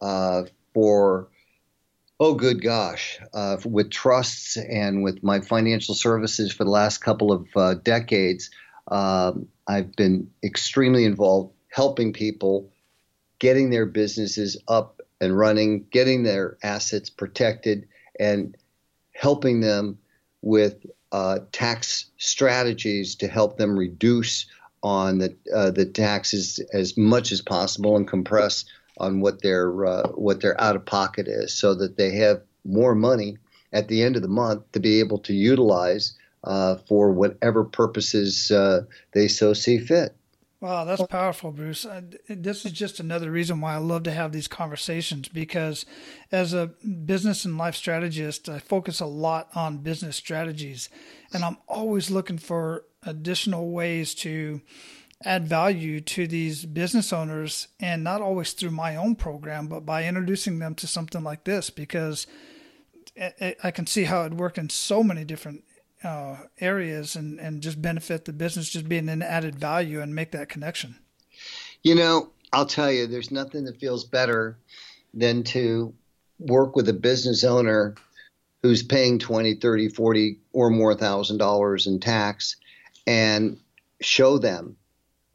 uh, 0.03 0.43
for, 0.75 1.29
oh, 2.21 2.35
good 2.35 2.63
gosh, 2.63 3.19
uh, 3.33 3.57
with 3.65 3.91
trusts 3.91 4.57
and 4.57 5.03
with 5.03 5.23
my 5.23 5.41
financial 5.41 5.95
services 5.95 6.53
for 6.53 6.65
the 6.65 6.71
last 6.71 6.99
couple 6.99 7.33
of 7.33 7.49
uh, 7.57 7.75
decades. 7.75 8.51
Um, 8.89 9.49
I've 9.67 9.97
been 9.97 10.31
extremely 10.45 11.05
involved 11.05 11.53
helping 11.71 12.13
people 12.13 12.71
getting 13.39 13.71
their 13.71 13.87
businesses 13.87 14.57
up 14.69 15.01
and 15.21 15.37
running, 15.37 15.87
getting 15.91 16.23
their 16.23 16.57
assets 16.63 17.11
protected, 17.11 17.89
and 18.21 18.57
helping 19.13 19.61
them 19.61 19.99
with 20.43 20.87
uh, 21.17 21.39
tax 21.51 22.11
strategies 22.19 23.15
to 23.15 23.27
help 23.27 23.57
them 23.57 23.79
reduce 23.79 24.45
on 24.83 25.17
the 25.17 25.35
uh, 25.55 25.71
the 25.71 25.87
taxes 25.87 26.61
as 26.75 26.99
much 26.99 27.33
as 27.33 27.41
possible 27.41 27.97
and 27.97 28.07
compress 28.07 28.67
on 28.99 29.21
what 29.23 29.41
their 29.41 29.87
uh, 29.87 30.09
what 30.11 30.43
their 30.43 30.61
out 30.61 30.77
of 30.77 30.85
pocket 30.85 31.27
is, 31.27 31.55
so 31.55 31.75
that 31.75 31.97
they 31.97 32.11
have 32.17 32.43
more 32.67 32.95
money 32.95 33.39
at 33.73 33.89
the 33.89 34.03
end 34.03 34.17
of 34.17 34.21
the 34.21 34.29
month 34.29 34.61
to 34.73 34.79
be 34.79 35.01
able 35.01 35.19
to 35.19 35.33
utilize 35.33 36.13
uh, 36.45 36.77
for 36.87 37.11
whatever 37.11 37.65
purposes 37.65 38.51
uh, 38.51 38.83
they 39.13 39.27
so 39.27 39.55
see 39.55 39.79
fit. 39.79 40.15
Wow, 40.59 40.85
that's 40.85 41.07
powerful, 41.07 41.53
Bruce. 41.53 41.85
Uh, 41.85 42.01
this 42.29 42.65
is 42.65 42.73
just 42.73 42.99
another 42.99 43.31
reason 43.31 43.61
why 43.61 43.75
I 43.75 43.79
love 43.79 44.05
to 44.05 44.11
have 44.11 44.33
these 44.33 44.49
conversations 44.49 45.29
because 45.29 45.85
as 46.33 46.55
a 46.55 46.69
business 47.05 47.45
and 47.45 47.59
life 47.59 47.75
strategist, 47.75 48.49
I 48.49 48.59
focus 48.59 49.01
a 49.01 49.07
lot 49.07 49.51
on 49.55 49.79
business 49.79 50.17
strategies 50.17 50.89
and 51.33 51.45
I'm 51.45 51.59
always 51.69 52.11
looking 52.11 52.39
for 52.39 52.85
additional 53.03 53.71
ways 53.71 54.15
to 54.17 54.63
add 55.25 55.47
value 55.47 56.01
to 56.01 56.27
these 56.27 56.65
business 56.65 57.13
owners 57.13 57.69
and 57.79 58.03
not 58.03 58.23
always 58.23 58.53
through 58.53 58.71
my 58.71 58.97
own 58.97 59.15
program, 59.15 59.67
but 59.67 59.85
by 59.85 60.05
introducing 60.05 60.59
them 60.59 60.75
to 60.77 60.87
something 60.87 61.23
like 61.23 61.45
this 61.45 61.69
because 61.69 62.27
I 63.63 63.71
can 63.71 63.87
see 63.87 64.05
how 64.05 64.23
it 64.25 64.35
worked 64.35 64.59
in 64.59 64.69
so 64.71 65.03
many 65.03 65.25
different 65.25 65.65
uh, 66.07 66.37
areas 66.61 67.17
and, 67.17 67.41
and 67.41 67.61
just 67.61 67.83
benefit 67.83 68.25
the 68.25 68.33
business 68.33 68.69
just 68.69 68.89
being 68.89 69.09
an 69.09 69.23
added 69.23 69.57
value 69.57 70.01
and 70.01 70.15
make 70.15 70.31
that 70.31 70.49
connection. 70.49 70.97
You 71.83 71.97
know, 71.97 72.31
I'll 72.53 72.67
tell 72.67 72.93
you, 72.93 73.09
there's 73.09 73.33
nothing 73.33 73.65
that 73.65 73.81
feels 73.81 74.05
better 74.05 74.57
than 75.13 75.43
to 75.43 75.93
work 76.39 76.77
with 76.77 76.89
a 76.89 76.93
business 76.93 77.43
owner 77.43 77.97
who's 78.63 78.85
paying 78.85 79.19
20, 79.19 79.57
30, 79.57 79.89
40 79.89 80.39
or 80.53 80.71
more 80.71 80.95
thousand 80.95 81.39
dollars 81.39 81.89
in 81.89 81.99
tax 81.99 82.57
and 83.07 83.59
show 84.01 84.39
them 84.39 84.77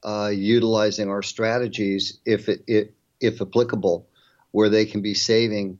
uh, 0.03 0.31
utilizing 0.33 1.09
our 1.09 1.21
strategies 1.21 2.19
if 2.25 2.47
it, 2.47 2.63
it, 2.67 2.93
if 3.19 3.41
applicable, 3.41 4.07
where 4.51 4.69
they 4.69 4.85
can 4.85 5.01
be 5.01 5.13
saving 5.13 5.79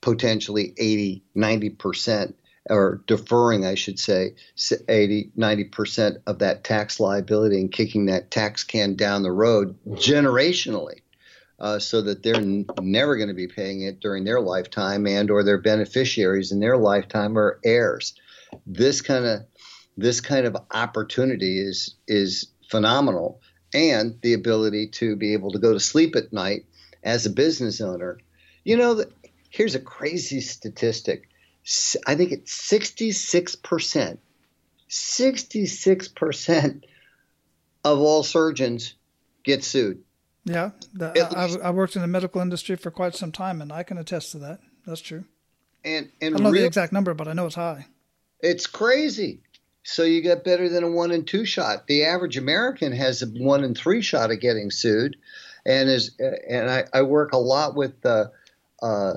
potentially 0.00 0.72
80, 0.78 1.22
90 1.34 1.70
percent 1.70 2.36
or 2.68 3.00
deferring, 3.06 3.64
I 3.64 3.74
should 3.74 3.98
say, 3.98 4.34
80, 4.88 5.32
90% 5.36 6.16
of 6.26 6.40
that 6.40 6.64
tax 6.64 7.00
liability 7.00 7.60
and 7.60 7.70
kicking 7.70 8.06
that 8.06 8.30
tax 8.30 8.64
can 8.64 8.94
down 8.94 9.22
the 9.22 9.32
road 9.32 9.76
generationally. 9.86 11.00
Uh, 11.58 11.78
so 11.78 12.02
that 12.02 12.22
they're 12.22 12.36
n- 12.36 12.66
never 12.82 13.16
going 13.16 13.28
to 13.28 13.34
be 13.34 13.48
paying 13.48 13.80
it 13.80 13.98
during 13.98 14.24
their 14.24 14.42
lifetime 14.42 15.06
and 15.06 15.30
or 15.30 15.42
their 15.42 15.56
beneficiaries 15.56 16.52
in 16.52 16.60
their 16.60 16.76
lifetime 16.76 17.38
or 17.38 17.58
heirs. 17.64 18.12
This 18.66 19.00
kind 19.00 19.24
of 19.24 19.40
this 19.96 20.20
kind 20.20 20.44
of 20.44 20.54
opportunity 20.70 21.58
is 21.58 21.94
is 22.06 22.48
phenomenal. 22.68 23.40
And 23.72 24.18
the 24.20 24.34
ability 24.34 24.88
to 24.88 25.16
be 25.16 25.32
able 25.32 25.50
to 25.52 25.58
go 25.58 25.72
to 25.72 25.80
sleep 25.80 26.14
at 26.14 26.30
night 26.30 26.66
as 27.02 27.24
a 27.24 27.30
business 27.30 27.80
owner. 27.80 28.18
You 28.64 28.76
know 28.76 29.04
here's 29.48 29.74
a 29.74 29.80
crazy 29.80 30.42
statistic 30.42 31.30
I 32.06 32.14
think 32.14 32.32
it's 32.32 32.52
66%. 32.70 34.18
66% 34.88 36.84
of 37.84 37.98
all 37.98 38.22
surgeons 38.22 38.94
get 39.42 39.64
sued. 39.64 40.02
Yeah, 40.44 40.70
the, 40.94 41.10
I, 41.36 41.68
I, 41.68 41.70
worked 41.72 41.96
in 41.96 42.02
the 42.02 42.08
medical 42.08 42.40
industry 42.40 42.76
for 42.76 42.92
quite 42.92 43.16
some 43.16 43.32
time, 43.32 43.60
and 43.60 43.72
I 43.72 43.82
can 43.82 43.98
attest 43.98 44.30
to 44.30 44.38
that. 44.38 44.60
That's 44.86 45.00
true. 45.00 45.24
And 45.84 46.08
and 46.20 46.34
I 46.34 46.38
don't 46.38 46.44
know 46.44 46.50
real, 46.50 46.62
the 46.62 46.66
exact 46.66 46.92
number, 46.92 47.14
but 47.14 47.26
I 47.26 47.32
know 47.32 47.46
it's 47.46 47.56
high. 47.56 47.86
It's 48.40 48.68
crazy. 48.68 49.40
So 49.82 50.04
you 50.04 50.20
get 50.20 50.44
better 50.44 50.68
than 50.68 50.84
a 50.84 50.90
one 50.90 51.10
and 51.10 51.26
two 51.26 51.44
shot. 51.44 51.88
The 51.88 52.04
average 52.04 52.36
American 52.36 52.92
has 52.92 53.22
a 53.22 53.26
one 53.26 53.64
and 53.64 53.76
three 53.76 54.02
shot 54.02 54.30
of 54.30 54.38
getting 54.38 54.70
sued, 54.70 55.16
and 55.64 55.88
is 55.88 56.16
and 56.18 56.70
I, 56.70 56.84
I 56.92 57.02
work 57.02 57.32
a 57.32 57.38
lot 57.38 57.74
with 57.74 58.06
uh, 58.06 58.26
uh, 58.80 59.14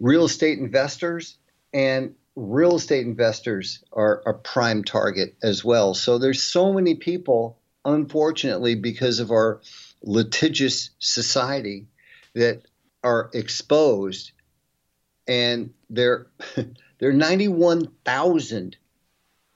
real 0.00 0.24
estate 0.24 0.58
investors, 0.58 1.36
and 1.72 2.14
real 2.34 2.76
estate 2.76 3.06
investors 3.06 3.84
are 3.92 4.22
a 4.26 4.34
prime 4.34 4.82
target 4.82 5.36
as 5.42 5.64
well. 5.64 5.94
So 5.94 6.18
there's 6.18 6.42
so 6.42 6.72
many 6.72 6.94
people, 6.94 7.58
unfortunately, 7.84 8.74
because 8.74 9.20
of 9.20 9.30
our 9.30 9.60
litigious 10.02 10.90
society, 10.98 11.86
that 12.34 12.62
are 13.02 13.30
exposed, 13.34 14.32
and 15.26 15.72
there, 15.88 16.26
there 16.98 17.10
are 17.10 17.12
91,000, 17.12 18.76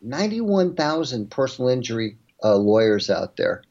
91,000 0.01 1.31
personal 1.31 1.71
injury 1.71 2.19
uh, 2.43 2.57
lawyers 2.57 3.11
out 3.11 3.37
there, 3.37 3.63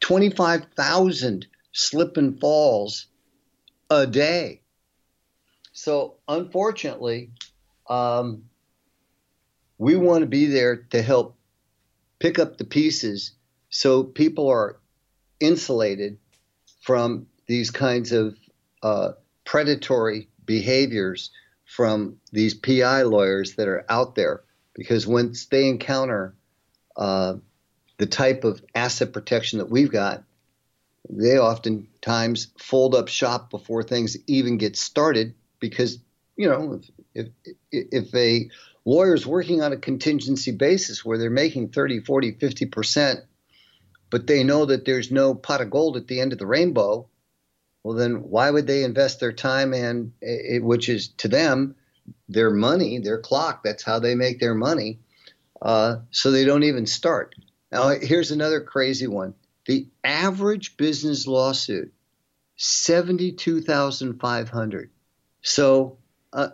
25,000 0.00 1.46
slip 1.72 2.16
and 2.16 2.40
falls 2.40 3.06
a 3.90 4.06
day. 4.06 4.62
So 5.86 6.16
unfortunately, 6.26 7.30
um, 7.88 8.46
we 9.78 9.94
want 9.94 10.22
to 10.22 10.26
be 10.26 10.46
there 10.46 10.74
to 10.90 11.00
help 11.00 11.36
pick 12.18 12.40
up 12.40 12.58
the 12.58 12.64
pieces 12.64 13.34
so 13.70 14.02
people 14.02 14.48
are 14.48 14.80
insulated 15.38 16.18
from 16.82 17.28
these 17.46 17.70
kinds 17.70 18.10
of 18.10 18.36
uh, 18.82 19.10
predatory 19.44 20.28
behaviors 20.44 21.30
from 21.66 22.16
these 22.32 22.54
PI 22.54 23.02
lawyers 23.02 23.54
that 23.54 23.68
are 23.68 23.84
out 23.88 24.16
there. 24.16 24.42
Because 24.74 25.06
once 25.06 25.46
they 25.46 25.68
encounter 25.68 26.34
uh, 26.96 27.34
the 27.98 28.06
type 28.06 28.42
of 28.42 28.60
asset 28.74 29.12
protection 29.12 29.60
that 29.60 29.70
we've 29.70 29.92
got, 29.92 30.24
they 31.08 31.38
oftentimes 31.38 32.48
fold 32.58 32.96
up 32.96 33.06
shop 33.06 33.50
before 33.50 33.84
things 33.84 34.16
even 34.26 34.58
get 34.58 34.74
started 34.74 35.32
because 35.60 35.98
you 36.36 36.48
know 36.48 36.80
if 37.14 37.28
if, 37.42 37.86
if 37.92 38.14
a 38.14 38.48
lawyer's 38.84 39.26
working 39.26 39.62
on 39.62 39.72
a 39.72 39.76
contingency 39.76 40.52
basis 40.52 41.04
where 41.04 41.18
they're 41.18 41.30
making 41.30 41.68
30 41.68 42.00
40 42.00 42.32
50 42.32 42.66
percent 42.66 43.20
but 44.10 44.26
they 44.26 44.44
know 44.44 44.66
that 44.66 44.84
there's 44.84 45.10
no 45.10 45.34
pot 45.34 45.60
of 45.60 45.70
gold 45.70 45.96
at 45.96 46.06
the 46.06 46.20
end 46.20 46.32
of 46.32 46.38
the 46.38 46.46
rainbow 46.46 47.08
well 47.82 47.96
then 47.96 48.16
why 48.16 48.50
would 48.50 48.66
they 48.66 48.84
invest 48.84 49.20
their 49.20 49.32
time 49.32 49.72
and 49.72 50.12
it, 50.20 50.62
which 50.62 50.88
is 50.88 51.08
to 51.08 51.28
them 51.28 51.74
their 52.28 52.50
money 52.50 52.98
their 52.98 53.18
clock 53.18 53.62
that's 53.64 53.82
how 53.82 53.98
they 53.98 54.14
make 54.14 54.40
their 54.40 54.54
money 54.54 54.98
uh, 55.62 56.00
so 56.10 56.30
they 56.30 56.44
don't 56.44 56.64
even 56.64 56.84
start. 56.86 57.34
Now 57.72 57.88
here's 57.88 58.30
another 58.30 58.60
crazy 58.60 59.06
one. 59.06 59.32
The 59.66 59.88
average 60.04 60.76
business 60.76 61.26
lawsuit 61.26 61.94
72500 62.56 64.90
so 65.46 65.98
uh, 66.32 66.48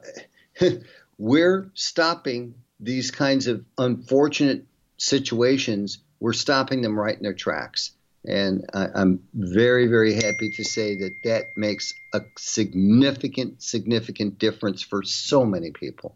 we're 1.19 1.71
stopping 1.73 2.55
these 2.79 3.11
kinds 3.11 3.47
of 3.47 3.65
unfortunate 3.79 4.67
situations. 4.99 5.99
We're 6.21 6.35
stopping 6.35 6.83
them 6.83 6.99
right 6.99 7.17
in 7.17 7.23
their 7.23 7.33
tracks. 7.33 7.93
And 8.27 8.69
I, 8.75 8.89
I'm 8.95 9.21
very, 9.33 9.87
very 9.87 10.15
happy 10.15 10.51
to 10.51 10.65
say 10.65 10.97
that 10.97 11.13
that 11.25 11.45
makes 11.57 11.95
a 12.13 12.21
significant, 12.37 13.63
significant 13.63 14.39
difference 14.39 14.83
for 14.83 15.03
so 15.03 15.47
many 15.47 15.71
people. 15.71 16.15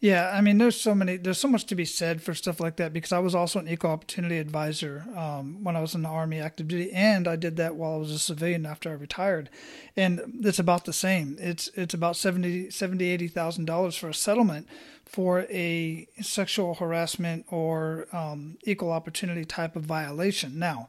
Yeah, 0.00 0.30
I 0.32 0.40
mean, 0.40 0.58
there's 0.58 0.78
so 0.78 0.94
many, 0.94 1.16
there's 1.16 1.38
so 1.38 1.48
much 1.48 1.64
to 1.66 1.74
be 1.74 1.84
said 1.84 2.20
for 2.20 2.34
stuff 2.34 2.60
like 2.60 2.76
that 2.76 2.92
because 2.92 3.12
I 3.12 3.20
was 3.20 3.34
also 3.34 3.58
an 3.58 3.68
equal 3.68 3.90
opportunity 3.90 4.38
advisor 4.38 5.04
um, 5.16 5.64
when 5.64 5.76
I 5.76 5.80
was 5.80 5.94
in 5.94 6.02
the 6.02 6.08
Army 6.08 6.40
active 6.40 6.68
duty, 6.68 6.92
and 6.92 7.26
I 7.26 7.36
did 7.36 7.56
that 7.56 7.76
while 7.76 7.94
I 7.94 7.98
was 7.98 8.10
a 8.10 8.18
civilian 8.18 8.66
after 8.66 8.90
I 8.90 8.94
retired, 8.94 9.48
and 9.96 10.20
it's 10.42 10.58
about 10.58 10.84
the 10.84 10.92
same. 10.92 11.36
It's 11.40 11.68
it's 11.74 11.94
about 11.94 12.16
70, 12.16 12.70
70 12.70 13.04
eighty 13.08 13.28
thousand 13.28 13.64
dollars 13.64 13.96
for 13.96 14.08
a 14.08 14.14
settlement 14.14 14.68
for 15.04 15.46
a 15.48 16.08
sexual 16.20 16.74
harassment 16.74 17.46
or 17.48 18.08
um, 18.12 18.58
equal 18.64 18.90
opportunity 18.90 19.44
type 19.44 19.76
of 19.76 19.84
violation. 19.84 20.58
Now, 20.58 20.88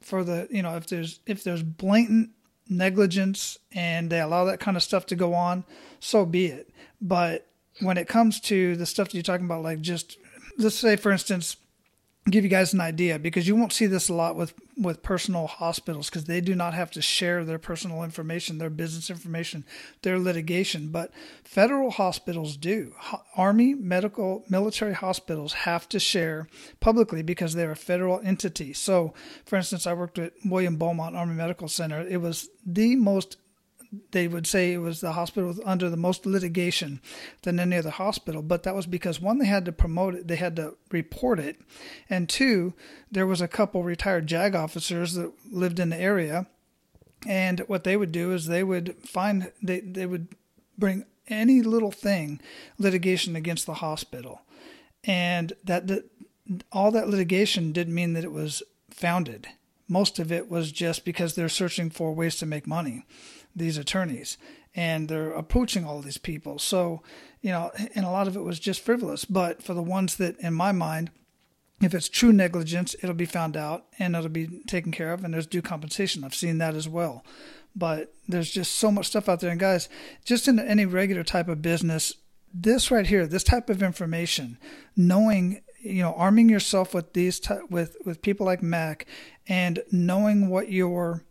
for 0.00 0.22
the 0.22 0.46
you 0.50 0.62
know 0.62 0.76
if 0.76 0.86
there's 0.86 1.20
if 1.26 1.42
there's 1.42 1.62
blatant 1.62 2.30
negligence 2.68 3.58
and 3.72 4.10
they 4.10 4.20
allow 4.20 4.44
that 4.44 4.60
kind 4.60 4.76
of 4.76 4.82
stuff 4.82 5.06
to 5.06 5.16
go 5.16 5.34
on, 5.34 5.64
so 6.00 6.24
be 6.26 6.46
it. 6.46 6.70
But 7.00 7.46
when 7.80 7.98
it 7.98 8.08
comes 8.08 8.40
to 8.40 8.76
the 8.76 8.86
stuff 8.86 9.08
that 9.08 9.14
you're 9.14 9.22
talking 9.22 9.46
about, 9.46 9.62
like 9.62 9.80
just 9.80 10.18
let's 10.58 10.76
say, 10.76 10.96
for 10.96 11.12
instance, 11.12 11.56
give 12.30 12.42
you 12.42 12.50
guys 12.50 12.72
an 12.72 12.80
idea 12.80 13.18
because 13.18 13.46
you 13.46 13.54
won't 13.54 13.72
see 13.72 13.86
this 13.86 14.08
a 14.08 14.14
lot 14.14 14.34
with 14.34 14.52
with 14.76 15.02
personal 15.02 15.46
hospitals 15.46 16.10
because 16.10 16.24
they 16.24 16.40
do 16.40 16.54
not 16.54 16.74
have 16.74 16.90
to 16.90 17.00
share 17.00 17.44
their 17.44 17.58
personal 17.58 18.02
information, 18.02 18.58
their 18.58 18.68
business 18.68 19.08
information, 19.08 19.64
their 20.02 20.18
litigation. 20.18 20.88
But 20.88 21.12
federal 21.44 21.90
hospitals 21.90 22.56
do. 22.56 22.94
Army, 23.36 23.74
medical, 23.74 24.44
military 24.50 24.92
hospitals 24.92 25.52
have 25.52 25.88
to 25.90 25.98
share 25.98 26.48
publicly 26.80 27.22
because 27.22 27.54
they're 27.54 27.70
a 27.70 27.76
federal 27.76 28.20
entity. 28.20 28.72
So, 28.72 29.14
for 29.46 29.56
instance, 29.56 29.86
I 29.86 29.94
worked 29.94 30.18
at 30.18 30.32
William 30.44 30.76
Beaumont 30.76 31.16
Army 31.16 31.34
Medical 31.34 31.68
Center. 31.68 32.06
It 32.06 32.20
was 32.20 32.48
the 32.66 32.96
most 32.96 33.38
they 34.10 34.28
would 34.28 34.46
say 34.46 34.72
it 34.72 34.78
was 34.78 35.00
the 35.00 35.12
hospital 35.12 35.54
under 35.64 35.90
the 35.90 35.96
most 35.96 36.26
litigation 36.26 37.00
than 37.42 37.60
any 37.60 37.76
other 37.76 37.90
hospital. 37.90 38.42
But 38.42 38.62
that 38.62 38.74
was 38.74 38.86
because 38.86 39.20
one, 39.20 39.38
they 39.38 39.46
had 39.46 39.64
to 39.66 39.72
promote 39.72 40.14
it, 40.14 40.28
they 40.28 40.36
had 40.36 40.56
to 40.56 40.74
report 40.90 41.38
it, 41.38 41.60
and 42.08 42.28
two, 42.28 42.74
there 43.10 43.26
was 43.26 43.40
a 43.40 43.48
couple 43.48 43.82
retired 43.82 44.26
JAG 44.26 44.54
officers 44.54 45.14
that 45.14 45.32
lived 45.50 45.78
in 45.78 45.90
the 45.90 46.00
area, 46.00 46.46
and 47.26 47.60
what 47.60 47.84
they 47.84 47.96
would 47.96 48.12
do 48.12 48.32
is 48.32 48.46
they 48.46 48.64
would 48.64 48.96
find 48.96 49.52
they 49.62 49.80
they 49.80 50.06
would 50.06 50.28
bring 50.78 51.04
any 51.28 51.62
little 51.62 51.90
thing 51.90 52.40
litigation 52.78 53.36
against 53.36 53.66
the 53.66 53.74
hospital, 53.74 54.42
and 55.04 55.52
that, 55.64 55.86
that 55.88 56.04
all 56.72 56.90
that 56.90 57.08
litigation 57.08 57.72
didn't 57.72 57.94
mean 57.94 58.12
that 58.12 58.24
it 58.24 58.32
was 58.32 58.62
founded. 58.90 59.48
Most 59.88 60.18
of 60.18 60.32
it 60.32 60.50
was 60.50 60.72
just 60.72 61.04
because 61.04 61.34
they're 61.34 61.48
searching 61.48 61.90
for 61.90 62.12
ways 62.12 62.36
to 62.36 62.46
make 62.46 62.66
money 62.66 63.04
these 63.56 63.78
attorneys 63.78 64.36
and 64.76 65.08
they're 65.08 65.32
approaching 65.32 65.84
all 65.84 66.02
these 66.02 66.18
people. 66.18 66.58
So, 66.58 67.02
you 67.40 67.50
know, 67.50 67.72
and 67.94 68.04
a 68.04 68.10
lot 68.10 68.28
of 68.28 68.36
it 68.36 68.44
was 68.44 68.60
just 68.60 68.82
frivolous. 68.82 69.24
But 69.24 69.62
for 69.62 69.72
the 69.72 69.82
ones 69.82 70.16
that, 70.16 70.38
in 70.38 70.52
my 70.52 70.70
mind, 70.70 71.10
if 71.80 71.94
it's 71.94 72.08
true 72.08 72.32
negligence, 72.32 72.94
it'll 73.02 73.14
be 73.14 73.26
found 73.26 73.56
out 73.56 73.86
and 73.98 74.14
it'll 74.14 74.28
be 74.28 74.60
taken 74.66 74.92
care 74.92 75.12
of, 75.12 75.24
and 75.24 75.32
there's 75.32 75.46
due 75.46 75.62
compensation. 75.62 76.24
I've 76.24 76.34
seen 76.34 76.58
that 76.58 76.74
as 76.74 76.88
well. 76.88 77.24
But 77.74 78.12
there's 78.28 78.50
just 78.50 78.74
so 78.74 78.90
much 78.90 79.06
stuff 79.06 79.28
out 79.28 79.40
there. 79.40 79.50
And 79.50 79.60
guys, 79.60 79.88
just 80.24 80.48
in 80.48 80.58
any 80.58 80.86
regular 80.86 81.24
type 81.24 81.48
of 81.48 81.60
business, 81.60 82.14
this 82.52 82.90
right 82.90 83.06
here, 83.06 83.26
this 83.26 83.44
type 83.44 83.68
of 83.68 83.82
information, 83.82 84.58
knowing 84.96 85.62
you 85.80 86.02
know 86.02 86.14
arming 86.14 86.48
yourself 86.48 86.94
with 86.94 87.12
these 87.12 87.38
t- 87.38 87.54
with 87.68 87.96
with 88.04 88.22
people 88.22 88.46
like 88.46 88.62
Mac 88.62 89.06
and 89.46 89.82
knowing 89.92 90.48
what 90.48 90.72
your 90.72 91.25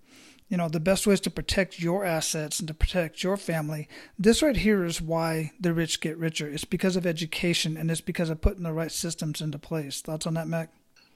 you 0.56 0.58
know 0.58 0.70
the 0.70 0.80
best 0.80 1.06
ways 1.06 1.20
to 1.20 1.30
protect 1.30 1.82
your 1.82 2.06
assets 2.06 2.60
and 2.60 2.68
to 2.70 2.74
protect 2.74 3.22
your 3.22 3.36
family. 3.36 3.90
This 4.18 4.42
right 4.42 4.56
here 4.56 4.86
is 4.86 5.02
why 5.02 5.52
the 5.60 5.74
rich 5.74 6.00
get 6.00 6.18
richer. 6.18 6.48
It's 6.48 6.64
because 6.64 6.96
of 6.96 7.06
education 7.06 7.76
and 7.76 7.92
it's 7.92 8.00
because 8.00 8.30
of 8.30 8.40
putting 8.40 8.64
the 8.64 8.72
right 8.72 8.90
systems 8.90 9.42
into 9.42 9.60
place. 9.60 10.00
Thoughts 10.00 10.26
on 10.26 10.36
that 10.36 10.48
mac? 10.48 10.72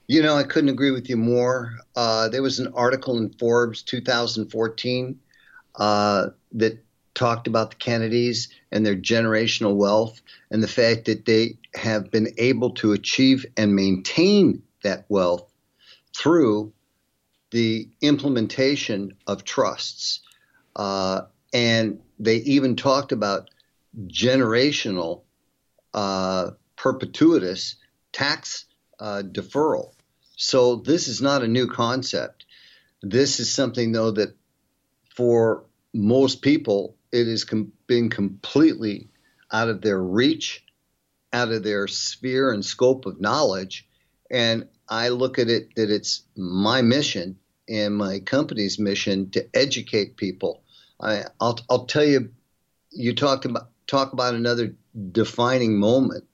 You 0.07 0.21
know 0.21 0.35
i 0.35 0.43
couldn't 0.43 0.71
agree 0.71 0.91
with 0.91 1.09
you 1.09 1.15
more. 1.15 1.71
Uh, 1.95 2.27
there 2.27 2.41
was 2.41 2.59
an 2.59 2.73
article 2.73 3.17
in 3.17 3.29
forbes 3.29 3.81
2014 3.81 5.17
uh, 5.75 6.27
that 6.51 6.83
talked 7.13 7.47
about 7.47 7.69
the 7.69 7.77
kennedys 7.77 8.49
and 8.73 8.85
their 8.85 8.97
generational 8.97 9.73
wealth 9.73 10.21
and 10.51 10.61
the 10.61 10.67
fact 10.67 11.05
that 11.05 11.23
they 11.23 11.57
have 11.75 12.11
been 12.11 12.27
able 12.37 12.71
to 12.71 12.91
achieve 12.91 13.45
and 13.55 13.73
maintain 13.73 14.61
that 14.83 15.05
wealth 15.07 15.49
through 16.13 16.73
the 17.51 17.89
implementation 18.01 19.13
of 19.27 19.43
trusts. 19.43 20.21
Uh, 20.75 21.21
and 21.53 21.99
they 22.19 22.37
even 22.37 22.75
talked 22.75 23.11
about 23.11 23.49
generational 24.07 25.21
uh, 25.93 26.51
tax 28.11 28.65
uh, 28.99 29.23
deferral. 29.25 29.93
So 30.35 30.77
this 30.77 31.07
is 31.07 31.21
not 31.21 31.43
a 31.43 31.47
new 31.47 31.67
concept. 31.67 32.45
This 33.01 33.39
is 33.39 33.53
something, 33.53 33.91
though, 33.91 34.11
that 34.11 34.35
for 35.15 35.65
most 35.93 36.41
people, 36.41 36.95
it 37.11 37.27
has 37.27 37.43
com- 37.43 37.71
been 37.87 38.09
completely 38.09 39.09
out 39.51 39.69
of 39.69 39.81
their 39.81 40.01
reach, 40.01 40.63
out 41.33 41.51
of 41.51 41.63
their 41.63 41.87
sphere 41.87 42.51
and 42.51 42.63
scope 42.63 43.05
of 43.05 43.19
knowledge. 43.19 43.87
And 44.31 44.67
I 44.87 45.09
look 45.09 45.39
at 45.39 45.49
it 45.49 45.75
that 45.75 45.89
it's 45.89 46.23
my 46.35 46.81
mission 46.81 47.37
and 47.67 47.95
my 47.95 48.19
company's 48.19 48.79
mission 48.79 49.29
to 49.31 49.47
educate 49.53 50.17
people. 50.17 50.63
I, 50.99 51.25
will 51.39 51.59
I'll 51.69 51.85
tell 51.85 52.03
you, 52.03 52.31
you 52.91 53.13
talked 53.13 53.45
about 53.45 53.69
talk 53.87 54.13
about 54.13 54.35
another 54.35 54.75
defining 55.11 55.79
moment. 55.79 56.25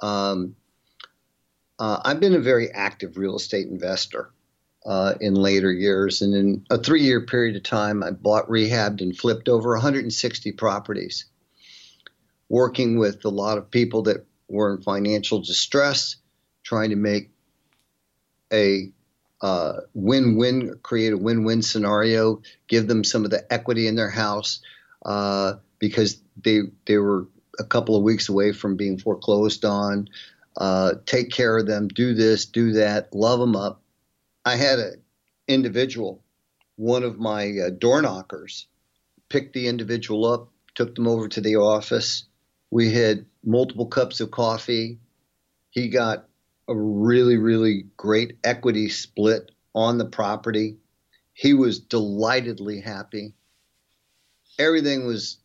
Um, 0.00 0.56
uh, 1.78 2.00
I've 2.04 2.20
been 2.20 2.34
a 2.34 2.40
very 2.40 2.70
active 2.70 3.16
real 3.16 3.36
estate 3.36 3.66
investor 3.66 4.30
uh, 4.86 5.14
in 5.20 5.34
later 5.34 5.72
years, 5.72 6.22
and 6.22 6.34
in 6.34 6.66
a 6.70 6.78
three-year 6.78 7.22
period 7.26 7.56
of 7.56 7.62
time, 7.62 8.02
I 8.02 8.10
bought, 8.10 8.48
rehabbed, 8.48 9.00
and 9.00 9.16
flipped 9.16 9.48
over 9.48 9.72
160 9.72 10.52
properties, 10.52 11.24
working 12.48 12.98
with 12.98 13.24
a 13.24 13.30
lot 13.30 13.58
of 13.58 13.70
people 13.70 14.02
that 14.02 14.26
were 14.48 14.74
in 14.74 14.82
financial 14.82 15.40
distress, 15.40 16.16
trying 16.62 16.90
to 16.90 16.96
make 16.96 17.31
a 18.52 18.92
uh, 19.40 19.80
win-win, 19.94 20.78
create 20.82 21.12
a 21.12 21.18
win-win 21.18 21.62
scenario, 21.62 22.42
give 22.68 22.86
them 22.86 23.02
some 23.02 23.24
of 23.24 23.30
the 23.30 23.52
equity 23.52 23.88
in 23.88 23.96
their 23.96 24.10
house 24.10 24.60
uh, 25.04 25.54
because 25.78 26.22
they 26.42 26.60
they 26.86 26.98
were 26.98 27.26
a 27.58 27.64
couple 27.64 27.96
of 27.96 28.02
weeks 28.02 28.28
away 28.28 28.52
from 28.52 28.76
being 28.76 28.98
foreclosed 28.98 29.64
on. 29.64 30.08
Uh, 30.56 30.94
take 31.06 31.30
care 31.30 31.58
of 31.58 31.66
them, 31.66 31.88
do 31.88 32.14
this, 32.14 32.46
do 32.46 32.72
that, 32.72 33.14
love 33.14 33.40
them 33.40 33.56
up. 33.56 33.82
I 34.44 34.56
had 34.56 34.78
an 34.78 35.02
individual, 35.48 36.22
one 36.76 37.02
of 37.02 37.18
my 37.18 37.52
uh, 37.66 37.70
door 37.70 38.02
knockers, 38.02 38.66
picked 39.28 39.54
the 39.54 39.68
individual 39.68 40.26
up, 40.26 40.48
took 40.74 40.94
them 40.94 41.08
over 41.08 41.28
to 41.28 41.40
the 41.40 41.56
office. 41.56 42.24
We 42.70 42.92
had 42.92 43.24
multiple 43.44 43.86
cups 43.86 44.20
of 44.20 44.30
coffee. 44.30 44.98
He 45.70 45.88
got 45.88 46.28
a 46.72 46.80
really, 46.80 47.36
really 47.36 47.84
great 47.96 48.38
equity 48.42 48.88
split 48.88 49.50
on 49.74 49.98
the 49.98 50.06
property. 50.06 50.78
He 51.34 51.54
was 51.54 51.78
delightedly 51.78 52.80
happy. 52.80 53.34
Everything 54.58 55.06
was 55.06 55.38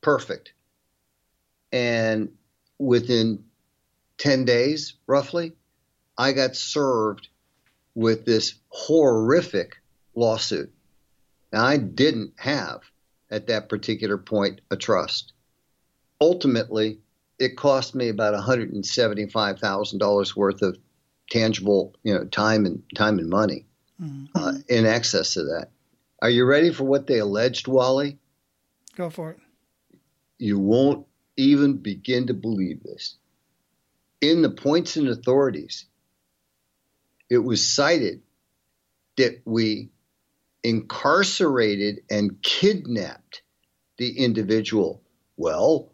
perfect. 0.00 0.52
And 1.72 2.32
within 2.78 3.44
10 4.18 4.44
days, 4.44 4.94
roughly, 5.06 5.52
I 6.16 6.32
got 6.32 6.56
served 6.56 7.28
with 7.94 8.24
this 8.24 8.54
horrific 8.68 9.76
lawsuit. 10.14 10.72
Now, 11.52 11.64
I 11.64 11.78
didn't 11.78 12.34
have 12.36 12.82
at 13.30 13.46
that 13.46 13.68
particular 13.68 14.18
point 14.18 14.60
a 14.70 14.76
trust. 14.76 15.32
Ultimately, 16.20 16.98
it 17.38 17.56
cost 17.56 17.94
me 17.94 18.08
about 18.08 18.34
$175,000 18.34 20.36
worth 20.36 20.62
of 20.62 20.76
tangible, 21.30 21.94
you 22.02 22.14
know, 22.14 22.24
time 22.24 22.66
and 22.66 22.82
time 22.94 23.18
and 23.18 23.28
money 23.28 23.66
mm-hmm. 24.00 24.26
uh, 24.34 24.54
in 24.68 24.86
excess 24.86 25.36
of 25.36 25.46
that. 25.46 25.68
Are 26.22 26.30
you 26.30 26.44
ready 26.44 26.72
for 26.72 26.84
what 26.84 27.06
they 27.06 27.18
alleged, 27.18 27.68
Wally? 27.68 28.18
Go 28.96 29.10
for 29.10 29.32
it. 29.32 29.38
You 30.38 30.58
won't 30.58 31.06
even 31.36 31.78
begin 31.78 32.28
to 32.28 32.34
believe 32.34 32.82
this. 32.82 33.16
In 34.20 34.42
the 34.42 34.50
points 34.50 34.96
and 34.96 35.08
authorities, 35.08 35.86
it 37.28 37.38
was 37.38 37.66
cited 37.66 38.22
that 39.16 39.42
we 39.44 39.90
incarcerated 40.62 42.02
and 42.10 42.40
kidnapped 42.42 43.42
the 43.98 44.18
individual. 44.18 45.02
Well, 45.36 45.92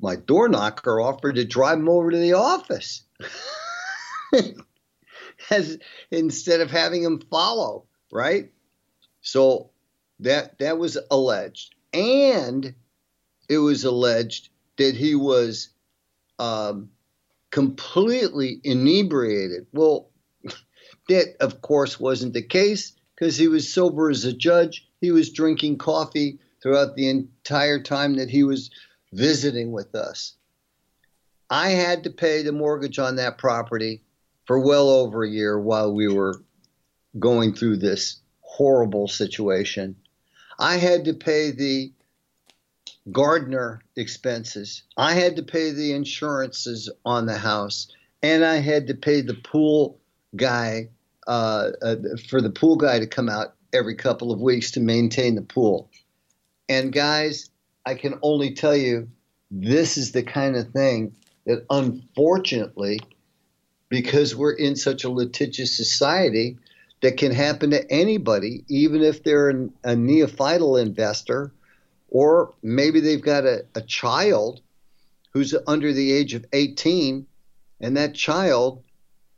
my 0.00 0.16
door 0.16 0.48
knocker 0.48 1.00
offered 1.00 1.36
to 1.36 1.44
drive 1.44 1.78
him 1.78 1.88
over 1.88 2.10
to 2.10 2.16
the 2.16 2.32
office 2.32 3.04
as 5.50 5.78
instead 6.10 6.60
of 6.60 6.70
having 6.70 7.02
him 7.02 7.20
follow, 7.30 7.84
right? 8.10 8.50
So 9.20 9.70
that 10.20 10.58
that 10.58 10.78
was 10.78 10.98
alleged, 11.10 11.74
and 11.92 12.74
it 13.48 13.58
was 13.58 13.84
alleged 13.84 14.48
that 14.76 14.94
he 14.94 15.14
was 15.14 15.70
um, 16.38 16.90
completely 17.50 18.60
inebriated. 18.64 19.66
Well, 19.72 20.10
that 21.08 21.36
of 21.40 21.60
course 21.60 22.00
wasn't 22.00 22.34
the 22.34 22.42
case 22.42 22.94
because 23.14 23.36
he 23.36 23.48
was 23.48 23.72
sober 23.72 24.10
as 24.10 24.24
a 24.24 24.32
judge. 24.32 24.86
He 25.00 25.10
was 25.10 25.30
drinking 25.30 25.78
coffee 25.78 26.38
throughout 26.62 26.94
the 26.94 27.08
entire 27.08 27.82
time 27.82 28.16
that 28.16 28.30
he 28.30 28.44
was 28.44 28.70
visiting 29.12 29.72
with 29.72 29.94
us. 29.94 30.34
I 31.48 31.70
had 31.70 32.04
to 32.04 32.10
pay 32.10 32.42
the 32.42 32.52
mortgage 32.52 32.98
on 32.98 33.16
that 33.16 33.38
property 33.38 34.02
for 34.46 34.60
well 34.60 34.88
over 34.88 35.24
a 35.24 35.30
year 35.30 35.58
while 35.58 35.92
we 35.92 36.08
were 36.08 36.42
going 37.18 37.54
through 37.54 37.78
this 37.78 38.20
horrible 38.40 39.08
situation. 39.08 39.96
I 40.58 40.76
had 40.76 41.04
to 41.06 41.14
pay 41.14 41.50
the 41.50 41.92
gardener 43.10 43.80
expenses. 43.96 44.82
I 44.96 45.14
had 45.14 45.36
to 45.36 45.42
pay 45.42 45.72
the 45.72 45.92
insurances 45.92 46.90
on 47.04 47.26
the 47.26 47.38
house, 47.38 47.88
and 48.22 48.44
I 48.44 48.56
had 48.56 48.86
to 48.88 48.94
pay 48.94 49.22
the 49.22 49.34
pool 49.34 49.98
guy 50.36 50.90
uh, 51.26 51.70
uh, 51.82 51.96
for 52.28 52.40
the 52.40 52.50
pool 52.50 52.76
guy 52.76 52.98
to 52.98 53.06
come 53.06 53.28
out 53.28 53.54
every 53.72 53.94
couple 53.94 54.32
of 54.32 54.40
weeks 54.40 54.72
to 54.72 54.80
maintain 54.80 55.34
the 55.34 55.42
pool. 55.42 55.90
And 56.68 56.92
guys, 56.92 57.50
I 57.86 57.94
can 57.94 58.18
only 58.22 58.54
tell 58.54 58.76
you 58.76 59.08
this 59.50 59.96
is 59.96 60.12
the 60.12 60.22
kind 60.22 60.56
of 60.56 60.70
thing 60.70 61.14
that 61.46 61.64
unfortunately, 61.70 63.00
because 63.88 64.36
we're 64.36 64.52
in 64.52 64.76
such 64.76 65.04
a 65.04 65.10
litigious 65.10 65.76
society, 65.76 66.58
that 67.00 67.16
can 67.16 67.32
happen 67.32 67.70
to 67.70 67.90
anybody, 67.90 68.64
even 68.68 69.02
if 69.02 69.22
they're 69.22 69.48
an, 69.48 69.72
a 69.84 69.90
neophytal 69.90 70.80
investor, 70.80 71.52
or 72.10 72.52
maybe 72.62 73.00
they've 73.00 73.22
got 73.22 73.44
a, 73.44 73.64
a 73.74 73.80
child 73.80 74.60
who's 75.32 75.54
under 75.66 75.92
the 75.92 76.12
age 76.12 76.34
of 76.34 76.44
18, 76.52 77.26
and 77.80 77.96
that 77.96 78.14
child 78.14 78.82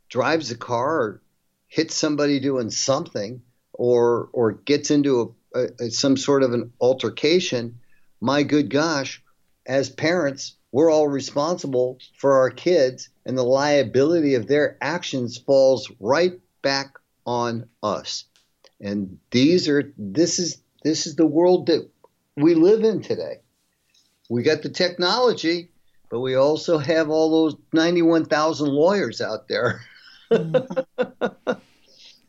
drives 0.09 0.51
a 0.51 0.57
car 0.57 1.01
or 1.01 1.21
hits 1.67 1.95
somebody 1.95 2.39
doing 2.39 2.69
something, 2.69 3.41
or 3.73 4.29
or 4.33 4.51
gets 4.51 4.91
into 4.91 5.33
a, 5.55 5.67
a, 5.79 5.89
some 5.89 6.17
sort 6.17 6.43
of 6.43 6.53
an 6.53 6.71
altercation 6.81 7.79
my 8.23 8.41
good 8.41 8.69
gosh, 8.69 9.21
as 9.65 9.89
parents, 9.89 10.55
we're 10.71 10.89
all 10.89 11.09
responsible 11.09 11.99
for 12.17 12.39
our 12.39 12.49
kids, 12.49 13.09
and 13.25 13.37
the 13.37 13.43
liability 13.43 14.35
of 14.35 14.47
their 14.47 14.77
actions 14.79 15.37
falls 15.37 15.91
right 15.99 16.39
back 16.61 16.93
on 17.25 17.67
us. 17.83 18.23
And 18.79 19.19
these 19.31 19.67
are 19.67 19.93
this 19.97 20.39
is 20.39 20.61
this 20.85 21.05
is 21.05 21.17
the 21.17 21.25
world 21.25 21.67
that 21.67 21.89
we 22.37 22.55
live 22.55 22.85
in 22.85 23.01
today. 23.01 23.41
We 24.29 24.41
got 24.41 24.61
the 24.61 24.69
technology, 24.69 25.69
but 26.09 26.21
we 26.21 26.35
also 26.35 26.77
have 26.77 27.09
all 27.09 27.29
those 27.29 27.57
91,000 27.73 28.69
lawyers 28.69 29.19
out 29.19 29.49
there. 29.49 29.81
mm-hmm. 30.31 31.51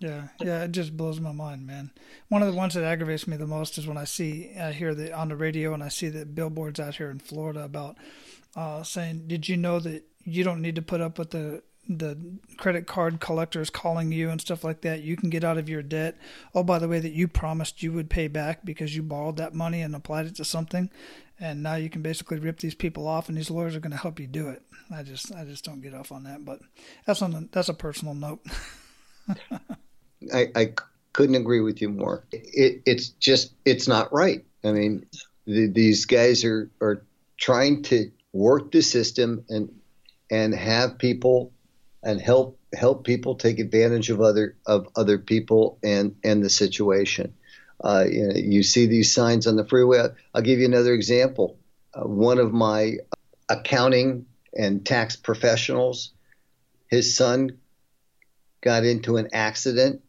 Yeah, 0.05 0.29
yeah, 0.39 0.65
it 0.65 0.73
just 0.73 0.99
blows 0.99 1.19
my 1.19 1.33
mind, 1.33 1.67
man. 1.67 1.91
One 2.29 2.43
of 2.43 2.53
the 2.53 2.59
ones 2.59 2.75
that 2.75 2.85
aggravates 2.85 3.27
me 3.27 3.39
the 3.39 3.47
most 3.47 3.79
is 3.79 3.87
when 3.87 3.97
I 3.97 4.05
see, 4.05 4.55
I 4.55 4.73
hear 4.73 4.95
the 4.95 5.15
on 5.15 5.31
the 5.31 5.37
radio, 5.37 5.73
and 5.73 5.83
I 5.83 5.89
see 5.89 6.11
the 6.11 6.27
billboards 6.27 6.79
out 6.79 6.97
here 6.97 7.09
in 7.09 7.21
Florida 7.21 7.65
about 7.65 7.97
uh, 8.55 8.83
saying, 8.83 9.29
"Did 9.29 9.49
you 9.49 9.57
know 9.57 9.81
that 9.81 10.05
you 10.25 10.45
don't 10.45 10.61
need 10.61 10.75
to 10.75 10.83
put 10.83 11.01
up 11.01 11.19
with 11.19 11.31
the 11.31 11.63
the 11.89 12.19
credit 12.59 12.87
card 12.87 13.19
collectors 13.19 13.71
calling 13.71 14.13
you 14.13 14.29
and 14.29 14.43
stuff 14.43 14.63
like 14.63 14.83
that? 14.83 15.01
You 15.01 15.17
can 15.17 15.31
get 15.31 15.43
out 15.43 15.57
of 15.57 15.71
your 15.71 15.83
debt. 15.83 16.19
Oh, 16.55 16.63
by 16.63 16.79
the 16.79 16.89
way, 16.89 16.99
that 16.99 17.13
you 17.13 17.27
promised 17.27 17.83
you 17.83 17.91
would 17.95 18.11
pay 18.11 18.29
back 18.29 18.63
because 18.63 18.95
you 18.95 19.03
borrowed 19.03 19.39
that 19.39 19.55
money 19.55 19.81
and 19.81 19.95
applied 19.97 20.27
it 20.27 20.35
to 20.37 20.45
something, 20.45 20.91
and 21.41 21.63
now 21.63 21.77
you 21.77 21.89
can 21.89 22.03
basically 22.03 22.39
rip 22.39 22.61
these 22.61 22.75
people 22.75 23.09
off, 23.09 23.31
and 23.31 23.39
these 23.39 23.51
lawyers 23.51 23.75
are 23.75 23.81
going 23.81 23.91
to 23.93 23.97
help 23.97 24.21
you 24.21 24.27
do 24.27 24.51
it. 24.51 24.61
I 24.95 25.03
just, 25.03 25.35
I 25.35 25.47
just 25.47 25.65
don't 25.65 25.81
get 25.81 25.95
off 25.95 26.13
on 26.13 26.25
that, 26.25 26.45
but 26.45 26.61
that's 27.07 27.23
on 27.23 27.49
that's 27.53 27.71
a 27.71 27.75
personal 27.75 28.13
note." 28.13 28.45
I, 30.33 30.49
I 30.55 30.73
couldn't 31.13 31.37
agree 31.37 31.61
with 31.61 31.81
you 31.81 31.89
more. 31.89 32.25
It, 32.33 32.83
it's 32.87 33.09
just 33.09 33.53
it's 33.65 33.89
not 33.89 34.13
right. 34.13 34.45
I 34.63 34.73
mean, 34.73 35.07
the, 35.47 35.69
these 35.69 36.07
guys 36.07 36.45
are 36.45 36.71
are 36.81 37.05
trying 37.37 37.83
to 37.85 38.11
work 38.33 38.73
the 38.73 38.83
system 38.83 39.45
and 39.49 39.73
and 40.31 40.55
have 40.55 40.99
people 40.99 41.53
and 42.03 42.21
help 42.21 42.59
help 42.75 43.05
people 43.05 43.37
take 43.37 43.59
advantage 43.59 44.11
of 44.11 44.21
other 44.21 44.57
of 44.67 44.89
other 44.97 45.19
people 45.19 45.79
and 45.83 46.17
and 46.23 46.45
the 46.45 46.51
situation. 46.51 47.35
Uh, 47.83 48.05
you, 48.09 48.29
know, 48.29 48.35
you, 48.35 48.63
see 48.63 48.87
these 48.87 49.13
signs 49.13 49.47
on 49.47 49.57
the 49.57 49.67
freeway. 49.67 50.07
I'll 50.33 50.43
give 50.43 50.61
you 50.61 50.65
another 50.65 50.95
example. 50.95 51.59
Uh, 51.93 52.07
one 52.07 52.39
of 52.39 52.53
my 52.53 52.99
accounting 53.49 54.27
and 54.57 54.87
tax 54.87 55.17
professionals, 55.17 56.13
his 56.89 57.17
son 57.17 57.59
got 58.63 58.85
into 58.85 59.17
an 59.17 59.29
accident 59.33 60.03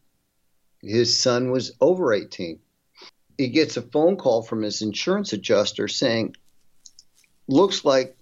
his 0.86 1.18
son 1.18 1.50
was 1.50 1.72
over 1.80 2.12
18. 2.12 2.58
He 3.38 3.48
gets 3.48 3.76
a 3.76 3.82
phone 3.82 4.16
call 4.16 4.42
from 4.42 4.62
his 4.62 4.82
insurance 4.82 5.32
adjuster 5.32 5.88
saying, 5.88 6.36
looks 7.48 7.84
like 7.84 8.16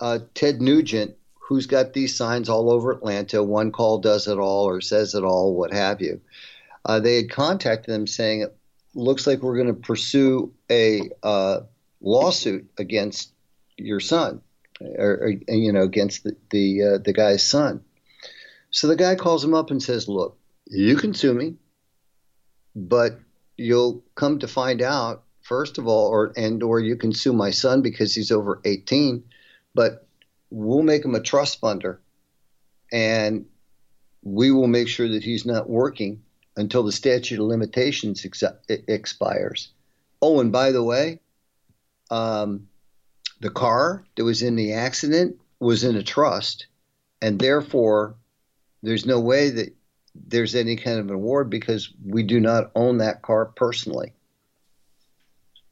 uh, 0.00 0.20
Ted 0.34 0.60
Nugent, 0.60 1.16
who's 1.34 1.66
got 1.66 1.92
these 1.92 2.16
signs 2.16 2.48
all 2.48 2.70
over 2.70 2.92
Atlanta, 2.92 3.42
one 3.42 3.72
call 3.72 3.98
does 3.98 4.28
it 4.28 4.38
all 4.38 4.68
or 4.68 4.80
says 4.80 5.14
it 5.14 5.24
all, 5.24 5.54
what 5.54 5.72
have 5.72 6.00
you. 6.00 6.20
Uh, 6.84 7.00
they 7.00 7.16
had 7.16 7.30
contacted 7.30 7.92
them 7.92 8.06
saying 8.06 8.46
looks 8.94 9.26
like 9.26 9.42
we're 9.42 9.56
going 9.56 9.74
to 9.74 9.74
pursue 9.74 10.52
a 10.70 11.10
uh, 11.22 11.60
lawsuit 12.00 12.70
against 12.78 13.32
your 13.76 14.00
son, 14.00 14.40
or, 14.80 15.10
or 15.10 15.28
you 15.48 15.72
know, 15.72 15.82
against 15.82 16.24
the 16.24 16.36
the, 16.50 16.82
uh, 16.82 16.98
the 16.98 17.12
guy's 17.12 17.46
son. 17.46 17.82
So 18.70 18.86
the 18.86 18.96
guy 18.96 19.14
calls 19.14 19.44
him 19.44 19.54
up 19.54 19.70
and 19.70 19.82
says, 19.82 20.08
"Look, 20.08 20.38
you 20.66 20.96
can 20.96 21.14
sue 21.14 21.34
me, 21.34 21.56
but 22.74 23.18
you'll 23.56 24.02
come 24.14 24.38
to 24.38 24.48
find 24.48 24.82
out 24.82 25.24
first 25.42 25.78
of 25.78 25.86
all, 25.86 26.08
or 26.08 26.32
and 26.36 26.62
or 26.62 26.80
you 26.80 26.96
can 26.96 27.12
sue 27.12 27.32
my 27.32 27.50
son 27.50 27.82
because 27.82 28.14
he's 28.14 28.30
over 28.30 28.60
18, 28.64 29.24
but 29.74 30.06
we'll 30.50 30.82
make 30.82 31.04
him 31.04 31.14
a 31.14 31.20
trust 31.20 31.60
funder, 31.60 31.98
and 32.92 33.46
we 34.22 34.50
will 34.50 34.68
make 34.68 34.88
sure 34.88 35.08
that 35.08 35.24
he's 35.24 35.46
not 35.46 35.68
working 35.68 36.22
until 36.56 36.82
the 36.82 36.92
statute 36.92 37.40
of 37.40 37.46
limitations 37.46 38.24
ex- 38.24 38.44
expires. 38.68 39.72
Oh, 40.22 40.40
and 40.40 40.52
by 40.52 40.72
the 40.72 40.84
way, 40.84 41.20
um, 42.10 42.68
the 43.40 43.50
car 43.50 44.04
that 44.16 44.24
was 44.24 44.42
in 44.42 44.56
the 44.56 44.74
accident 44.74 45.40
was 45.58 45.84
in 45.84 45.96
a 45.96 46.02
trust, 46.02 46.66
and 47.22 47.38
therefore 47.38 48.14
there's 48.82 49.06
no 49.06 49.20
way 49.20 49.50
that 49.50 49.74
there's 50.14 50.54
any 50.54 50.76
kind 50.76 50.98
of 50.98 51.08
an 51.08 51.14
award 51.14 51.50
because 51.50 51.92
we 52.04 52.22
do 52.22 52.40
not 52.40 52.70
own 52.74 52.98
that 52.98 53.22
car 53.22 53.46
personally. 53.46 54.12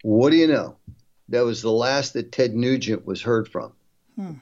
What 0.02 0.30
do 0.30 0.36
you 0.36 0.46
know? 0.46 0.76
That 1.30 1.44
was 1.44 1.60
the 1.60 1.72
last 1.72 2.14
that 2.14 2.32
Ted 2.32 2.54
Nugent 2.54 3.04
was 3.04 3.22
heard 3.22 3.48
from. 3.48 3.72
Hmm. 4.16 4.34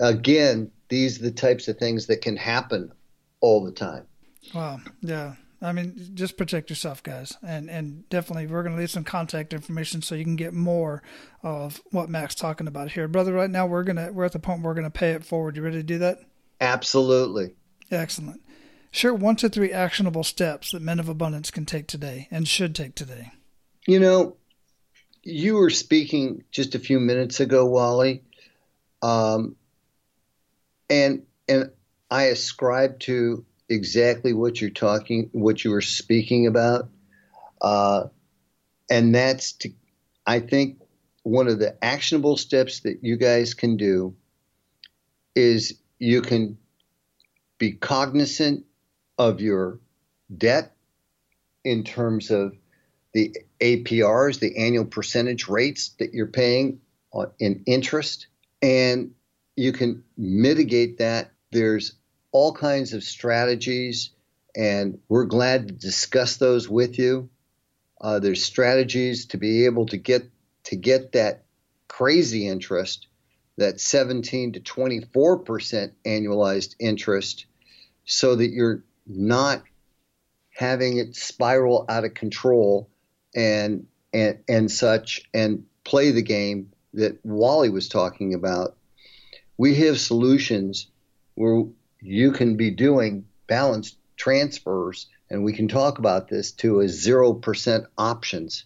Again, 0.00 0.70
these 0.88 1.18
are 1.18 1.22
the 1.22 1.30
types 1.30 1.68
of 1.68 1.78
things 1.78 2.06
that 2.06 2.20
can 2.20 2.36
happen 2.36 2.92
all 3.40 3.64
the 3.64 3.72
time. 3.72 4.06
Wow. 4.54 4.80
Yeah. 5.00 5.36
I 5.62 5.72
mean, 5.72 6.12
just 6.14 6.38
protect 6.38 6.70
yourself, 6.70 7.02
guys, 7.02 7.36
and 7.42 7.68
and 7.68 8.08
definitely 8.08 8.46
we're 8.46 8.62
going 8.62 8.74
to 8.74 8.80
leave 8.80 8.90
some 8.90 9.04
contact 9.04 9.52
information 9.52 10.00
so 10.00 10.14
you 10.14 10.24
can 10.24 10.36
get 10.36 10.54
more 10.54 11.02
of 11.42 11.82
what 11.90 12.08
Mac's 12.08 12.34
talking 12.34 12.66
about 12.66 12.92
here, 12.92 13.06
brother. 13.08 13.34
Right 13.34 13.50
now, 13.50 13.66
we're 13.66 13.84
gonna 13.84 14.10
we're 14.10 14.24
at 14.24 14.32
the 14.32 14.38
point 14.38 14.62
where 14.62 14.70
we're 14.70 14.76
gonna 14.76 14.90
pay 14.90 15.10
it 15.10 15.22
forward. 15.22 15.56
You 15.56 15.62
ready 15.62 15.76
to 15.76 15.82
do 15.82 15.98
that? 15.98 16.20
Absolutely. 16.62 17.54
Excellent. 17.90 18.42
Share 18.90 19.14
one 19.14 19.36
to 19.36 19.48
three 19.48 19.72
actionable 19.72 20.24
steps 20.24 20.72
that 20.72 20.82
men 20.82 20.98
of 20.98 21.08
abundance 21.08 21.50
can 21.50 21.64
take 21.64 21.86
today 21.86 22.28
and 22.30 22.46
should 22.46 22.74
take 22.74 22.94
today. 22.94 23.32
You 23.86 24.00
know, 24.00 24.36
you 25.22 25.54
were 25.54 25.70
speaking 25.70 26.44
just 26.50 26.74
a 26.74 26.78
few 26.78 26.98
minutes 26.98 27.40
ago, 27.40 27.66
Wally, 27.66 28.24
um, 29.02 29.56
and 30.88 31.22
and 31.48 31.70
I 32.10 32.24
ascribe 32.24 32.98
to 33.00 33.44
exactly 33.68 34.32
what 34.32 34.60
you're 34.60 34.70
talking, 34.70 35.30
what 35.32 35.64
you 35.64 35.70
were 35.70 35.80
speaking 35.80 36.46
about, 36.46 36.88
uh, 37.60 38.04
and 38.90 39.14
that's 39.14 39.52
to, 39.52 39.70
I 40.26 40.40
think 40.40 40.80
one 41.22 41.48
of 41.48 41.58
the 41.58 41.76
actionable 41.84 42.36
steps 42.36 42.80
that 42.80 43.00
you 43.02 43.16
guys 43.16 43.54
can 43.54 43.76
do 43.76 44.16
is 45.34 45.78
you 45.98 46.22
can 46.22 46.58
be 47.60 47.72
cognizant 47.72 48.64
of 49.18 49.40
your 49.40 49.78
debt 50.36 50.74
in 51.62 51.84
terms 51.84 52.30
of 52.32 52.56
the 53.12 53.36
APRs, 53.60 54.40
the 54.40 54.56
annual 54.56 54.86
percentage 54.86 55.46
rates 55.46 55.90
that 55.98 56.14
you're 56.14 56.26
paying 56.26 56.80
in 57.38 57.62
interest, 57.66 58.28
and 58.62 59.12
you 59.56 59.72
can 59.72 60.02
mitigate 60.16 60.98
that. 60.98 61.32
There's 61.52 61.94
all 62.32 62.54
kinds 62.54 62.94
of 62.94 63.04
strategies, 63.04 64.10
and 64.56 64.98
we're 65.08 65.26
glad 65.26 65.68
to 65.68 65.74
discuss 65.74 66.38
those 66.38 66.68
with 66.68 66.98
you. 66.98 67.28
Uh, 68.00 68.20
there's 68.20 68.42
strategies 68.42 69.26
to 69.26 69.36
be 69.36 69.66
able 69.66 69.86
to 69.86 69.98
get 69.98 70.30
to 70.64 70.76
get 70.76 71.12
that 71.12 71.44
crazy 71.88 72.48
interest, 72.48 73.08
that 73.58 73.80
17 73.80 74.52
to 74.52 74.60
24 74.60 75.38
percent 75.40 75.92
annualized 76.06 76.76
interest, 76.78 77.44
so 78.10 78.34
that 78.34 78.50
you're 78.50 78.82
not 79.06 79.62
having 80.50 80.98
it 80.98 81.14
spiral 81.14 81.86
out 81.88 82.04
of 82.04 82.12
control 82.12 82.90
and 83.36 83.86
and 84.12 84.40
and 84.48 84.70
such, 84.70 85.22
and 85.32 85.64
play 85.84 86.10
the 86.10 86.22
game 86.22 86.72
that 86.94 87.24
Wally 87.24 87.70
was 87.70 87.88
talking 87.88 88.34
about. 88.34 88.76
We 89.56 89.76
have 89.76 90.00
solutions 90.00 90.88
where 91.36 91.64
you 92.00 92.32
can 92.32 92.56
be 92.56 92.70
doing 92.70 93.26
balanced 93.46 93.96
transfers, 94.16 95.06
and 95.30 95.44
we 95.44 95.52
can 95.52 95.68
talk 95.68 96.00
about 96.00 96.28
this 96.28 96.50
to 96.52 96.80
a 96.80 96.86
0% 96.86 97.86
options. 97.96 98.64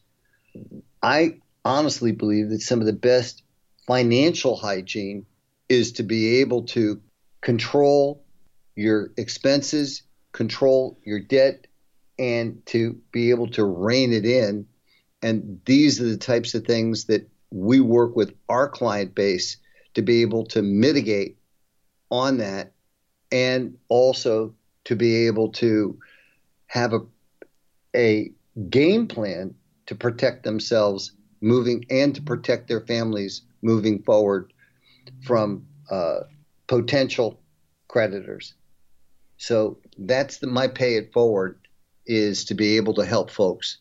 I 1.03 1.41
honestly 1.67 2.13
believe 2.13 2.49
that 2.49 2.63
some 2.63 2.81
of 2.81 2.87
the 2.87 2.95
best 2.95 3.43
financial 3.87 4.57
hygiene 4.57 5.27
is 5.69 5.93
to 5.93 6.03
be 6.03 6.41
able 6.41 6.63
to 6.63 7.03
control 7.43 8.24
your 8.77 9.11
expenses, 9.17 10.03
control 10.33 10.99
your 11.05 11.21
debt, 11.21 11.67
and 12.19 12.65
to 12.67 12.99
be 13.13 13.31
able 13.31 13.49
to 13.49 13.65
rein 13.65 14.13
it 14.13 14.25
in. 14.25 14.67
And 15.23 15.61
these 15.65 16.01
are 16.01 16.09
the 16.09 16.17
types 16.17 16.55
of 16.55 16.65
things 16.65 17.05
that 17.07 17.29
we 17.51 17.81
work 17.81 18.17
with 18.17 18.35
our 18.49 18.69
client 18.69 19.15
base 19.15 19.57
to 19.95 20.03
be 20.03 20.23
able 20.23 20.45
to 20.47 20.63
mitigate 20.63 21.39
on 22.11 22.39
that 22.39 22.73
and 23.33 23.77
also 23.89 24.55
to 24.85 24.97
be 24.97 25.27
able 25.27 25.51
to 25.51 25.99
have 26.67 26.93
a, 26.93 27.01
a 27.97 28.31
game 28.71 29.07
plan 29.07 29.55
to 29.87 29.95
protect 29.95 30.43
themselves 30.43 31.13
moving 31.41 31.85
and 31.91 32.15
to 32.15 32.23
protect 32.23 32.69
their 32.69 32.81
families 32.81 33.43
moving 33.63 34.03
forward 34.03 34.53
from 35.23 35.67
uh, 35.91 36.21
potential 36.67 37.41
creditors. 37.89 38.55
So 39.45 39.77
that's 39.99 40.39
the, 40.39 40.47
my 40.47 40.69
pay 40.69 40.97
it 40.97 41.13
forward 41.13 41.59
is 42.07 42.47
to 42.47 42.55
be 42.55 42.79
able 42.79 42.95
to 42.95 43.05
help 43.05 43.31
folks 43.31 43.77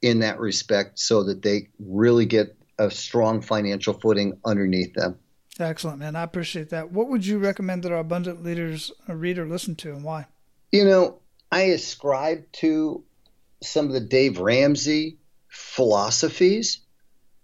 in 0.00 0.20
that 0.20 0.38
respect 0.38 1.00
so 1.00 1.24
that 1.24 1.42
they 1.42 1.70
really 1.80 2.24
get 2.24 2.56
a 2.78 2.88
strong 2.88 3.40
financial 3.40 3.94
footing 3.94 4.38
underneath 4.44 4.94
them. 4.94 5.18
Excellent, 5.58 5.98
man. 5.98 6.14
I 6.14 6.22
appreciate 6.22 6.70
that. 6.70 6.92
What 6.92 7.08
would 7.08 7.26
you 7.26 7.38
recommend 7.38 7.82
that 7.82 7.90
our 7.90 7.98
abundant 7.98 8.44
leaders 8.44 8.92
read 9.08 9.38
or 9.38 9.48
listen 9.48 9.74
to, 9.76 9.90
and 9.90 10.04
why? 10.04 10.26
You 10.70 10.84
know, 10.84 11.18
I 11.50 11.62
ascribe 11.62 12.44
to 12.52 13.02
some 13.60 13.86
of 13.86 13.94
the 13.94 14.00
Dave 14.00 14.38
Ramsey 14.38 15.18
philosophies. 15.48 16.82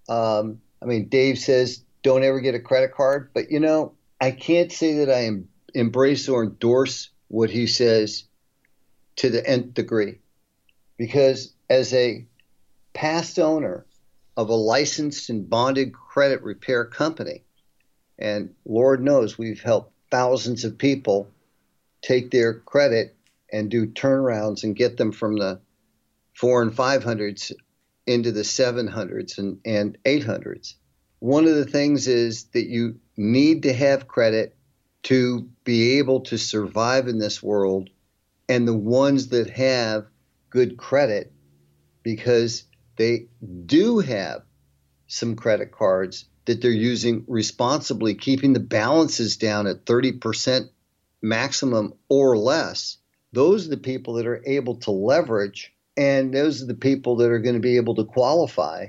Um, 0.08 0.60
I 0.80 0.84
mean, 0.84 1.08
Dave 1.08 1.40
says 1.40 1.82
don't 2.04 2.22
ever 2.22 2.38
get 2.38 2.54
a 2.54 2.60
credit 2.60 2.94
card, 2.94 3.30
but 3.34 3.50
you 3.50 3.58
know, 3.58 3.94
I 4.20 4.30
can't 4.30 4.70
say 4.70 5.04
that 5.04 5.10
I 5.10 5.28
embrace 5.74 6.28
or 6.28 6.44
endorse 6.44 7.10
what 7.34 7.50
he 7.50 7.66
says 7.66 8.24
to 9.16 9.28
the 9.28 9.44
nth 9.44 9.74
degree, 9.74 10.20
because 10.96 11.52
as 11.68 11.92
a 11.92 12.24
past 12.92 13.40
owner 13.40 13.84
of 14.36 14.50
a 14.50 14.54
licensed 14.54 15.30
and 15.30 15.50
bonded 15.50 15.92
credit 15.92 16.42
repair 16.42 16.84
company, 16.84 17.42
and 18.20 18.54
Lord 18.64 19.02
knows 19.02 19.36
we've 19.36 19.60
helped 19.60 19.92
thousands 20.12 20.64
of 20.64 20.78
people 20.78 21.28
take 22.02 22.30
their 22.30 22.54
credit 22.54 23.16
and 23.52 23.68
do 23.68 23.88
turnarounds 23.88 24.62
and 24.62 24.76
get 24.76 24.96
them 24.96 25.10
from 25.10 25.36
the 25.36 25.60
four 26.34 26.62
and 26.62 26.72
five 26.72 27.02
hundreds 27.02 27.50
into 28.06 28.30
the 28.30 28.44
seven 28.44 28.86
hundreds 28.86 29.38
and, 29.38 29.58
and 29.64 29.98
eight 30.04 30.22
hundreds. 30.22 30.76
One 31.18 31.46
of 31.46 31.56
the 31.56 31.64
things 31.64 32.06
is 32.06 32.44
that 32.52 32.68
you 32.68 33.00
need 33.16 33.64
to 33.64 33.72
have 33.72 34.06
credit 34.06 34.53
to 35.04 35.48
be 35.64 35.98
able 35.98 36.20
to 36.20 36.38
survive 36.38 37.08
in 37.08 37.18
this 37.18 37.42
world. 37.42 37.90
And 38.48 38.68
the 38.68 38.76
ones 38.76 39.28
that 39.28 39.48
have 39.50 40.06
good 40.50 40.76
credit, 40.76 41.32
because 42.02 42.64
they 42.96 43.28
do 43.66 44.00
have 44.00 44.42
some 45.06 45.36
credit 45.36 45.72
cards 45.72 46.26
that 46.44 46.60
they're 46.60 46.70
using 46.70 47.24
responsibly, 47.26 48.14
keeping 48.14 48.52
the 48.52 48.60
balances 48.60 49.36
down 49.36 49.66
at 49.66 49.86
30% 49.86 50.68
maximum 51.22 51.94
or 52.08 52.36
less, 52.36 52.98
those 53.32 53.66
are 53.66 53.70
the 53.70 53.76
people 53.76 54.14
that 54.14 54.26
are 54.26 54.42
able 54.46 54.76
to 54.76 54.90
leverage, 54.90 55.74
and 55.96 56.34
those 56.34 56.62
are 56.62 56.66
the 56.66 56.74
people 56.74 57.16
that 57.16 57.30
are 57.30 57.38
going 57.38 57.54
to 57.54 57.60
be 57.60 57.76
able 57.76 57.94
to 57.94 58.04
qualify 58.04 58.86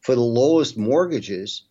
for 0.00 0.14
the 0.14 0.20
lowest 0.20 0.76
mortgages 0.76 1.64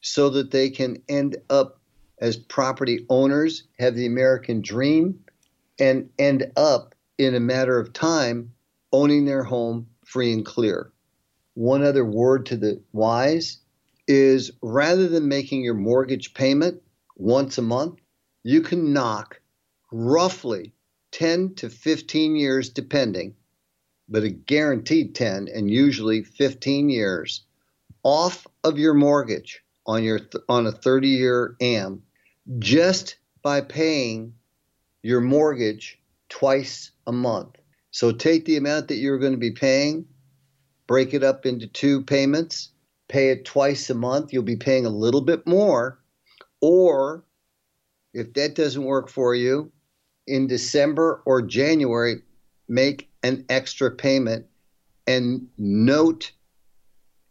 so 0.00 0.30
that 0.30 0.50
they 0.50 0.70
can 0.70 1.02
end 1.08 1.38
up 1.50 1.77
as 2.20 2.36
property 2.36 3.06
owners, 3.08 3.64
have 3.78 3.94
the 3.94 4.06
American 4.06 4.60
dream, 4.60 5.18
and 5.78 6.10
end 6.18 6.50
up 6.56 6.94
in 7.18 7.34
a 7.34 7.40
matter 7.40 7.78
of 7.78 7.92
time 7.92 8.52
owning 8.92 9.24
their 9.24 9.44
home 9.44 9.86
free 10.04 10.32
and 10.32 10.44
clear. 10.44 10.92
One 11.54 11.82
other 11.82 12.04
word 12.04 12.46
to 12.46 12.56
the 12.56 12.80
wise 12.92 13.58
is 14.06 14.50
rather 14.62 15.08
than 15.08 15.28
making 15.28 15.62
your 15.62 15.74
mortgage 15.74 16.34
payment 16.34 16.82
once 17.16 17.58
a 17.58 17.62
month, 17.62 18.00
you 18.42 18.62
can 18.62 18.92
knock 18.92 19.40
roughly 19.92 20.72
10 21.12 21.54
to 21.56 21.68
15 21.68 22.36
years, 22.36 22.68
depending, 22.70 23.34
but 24.08 24.22
a 24.22 24.30
guaranteed 24.30 25.14
10 25.14 25.48
and 25.48 25.70
usually 25.70 26.22
15 26.22 26.88
years 26.88 27.44
off 28.02 28.46
of 28.64 28.78
your 28.78 28.94
mortgage 28.94 29.62
on 29.86 30.02
your 30.04 30.20
on 30.48 30.66
a 30.66 30.72
30 30.72 31.08
year 31.08 31.56
AM 31.60 32.02
just 32.58 33.16
by 33.42 33.60
paying 33.60 34.34
your 35.02 35.20
mortgage 35.20 36.00
twice 36.28 36.90
a 37.06 37.12
month. 37.12 37.56
So 37.90 38.12
take 38.12 38.44
the 38.44 38.56
amount 38.56 38.88
that 38.88 38.96
you're 38.96 39.18
going 39.18 39.32
to 39.32 39.38
be 39.38 39.50
paying, 39.50 40.06
break 40.86 41.14
it 41.14 41.22
up 41.22 41.46
into 41.46 41.66
two 41.66 42.02
payments, 42.02 42.70
pay 43.08 43.30
it 43.30 43.44
twice 43.44 43.90
a 43.90 43.94
month, 43.94 44.32
you'll 44.32 44.42
be 44.42 44.56
paying 44.56 44.86
a 44.86 44.90
little 44.90 45.20
bit 45.20 45.46
more. 45.46 45.98
Or 46.60 47.24
if 48.14 48.32
that 48.34 48.54
doesn't 48.54 48.84
work 48.84 49.08
for 49.08 49.34
you, 49.34 49.72
in 50.26 50.46
December 50.46 51.22
or 51.24 51.40
January, 51.42 52.22
make 52.68 53.08
an 53.22 53.44
extra 53.48 53.90
payment 53.90 54.46
and 55.06 55.48
note 55.56 56.32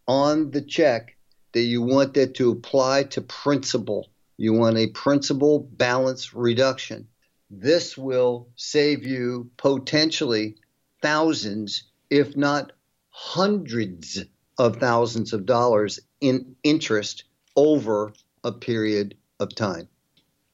on 0.08 0.52
the 0.52 0.62
check 0.62 1.16
that 1.54 1.62
you 1.62 1.82
want 1.82 2.16
that 2.16 2.34
to 2.36 2.52
apply 2.52 3.04
to 3.04 3.22
principal. 3.22 4.10
You 4.38 4.54
want 4.54 4.78
a 4.78 4.88
principal 4.88 5.60
balance 5.60 6.34
reduction. 6.34 7.08
This 7.50 7.98
will 7.98 8.50
save 8.56 9.06
you 9.06 9.50
potentially 9.58 10.56
thousands, 11.02 11.84
if 12.10 12.38
not 12.38 12.72
hundreds 13.10 14.24
of 14.60 14.78
thousands 14.78 15.34
of 15.34 15.46
dollars 15.46 16.00
in 16.22 16.56
interest 16.64 17.24
over 17.56 18.14
a 18.44 18.52
period 18.52 19.16
of 19.40 19.56
time. 19.56 19.88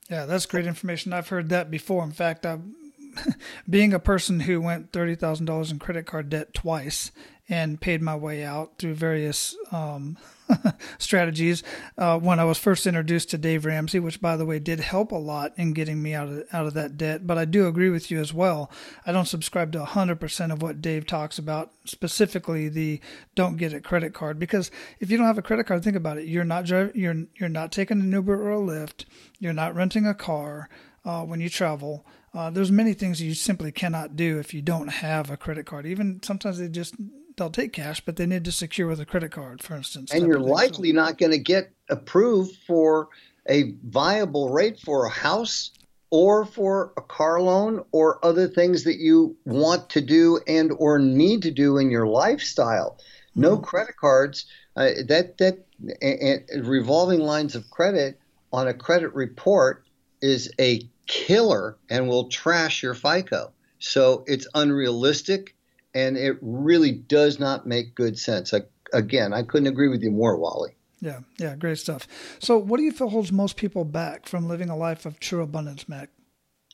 Yeah, 0.09 0.25
that's 0.25 0.45
great 0.45 0.67
information. 0.67 1.13
I've 1.13 1.29
heard 1.29 1.49
that 1.49 1.71
before. 1.71 2.03
In 2.03 2.11
fact, 2.11 2.45
I'm, 2.45 2.75
being 3.69 3.93
a 3.93 3.99
person 3.99 4.41
who 4.41 4.61
went 4.61 4.91
$30,000 4.91 5.71
in 5.71 5.79
credit 5.79 6.05
card 6.05 6.29
debt 6.29 6.53
twice 6.53 7.11
and 7.49 7.81
paid 7.81 8.01
my 8.01 8.15
way 8.15 8.43
out 8.43 8.77
through 8.77 8.93
various 8.93 9.55
um, 9.71 10.17
strategies. 10.97 11.61
Uh, 11.97 12.17
when 12.17 12.39
I 12.39 12.45
was 12.45 12.57
first 12.57 12.87
introduced 12.87 13.29
to 13.31 13.37
Dave 13.37 13.65
Ramsey, 13.65 13.99
which 13.99 14.21
by 14.21 14.37
the 14.37 14.45
way 14.45 14.59
did 14.59 14.79
help 14.79 15.11
a 15.11 15.17
lot 15.17 15.53
in 15.57 15.73
getting 15.73 16.01
me 16.01 16.13
out 16.13 16.29
of 16.29 16.45
out 16.53 16.67
of 16.67 16.73
that 16.75 16.97
debt. 16.97 17.27
But 17.27 17.37
I 17.37 17.45
do 17.45 17.67
agree 17.67 17.89
with 17.89 18.09
you 18.09 18.19
as 18.19 18.33
well. 18.33 18.71
I 19.05 19.11
don't 19.11 19.27
subscribe 19.27 19.71
to 19.73 19.83
100% 19.83 20.53
of 20.53 20.61
what 20.61 20.81
Dave 20.81 21.05
talks 21.05 21.37
about, 21.37 21.71
specifically 21.85 22.69
the 22.69 23.01
don't 23.35 23.57
get 23.57 23.73
a 23.73 23.81
credit 23.81 24.13
card. 24.13 24.39
Because 24.39 24.71
if 24.99 25.11
you 25.11 25.17
don't 25.17 25.27
have 25.27 25.37
a 25.37 25.43
credit 25.43 25.65
card, 25.65 25.83
think 25.83 25.97
about 25.97 26.17
it. 26.17 26.27
You're 26.27 26.43
not 26.43 26.65
driving. 26.65 26.99
You're 26.99 27.25
you're 27.35 27.49
not 27.49 27.71
taking 27.71 27.99
an 27.99 28.11
Uber 28.11 28.41
or 28.41 28.53
a 28.53 28.57
Lyft. 28.57 29.05
You're 29.39 29.53
not 29.53 29.75
renting 29.75 30.07
a 30.07 30.13
car 30.13 30.69
uh, 31.05 31.23
when 31.23 31.41
you 31.41 31.49
travel. 31.49 32.05
Uh, 32.33 32.49
there's 32.49 32.71
many 32.71 32.93
things 32.93 33.21
you 33.21 33.35
simply 33.35 33.71
cannot 33.71 34.15
do 34.15 34.39
if 34.39 34.55
you 34.55 34.61
don't 34.61 34.87
have 34.87 35.29
a 35.29 35.37
credit 35.37 35.67
card. 35.67 35.85
Even 35.85 36.19
sometimes 36.23 36.57
they 36.57 36.67
just 36.67 36.95
they'll 37.37 37.49
take 37.49 37.73
cash, 37.73 38.01
but 38.01 38.15
they 38.15 38.25
need 38.25 38.45
to 38.45 38.51
secure 38.51 38.87
with 38.87 38.99
a 38.99 39.05
credit 39.05 39.31
card, 39.31 39.61
for 39.61 39.75
instance. 39.75 40.11
And 40.13 40.25
you're 40.25 40.39
likely 40.39 40.89
so. 40.89 40.95
not 40.95 41.17
going 41.17 41.31
to 41.31 41.37
get 41.37 41.71
approved 41.89 42.55
for 42.67 43.09
a 43.49 43.73
viable 43.83 44.49
rate 44.49 44.79
for 44.79 45.05
a 45.05 45.09
house 45.09 45.71
or 46.09 46.45
for 46.45 46.93
a 46.95 47.01
car 47.01 47.41
loan 47.41 47.83
or 47.91 48.23
other 48.23 48.47
things 48.47 48.83
that 48.83 48.97
you 48.97 49.35
want 49.45 49.89
to 49.89 50.01
do 50.01 50.39
and 50.47 50.71
or 50.77 50.99
need 50.99 51.41
to 51.41 51.51
do 51.51 51.77
in 51.77 51.89
your 51.89 52.07
lifestyle. 52.07 52.99
No 53.35 53.55
mm-hmm. 53.55 53.63
credit 53.63 53.97
cards. 53.97 54.45
Uh, 54.75 54.89
that 55.07 55.37
that 55.37 55.65
and 56.01 56.67
revolving 56.67 57.19
lines 57.19 57.55
of 57.55 57.69
credit 57.69 58.19
on 58.51 58.67
a 58.67 58.73
credit 58.73 59.13
report 59.13 59.85
is 60.21 60.51
a 60.59 60.87
killer 61.07 61.77
and 61.89 62.07
will 62.07 62.29
trash 62.29 62.81
your 62.83 62.93
FICO. 62.93 63.51
So 63.79 64.23
it's 64.27 64.47
unrealistic 64.53 65.55
and 65.93 66.17
it 66.17 66.37
really 66.41 66.91
does 66.91 67.39
not 67.39 67.67
make 67.67 67.95
good 67.95 68.17
sense. 68.17 68.53
I, 68.53 68.61
again, 68.93 69.33
I 69.33 69.43
couldn't 69.43 69.67
agree 69.67 69.89
with 69.89 70.01
you 70.01 70.11
more, 70.11 70.37
Wally. 70.37 70.75
Yeah, 70.99 71.19
yeah, 71.37 71.55
great 71.55 71.77
stuff. 71.77 72.07
So, 72.39 72.57
what 72.57 72.77
do 72.77 72.83
you 72.83 72.91
feel 72.91 73.09
holds 73.09 73.31
most 73.31 73.57
people 73.57 73.83
back 73.83 74.25
from 74.25 74.47
living 74.47 74.69
a 74.69 74.77
life 74.77 75.05
of 75.05 75.19
true 75.19 75.43
abundance, 75.43 75.89
Mac? 75.89 76.09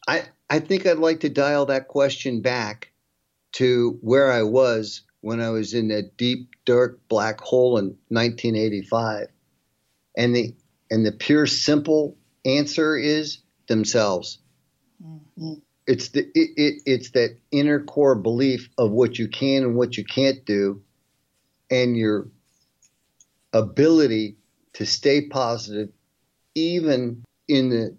I, 0.07 0.26
I 0.49 0.59
think 0.59 0.86
I'd 0.86 0.97
like 0.97 1.22
to 1.22 1.30
dial 1.30 1.65
that 1.67 1.88
question 1.88 2.41
back 2.41 2.91
to 3.53 3.97
where 4.01 4.32
I 4.32 4.43
was 4.43 5.01
when 5.22 5.41
I 5.41 5.49
was 5.49 5.74
in 5.74 5.88
that 5.89 6.15
deep, 6.15 6.51
dark 6.65 6.99
black 7.09 7.41
hole 7.41 7.78
in 7.78 7.97
1985. 8.09 9.28
And 10.15 10.36
the, 10.36 10.55
and 10.91 11.05
the 11.05 11.11
pure, 11.11 11.47
simple 11.47 12.15
answer 12.45 12.95
is 12.95 13.39
themselves. 13.67 14.39
Mm-hmm 15.03 15.53
it's 15.90 16.10
the 16.10 16.22
it, 16.36 16.52
it, 16.56 16.82
it's 16.86 17.12
that 17.12 17.38
inner 17.52 17.84
core 17.84 18.16
belief 18.16 18.70
of 18.78 18.92
what 18.92 19.18
you 19.18 19.28
can 19.28 19.64
and 19.64 19.76
what 19.76 19.98
you 19.98 20.06
can't 20.06 20.46
do 20.46 20.82
and 21.70 21.98
your 21.98 22.28
ability 23.54 24.38
to 24.74 24.86
stay 24.86 25.28
positive 25.28 25.90
even 26.56 27.24
in 27.48 27.70
the 27.70 27.98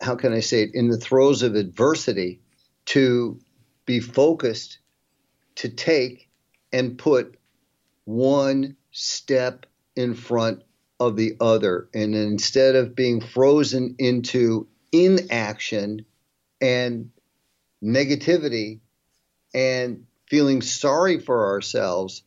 how 0.00 0.16
can 0.16 0.32
i 0.32 0.40
say 0.40 0.62
it 0.62 0.74
in 0.74 0.88
the 0.88 0.98
throes 0.98 1.42
of 1.42 1.54
adversity 1.54 2.40
to 2.84 3.38
be 3.86 4.00
focused 4.00 4.78
to 5.54 5.68
take 5.68 6.28
and 6.72 6.98
put 6.98 7.38
one 8.04 8.76
step 8.90 9.66
in 9.96 10.14
front 10.14 10.62
of 11.00 11.16
the 11.16 11.36
other. 11.40 11.88
And 11.94 12.14
instead 12.14 12.74
of 12.74 12.94
being 12.94 13.20
frozen 13.20 13.94
into 13.98 14.66
inaction 14.92 16.04
and 16.64 17.10
negativity 17.82 18.80
and 19.54 20.06
feeling 20.26 20.62
sorry 20.62 21.20
for 21.20 21.52
ourselves, 21.52 22.22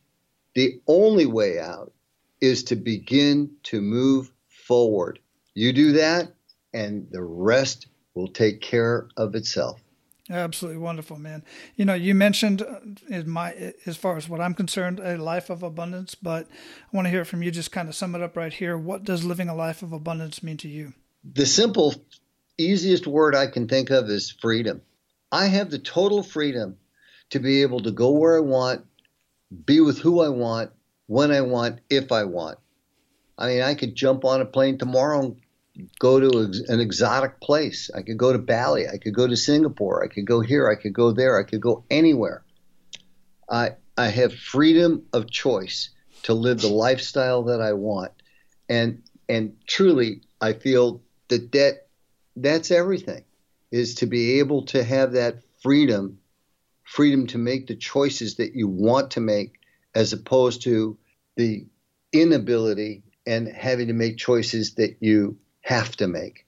the 0.53 0.79
only 0.87 1.25
way 1.25 1.59
out 1.59 1.91
is 2.39 2.63
to 2.65 2.75
begin 2.75 3.51
to 3.63 3.81
move 3.81 4.31
forward. 4.47 5.17
You 5.55 5.73
do 5.73 5.93
that, 5.93 6.31
and 6.71 7.07
the 7.09 7.23
rest 7.23 7.87
will 8.13 8.27
take 8.27 8.61
care 8.61 9.07
of 9.17 9.33
itself. 9.33 9.81
Absolutely 10.29 10.79
wonderful, 10.79 11.17
man. 11.17 11.43
You 11.75 11.85
know, 11.85 11.95
you 11.95 12.13
mentioned, 12.13 12.61
uh, 12.61 13.23
my 13.25 13.73
as 13.85 13.97
far 13.97 14.17
as 14.17 14.29
what 14.29 14.41
I'm 14.41 14.53
concerned, 14.53 14.99
a 14.99 15.17
life 15.17 15.49
of 15.49 15.63
abundance. 15.63 16.13
But 16.15 16.47
I 16.47 16.95
want 16.95 17.05
to 17.05 17.09
hear 17.09 17.25
from 17.25 17.41
you. 17.41 17.49
Just 17.49 17.71
kind 17.71 17.87
of 17.87 17.95
sum 17.95 18.13
it 18.13 18.21
up 18.21 18.35
right 18.35 18.53
here. 18.53 18.77
What 18.77 19.03
does 19.03 19.23
living 19.23 19.49
a 19.49 19.55
life 19.55 19.81
of 19.81 19.93
abundance 19.93 20.43
mean 20.43 20.57
to 20.57 20.67
you? 20.67 20.93
The 21.23 21.45
simple 21.45 21.95
easiest 22.57 23.07
word 23.07 23.35
I 23.35 23.47
can 23.47 23.67
think 23.67 23.89
of 23.89 24.09
is 24.09 24.31
freedom. 24.31 24.81
I 25.31 25.47
have 25.47 25.69
the 25.69 25.79
total 25.79 26.23
freedom 26.23 26.77
to 27.29 27.39
be 27.39 27.61
able 27.61 27.81
to 27.81 27.91
go 27.91 28.11
where 28.11 28.37
I 28.37 28.41
want, 28.41 28.85
be 29.65 29.81
with 29.81 29.99
who 29.99 30.21
I 30.21 30.29
want, 30.29 30.71
when 31.07 31.31
I 31.31 31.41
want, 31.41 31.79
if 31.89 32.11
I 32.11 32.23
want. 32.23 32.59
I 33.37 33.47
mean, 33.47 33.61
I 33.61 33.75
could 33.75 33.95
jump 33.95 34.25
on 34.25 34.41
a 34.41 34.45
plane 34.45 34.77
tomorrow 34.77 35.21
and 35.21 35.41
go 35.99 36.19
to 36.19 36.51
an 36.67 36.79
exotic 36.79 37.39
place. 37.39 37.89
I 37.93 38.01
could 38.01 38.17
go 38.17 38.33
to 38.33 38.39
Bali. 38.39 38.87
I 38.87 38.97
could 38.97 39.13
go 39.13 39.27
to 39.27 39.37
Singapore. 39.37 40.03
I 40.03 40.07
could 40.07 40.25
go 40.25 40.41
here. 40.41 40.69
I 40.69 40.75
could 40.75 40.93
go 40.93 41.11
there. 41.11 41.39
I 41.39 41.43
could 41.43 41.61
go 41.61 41.83
anywhere. 41.89 42.43
I 43.49 43.75
I 43.97 44.07
have 44.07 44.33
freedom 44.33 45.03
of 45.13 45.29
choice 45.29 45.89
to 46.23 46.33
live 46.33 46.61
the 46.61 46.67
lifestyle 46.67 47.43
that 47.43 47.61
I 47.61 47.73
want, 47.73 48.11
and 48.69 49.03
and 49.29 49.55
truly, 49.67 50.21
I 50.41 50.53
feel 50.53 51.01
that 51.29 51.51
that 51.51 51.86
that's 52.41 52.71
everything 52.71 53.23
is 53.71 53.95
to 53.95 54.05
be 54.05 54.39
able 54.39 54.65
to 54.65 54.83
have 54.83 55.13
that 55.13 55.43
freedom 55.61 56.19
freedom 56.83 57.27
to 57.27 57.37
make 57.37 57.67
the 57.67 57.75
choices 57.75 58.35
that 58.35 58.55
you 58.55 58.67
want 58.67 59.11
to 59.11 59.19
make 59.19 59.59
as 59.93 60.13
opposed 60.13 60.61
to 60.61 60.97
the 61.35 61.65
inability 62.13 63.03
and 63.25 63.47
having 63.47 63.87
to 63.87 63.93
make 63.93 64.17
choices 64.17 64.75
that 64.75 64.97
you 65.01 65.37
have 65.61 65.95
to 65.95 66.07
make 66.07 66.45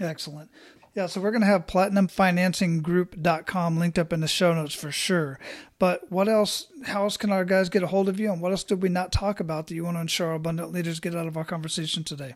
excellent 0.00 0.50
yeah, 0.94 1.06
so 1.06 1.22
we're 1.22 1.30
going 1.30 1.40
to 1.40 1.46
have 1.46 1.66
platinumfinancing.group.com 1.66 3.78
linked 3.78 3.98
up 3.98 4.12
in 4.12 4.20
the 4.20 4.28
show 4.28 4.52
notes 4.52 4.74
for 4.74 4.92
sure. 4.92 5.40
But 5.78 6.12
what 6.12 6.28
else, 6.28 6.66
how 6.84 7.04
else 7.04 7.16
can 7.16 7.32
our 7.32 7.46
guys 7.46 7.70
get 7.70 7.82
a 7.82 7.86
hold 7.86 8.10
of 8.10 8.20
you? 8.20 8.30
And 8.30 8.42
what 8.42 8.52
else 8.52 8.62
did 8.62 8.82
we 8.82 8.90
not 8.90 9.10
talk 9.10 9.40
about 9.40 9.68
that 9.68 9.74
you 9.74 9.84
want 9.84 9.96
to 9.96 10.02
ensure 10.02 10.28
our 10.28 10.34
abundant 10.34 10.70
leaders 10.70 11.00
get 11.00 11.16
out 11.16 11.26
of 11.26 11.38
our 11.38 11.46
conversation 11.46 12.04
today? 12.04 12.34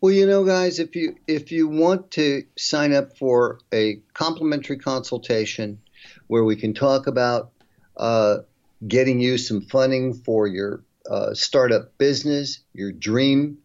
Well, 0.00 0.12
you 0.12 0.28
know, 0.28 0.44
guys, 0.44 0.78
if 0.78 0.94
you 0.94 1.16
if 1.26 1.50
you 1.50 1.66
want 1.66 2.12
to 2.12 2.44
sign 2.56 2.92
up 2.92 3.18
for 3.18 3.58
a 3.74 4.00
complimentary 4.14 4.78
consultation 4.78 5.80
where 6.28 6.44
we 6.44 6.54
can 6.54 6.72
talk 6.72 7.08
about 7.08 7.50
uh, 7.96 8.38
getting 8.86 9.18
you 9.18 9.38
some 9.38 9.62
funding 9.62 10.14
for 10.14 10.46
your 10.46 10.84
uh, 11.10 11.34
startup 11.34 11.98
business, 11.98 12.60
your 12.72 12.92
dream, 12.92 13.58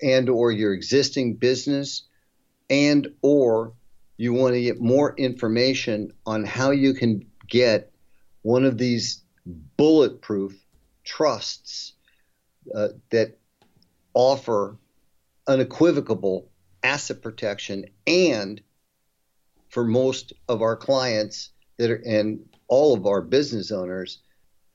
and 0.00 0.28
or 0.28 0.52
your 0.52 0.74
existing 0.74 1.34
business, 1.34 2.04
and 2.68 3.08
or 3.20 3.72
you 4.16 4.32
want 4.32 4.54
to 4.54 4.62
get 4.62 4.80
more 4.80 5.12
information 5.16 6.12
on 6.24 6.44
how 6.44 6.70
you 6.70 6.94
can 6.94 7.26
get 7.48 7.90
one 8.42 8.64
of 8.64 8.78
these 8.78 9.24
bulletproof 9.76 10.54
trusts 11.02 11.94
uh, 12.72 12.90
that 13.10 13.36
offer 14.14 14.76
unequivocal 15.50 16.48
asset 16.84 17.20
protection 17.22 17.84
and 18.06 18.62
for 19.68 19.84
most 19.84 20.32
of 20.48 20.62
our 20.62 20.76
clients 20.76 21.50
that 21.76 21.90
are 21.90 22.00
and 22.06 22.48
all 22.68 22.94
of 22.94 23.04
our 23.04 23.20
business 23.20 23.72
owners 23.72 24.20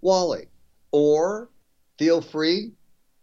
Wally. 0.01 0.47
Or 0.91 1.49
feel 1.97 2.21
free, 2.21 2.73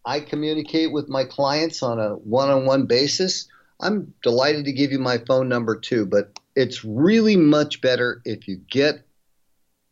I 0.04 0.20
communicate 0.20 0.92
with 0.92 1.08
my 1.08 1.24
clients 1.24 1.82
on 1.82 1.98
a 1.98 2.16
one 2.16 2.50
on 2.50 2.66
one 2.66 2.84
basis. 2.86 3.48
I'm 3.80 4.12
delighted 4.22 4.66
to 4.66 4.72
give 4.72 4.92
you 4.92 4.98
my 4.98 5.16
phone 5.18 5.48
number 5.48 5.76
too, 5.76 6.06
but 6.06 6.38
it's 6.54 6.84
really 6.84 7.36
much 7.36 7.80
better 7.80 8.20
if 8.24 8.46
you 8.46 8.60
get 8.70 9.04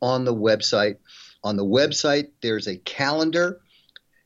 on 0.01 0.23
the 0.25 0.33
website 0.33 0.97
on 1.43 1.57
the 1.57 1.65
website, 1.65 2.29
there's 2.41 2.67
a 2.67 2.77
calendar, 2.77 3.59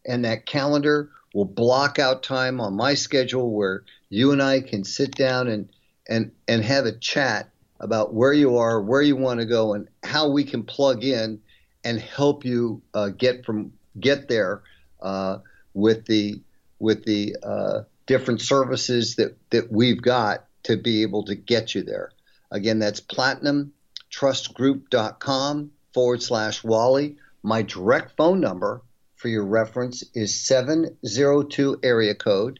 and 0.05 0.25
that 0.25 0.45
calendar 0.45 1.09
will 1.33 1.45
block 1.45 1.99
out 1.99 2.23
time 2.23 2.61
on 2.61 2.75
my 2.75 2.93
schedule 2.93 3.51
where 3.51 3.83
you 4.09 4.31
and 4.31 4.41
I 4.41 4.61
can 4.61 4.83
sit 4.83 5.15
down 5.15 5.47
and 5.47 5.69
and 6.07 6.31
and 6.47 6.63
have 6.63 6.85
a 6.85 6.93
chat 6.93 7.49
about 7.79 8.13
where 8.13 8.33
you 8.33 8.57
are, 8.57 8.81
where 8.81 9.01
you 9.01 9.15
want 9.15 9.39
to 9.39 9.45
go, 9.45 9.73
and 9.73 9.87
how 10.03 10.29
we 10.29 10.43
can 10.43 10.63
plug 10.63 11.03
in 11.03 11.39
and 11.83 11.99
help 11.99 12.45
you 12.45 12.81
uh, 12.93 13.09
get 13.09 13.45
from 13.45 13.73
get 13.99 14.27
there 14.27 14.61
uh, 15.01 15.39
with 15.73 16.05
the 16.05 16.39
with 16.79 17.05
the 17.05 17.35
uh, 17.43 17.81
different 18.05 18.41
services 18.41 19.15
that 19.15 19.35
that 19.49 19.71
we've 19.71 20.01
got 20.01 20.45
to 20.63 20.77
be 20.77 21.01
able 21.01 21.23
to 21.23 21.35
get 21.35 21.75
you 21.75 21.83
there. 21.83 22.11
Again, 22.51 22.79
that's 22.79 23.01
platinumtrustgroup.com 23.01 25.71
forward 25.97 26.21
slash 26.21 26.63
Wally. 26.63 27.17
My 27.41 27.63
direct 27.63 28.15
phone 28.17 28.39
number 28.39 28.83
for 29.15 29.29
your 29.29 29.47
reference 29.47 30.03
is 30.13 30.39
702 30.41 31.79
area 31.81 32.13
code 32.13 32.59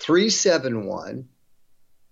371 0.00 1.28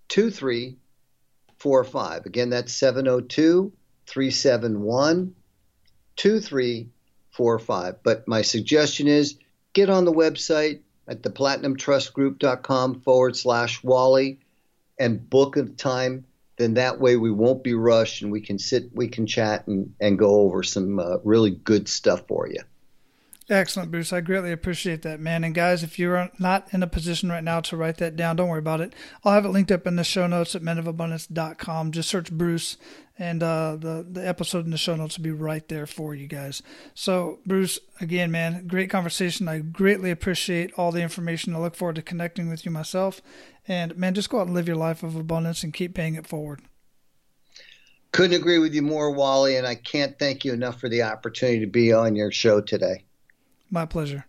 2345. 0.09 2.25
Again, 2.27 2.51
that's 2.51 2.73
702 2.73 3.73
371 4.05 5.33
2345. 6.15 8.03
But 8.03 8.27
my 8.27 8.43
suggestion 8.43 9.07
is 9.07 9.39
get 9.73 9.89
on 9.89 10.05
the 10.05 10.13
website 10.13 10.81
at 11.07 11.23
the 11.23 11.31
platinumtrustgroup.com 11.31 13.01
forward 13.01 13.35
slash 13.35 13.83
Wally 13.83 14.37
and 14.99 15.27
book 15.27 15.57
a 15.57 15.63
time 15.63 16.25
then 16.59 16.73
that 16.75 16.99
way 16.99 17.15
we 17.15 17.31
won't 17.31 17.63
be 17.63 17.73
rushed 17.73 18.21
and 18.21 18.31
we 18.31 18.41
can 18.41 18.59
sit, 18.59 18.93
we 18.93 19.07
can 19.07 19.25
chat 19.25 19.65
and, 19.67 19.95
and 19.99 20.19
go 20.19 20.41
over 20.41 20.61
some 20.61 20.99
uh, 20.99 21.17
really 21.23 21.51
good 21.51 21.87
stuff 21.87 22.27
for 22.27 22.47
you. 22.47 22.59
Excellent, 23.49 23.89
Bruce. 23.89 24.13
I 24.13 24.21
greatly 24.21 24.51
appreciate 24.51 25.01
that, 25.01 25.19
man. 25.19 25.43
And 25.43 25.55
guys, 25.55 25.81
if 25.81 25.97
you're 25.97 26.29
not 26.37 26.67
in 26.71 26.83
a 26.83 26.87
position 26.87 27.29
right 27.29 27.43
now 27.43 27.61
to 27.61 27.75
write 27.75 27.97
that 27.97 28.15
down, 28.15 28.35
don't 28.35 28.47
worry 28.47 28.59
about 28.59 28.79
it. 28.79 28.93
I'll 29.23 29.33
have 29.33 29.45
it 29.45 29.49
linked 29.49 29.71
up 29.71 29.87
in 29.87 29.95
the 29.95 30.03
show 30.03 30.27
notes 30.27 30.53
at 30.53 30.61
menofabundance.com. 30.61 31.91
Just 31.91 32.09
search 32.09 32.31
Bruce, 32.31 32.77
and 33.17 33.41
uh, 33.41 33.75
the 33.75 34.05
the 34.07 34.27
episode 34.27 34.65
in 34.65 34.71
the 34.71 34.77
show 34.77 34.95
notes 34.95 35.17
will 35.17 35.23
be 35.23 35.31
right 35.31 35.67
there 35.67 35.87
for 35.87 36.13
you 36.13 36.27
guys. 36.27 36.61
So, 36.93 37.39
Bruce, 37.43 37.79
again, 37.99 38.29
man, 38.29 38.67
great 38.67 38.91
conversation. 38.91 39.47
I 39.47 39.59
greatly 39.59 40.11
appreciate 40.11 40.71
all 40.73 40.91
the 40.91 41.01
information. 41.01 41.55
I 41.55 41.57
look 41.57 41.75
forward 41.75 41.95
to 41.95 42.03
connecting 42.03 42.49
with 42.49 42.65
you 42.65 42.71
myself. 42.71 43.19
And 43.67 43.97
man, 43.97 44.13
just 44.13 44.29
go 44.29 44.39
out 44.39 44.45
and 44.45 44.53
live 44.53 44.67
your 44.67 44.77
life 44.77 45.01
of 45.01 45.15
abundance 45.15 45.63
and 45.63 45.73
keep 45.73 45.95
paying 45.95 46.13
it 46.13 46.27
forward. 46.27 46.61
Couldn't 48.11 48.39
agree 48.39 48.59
with 48.59 48.75
you 48.75 48.83
more, 48.83 49.11
Wally. 49.11 49.55
And 49.55 49.65
I 49.65 49.73
can't 49.73 50.17
thank 50.19 50.45
you 50.45 50.53
enough 50.53 50.79
for 50.79 50.89
the 50.89 51.01
opportunity 51.01 51.59
to 51.61 51.67
be 51.67 51.93
on 51.93 52.15
your 52.15 52.31
show 52.31 52.61
today. 52.61 53.05
My 53.69 53.85
pleasure. 53.85 54.25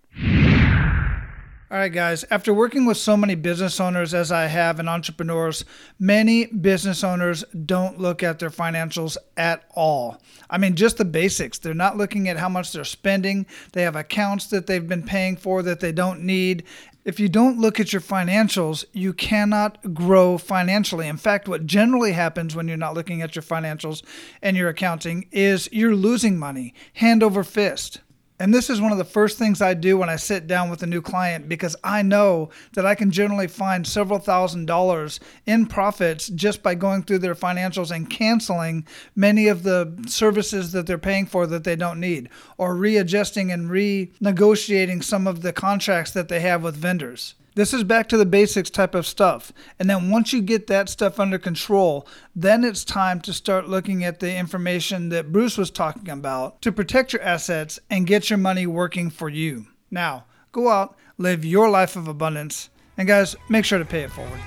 All 1.72 1.78
right, 1.78 1.93
guys. 1.93 2.24
After 2.32 2.53
working 2.53 2.84
with 2.84 2.97
so 2.97 3.16
many 3.16 3.36
business 3.36 3.78
owners 3.78 4.12
as 4.12 4.32
I 4.32 4.47
have 4.47 4.80
and 4.80 4.88
entrepreneurs, 4.88 5.64
many 6.01 6.47
business 6.47 7.05
owners 7.05 7.45
don't 7.64 8.01
look 8.01 8.24
at 8.24 8.41
their 8.41 8.51
financials 8.51 9.16
at 9.36 9.66
all. 9.70 10.20
I 10.51 10.59
mean, 10.59 10.74
just 10.74 10.97
the 10.97 11.05
basics. 11.05 11.61
They're 11.61 11.72
not 11.72 11.97
looking 11.97 12.28
at 12.28 12.38
how 12.38 12.49
much 12.49 12.72
they're 12.72 12.82
spending. 12.82 13.47
They 13.72 13.82
have 13.82 13.95
accounts 13.95 14.49
that 14.49 14.66
they've 14.66 14.88
been 14.88 15.05
paying 15.05 15.36
for 15.36 15.62
that 15.62 15.78
they 15.78 15.93
don't 15.93 16.22
need. 16.22 16.64
If 17.05 17.20
you 17.20 17.28
don't 17.28 17.61
look 17.61 17.78
at 17.78 17.93
your 17.93 18.03
financials, 18.03 18.84
you 18.93 19.12
cannot 19.12 19.95
grow 19.95 20.38
financially. 20.38 21.07
In 21.07 21.18
fact, 21.18 21.49
what 21.49 21.66
generally 21.66 22.12
happens 22.12 22.57
when 22.57 22.66
you're 22.66 22.76
not 22.76 22.95
looking 22.95 23.22
at 23.22 23.36
your 23.36 23.45
financials 23.45 24.03
and 24.43 24.57
your 24.57 24.70
accounting 24.70 25.28
is 25.30 25.68
you're 25.70 25.95
losing 25.95 26.36
money 26.36 26.74
hand 26.95 27.22
over 27.22 27.45
fist. 27.45 28.01
And 28.41 28.55
this 28.55 28.70
is 28.70 28.80
one 28.80 28.91
of 28.91 28.97
the 28.97 29.05
first 29.05 29.36
things 29.36 29.61
I 29.61 29.74
do 29.74 29.99
when 29.99 30.09
I 30.09 30.16
sit 30.16 30.47
down 30.47 30.70
with 30.70 30.82
a 30.82 30.86
new 30.86 31.03
client 31.03 31.47
because 31.47 31.76
I 31.84 32.01
know 32.01 32.49
that 32.72 32.86
I 32.86 32.95
can 32.95 33.11
generally 33.11 33.47
find 33.47 33.86
several 33.86 34.18
thousand 34.18 34.64
dollars 34.64 35.20
in 35.45 35.66
profits 35.66 36.28
just 36.28 36.62
by 36.62 36.74
going 36.74 37.03
through 37.03 37.18
their 37.18 37.34
financials 37.34 37.95
and 37.95 38.09
canceling 38.09 38.86
many 39.14 39.47
of 39.47 39.62
the 39.62 39.95
services 40.09 40.72
that 40.72 40.86
they're 40.86 40.97
paying 40.97 41.26
for 41.26 41.47
that 41.49 41.64
they 41.64 41.76
don't 41.76 42.01
need, 42.01 42.30
or 42.57 42.74
readjusting 42.74 43.53
and 43.53 43.68
renegotiating 43.68 45.05
some 45.05 45.26
of 45.26 45.43
the 45.43 45.53
contracts 45.53 46.12
that 46.12 46.28
they 46.28 46.41
have 46.41 46.62
with 46.62 46.74
vendors. 46.74 47.34
This 47.57 47.75
is 47.75 47.83
back 47.83 48.09
to 48.09 48.17
the 48.17 48.27
basics 48.27 48.71
type 48.71 48.95
of 48.95 49.07
stuff. 49.07 49.53
And 49.79 49.91
then 49.91 50.11
once 50.11 50.33
you 50.33 50.41
get 50.41 50.69
that 50.69 50.89
stuff 50.89 51.19
under 51.19 51.39
control, 51.39 52.07
then 52.35 52.63
it's 52.63 52.85
time 52.85 53.21
to 53.23 53.33
start 53.33 53.69
looking 53.69 54.05
at 54.05 54.21
the 54.21 54.33
information 54.35 55.09
that 55.09 55.33
Bruce 55.33 55.59
was 55.59 55.71
talking 55.71 56.09
about 56.09 56.63
to 56.63 56.71
protect 56.71 57.13
your 57.13 57.23
assets 57.23 57.81
and 57.91 58.07
get 58.07 58.31
your 58.31 58.39
money 58.39 58.67
working 58.67 59.11
for 59.11 59.29
you. 59.29 59.67
Now, 59.91 60.27
go 60.53 60.69
out, 60.69 60.97
live 61.19 61.45
your 61.45 61.69
life 61.69 61.97
of 61.97 62.07
abundance, 62.07 62.71
and 62.97 63.09
guys, 63.09 63.35
make 63.49 63.65
sure 63.65 63.81
to 63.81 63.85
pay 63.85 64.03
it 64.03 64.13
forward. 64.13 64.41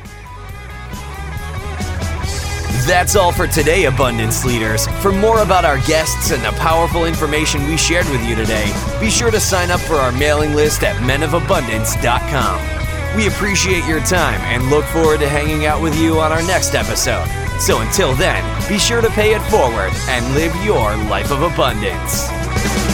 That's 2.86 3.16
all 3.16 3.32
for 3.32 3.48
today, 3.48 3.86
Abundance 3.86 4.44
Leaders. 4.44 4.88
For 5.02 5.12
more 5.12 5.40
about 5.42 5.64
our 5.64 5.78
guests 5.86 6.32
and 6.32 6.44
the 6.44 6.52
powerful 6.60 7.06
information 7.06 7.66
we 7.68 7.78
shared 7.78 8.10
with 8.10 8.26
you 8.26 8.36
today, 8.36 8.74
be 9.00 9.10
sure 9.10 9.32
to 9.32 9.40
sign 9.40 9.72
up 9.72 9.80
for 9.80 9.96
our 9.96 10.12
mailing 10.12 10.54
list 10.54 10.84
at 10.84 10.96
menofabundance.com. 10.98 12.84
We 13.16 13.28
appreciate 13.28 13.86
your 13.86 14.00
time 14.00 14.42
and 14.42 14.70
look 14.72 14.86
forward 14.86 15.20
to 15.20 15.30
hanging 15.30 15.66
out 15.66 15.82
with 15.82 15.96
you 16.00 16.20
on 16.20 16.32
our 16.32 16.42
next 16.42 16.74
episode. 16.74 17.28
So 17.60 17.82
until 17.82 18.16
then, 18.16 18.44
be 18.68 18.80
sure 18.80 19.02
to 19.02 19.10
pay 19.10 19.36
it 19.36 19.42
forward 19.44 19.92
and 20.10 20.34
live 20.34 20.56
your 20.64 20.96
life 21.10 21.32
of 21.32 21.44
abundance. 21.44 22.93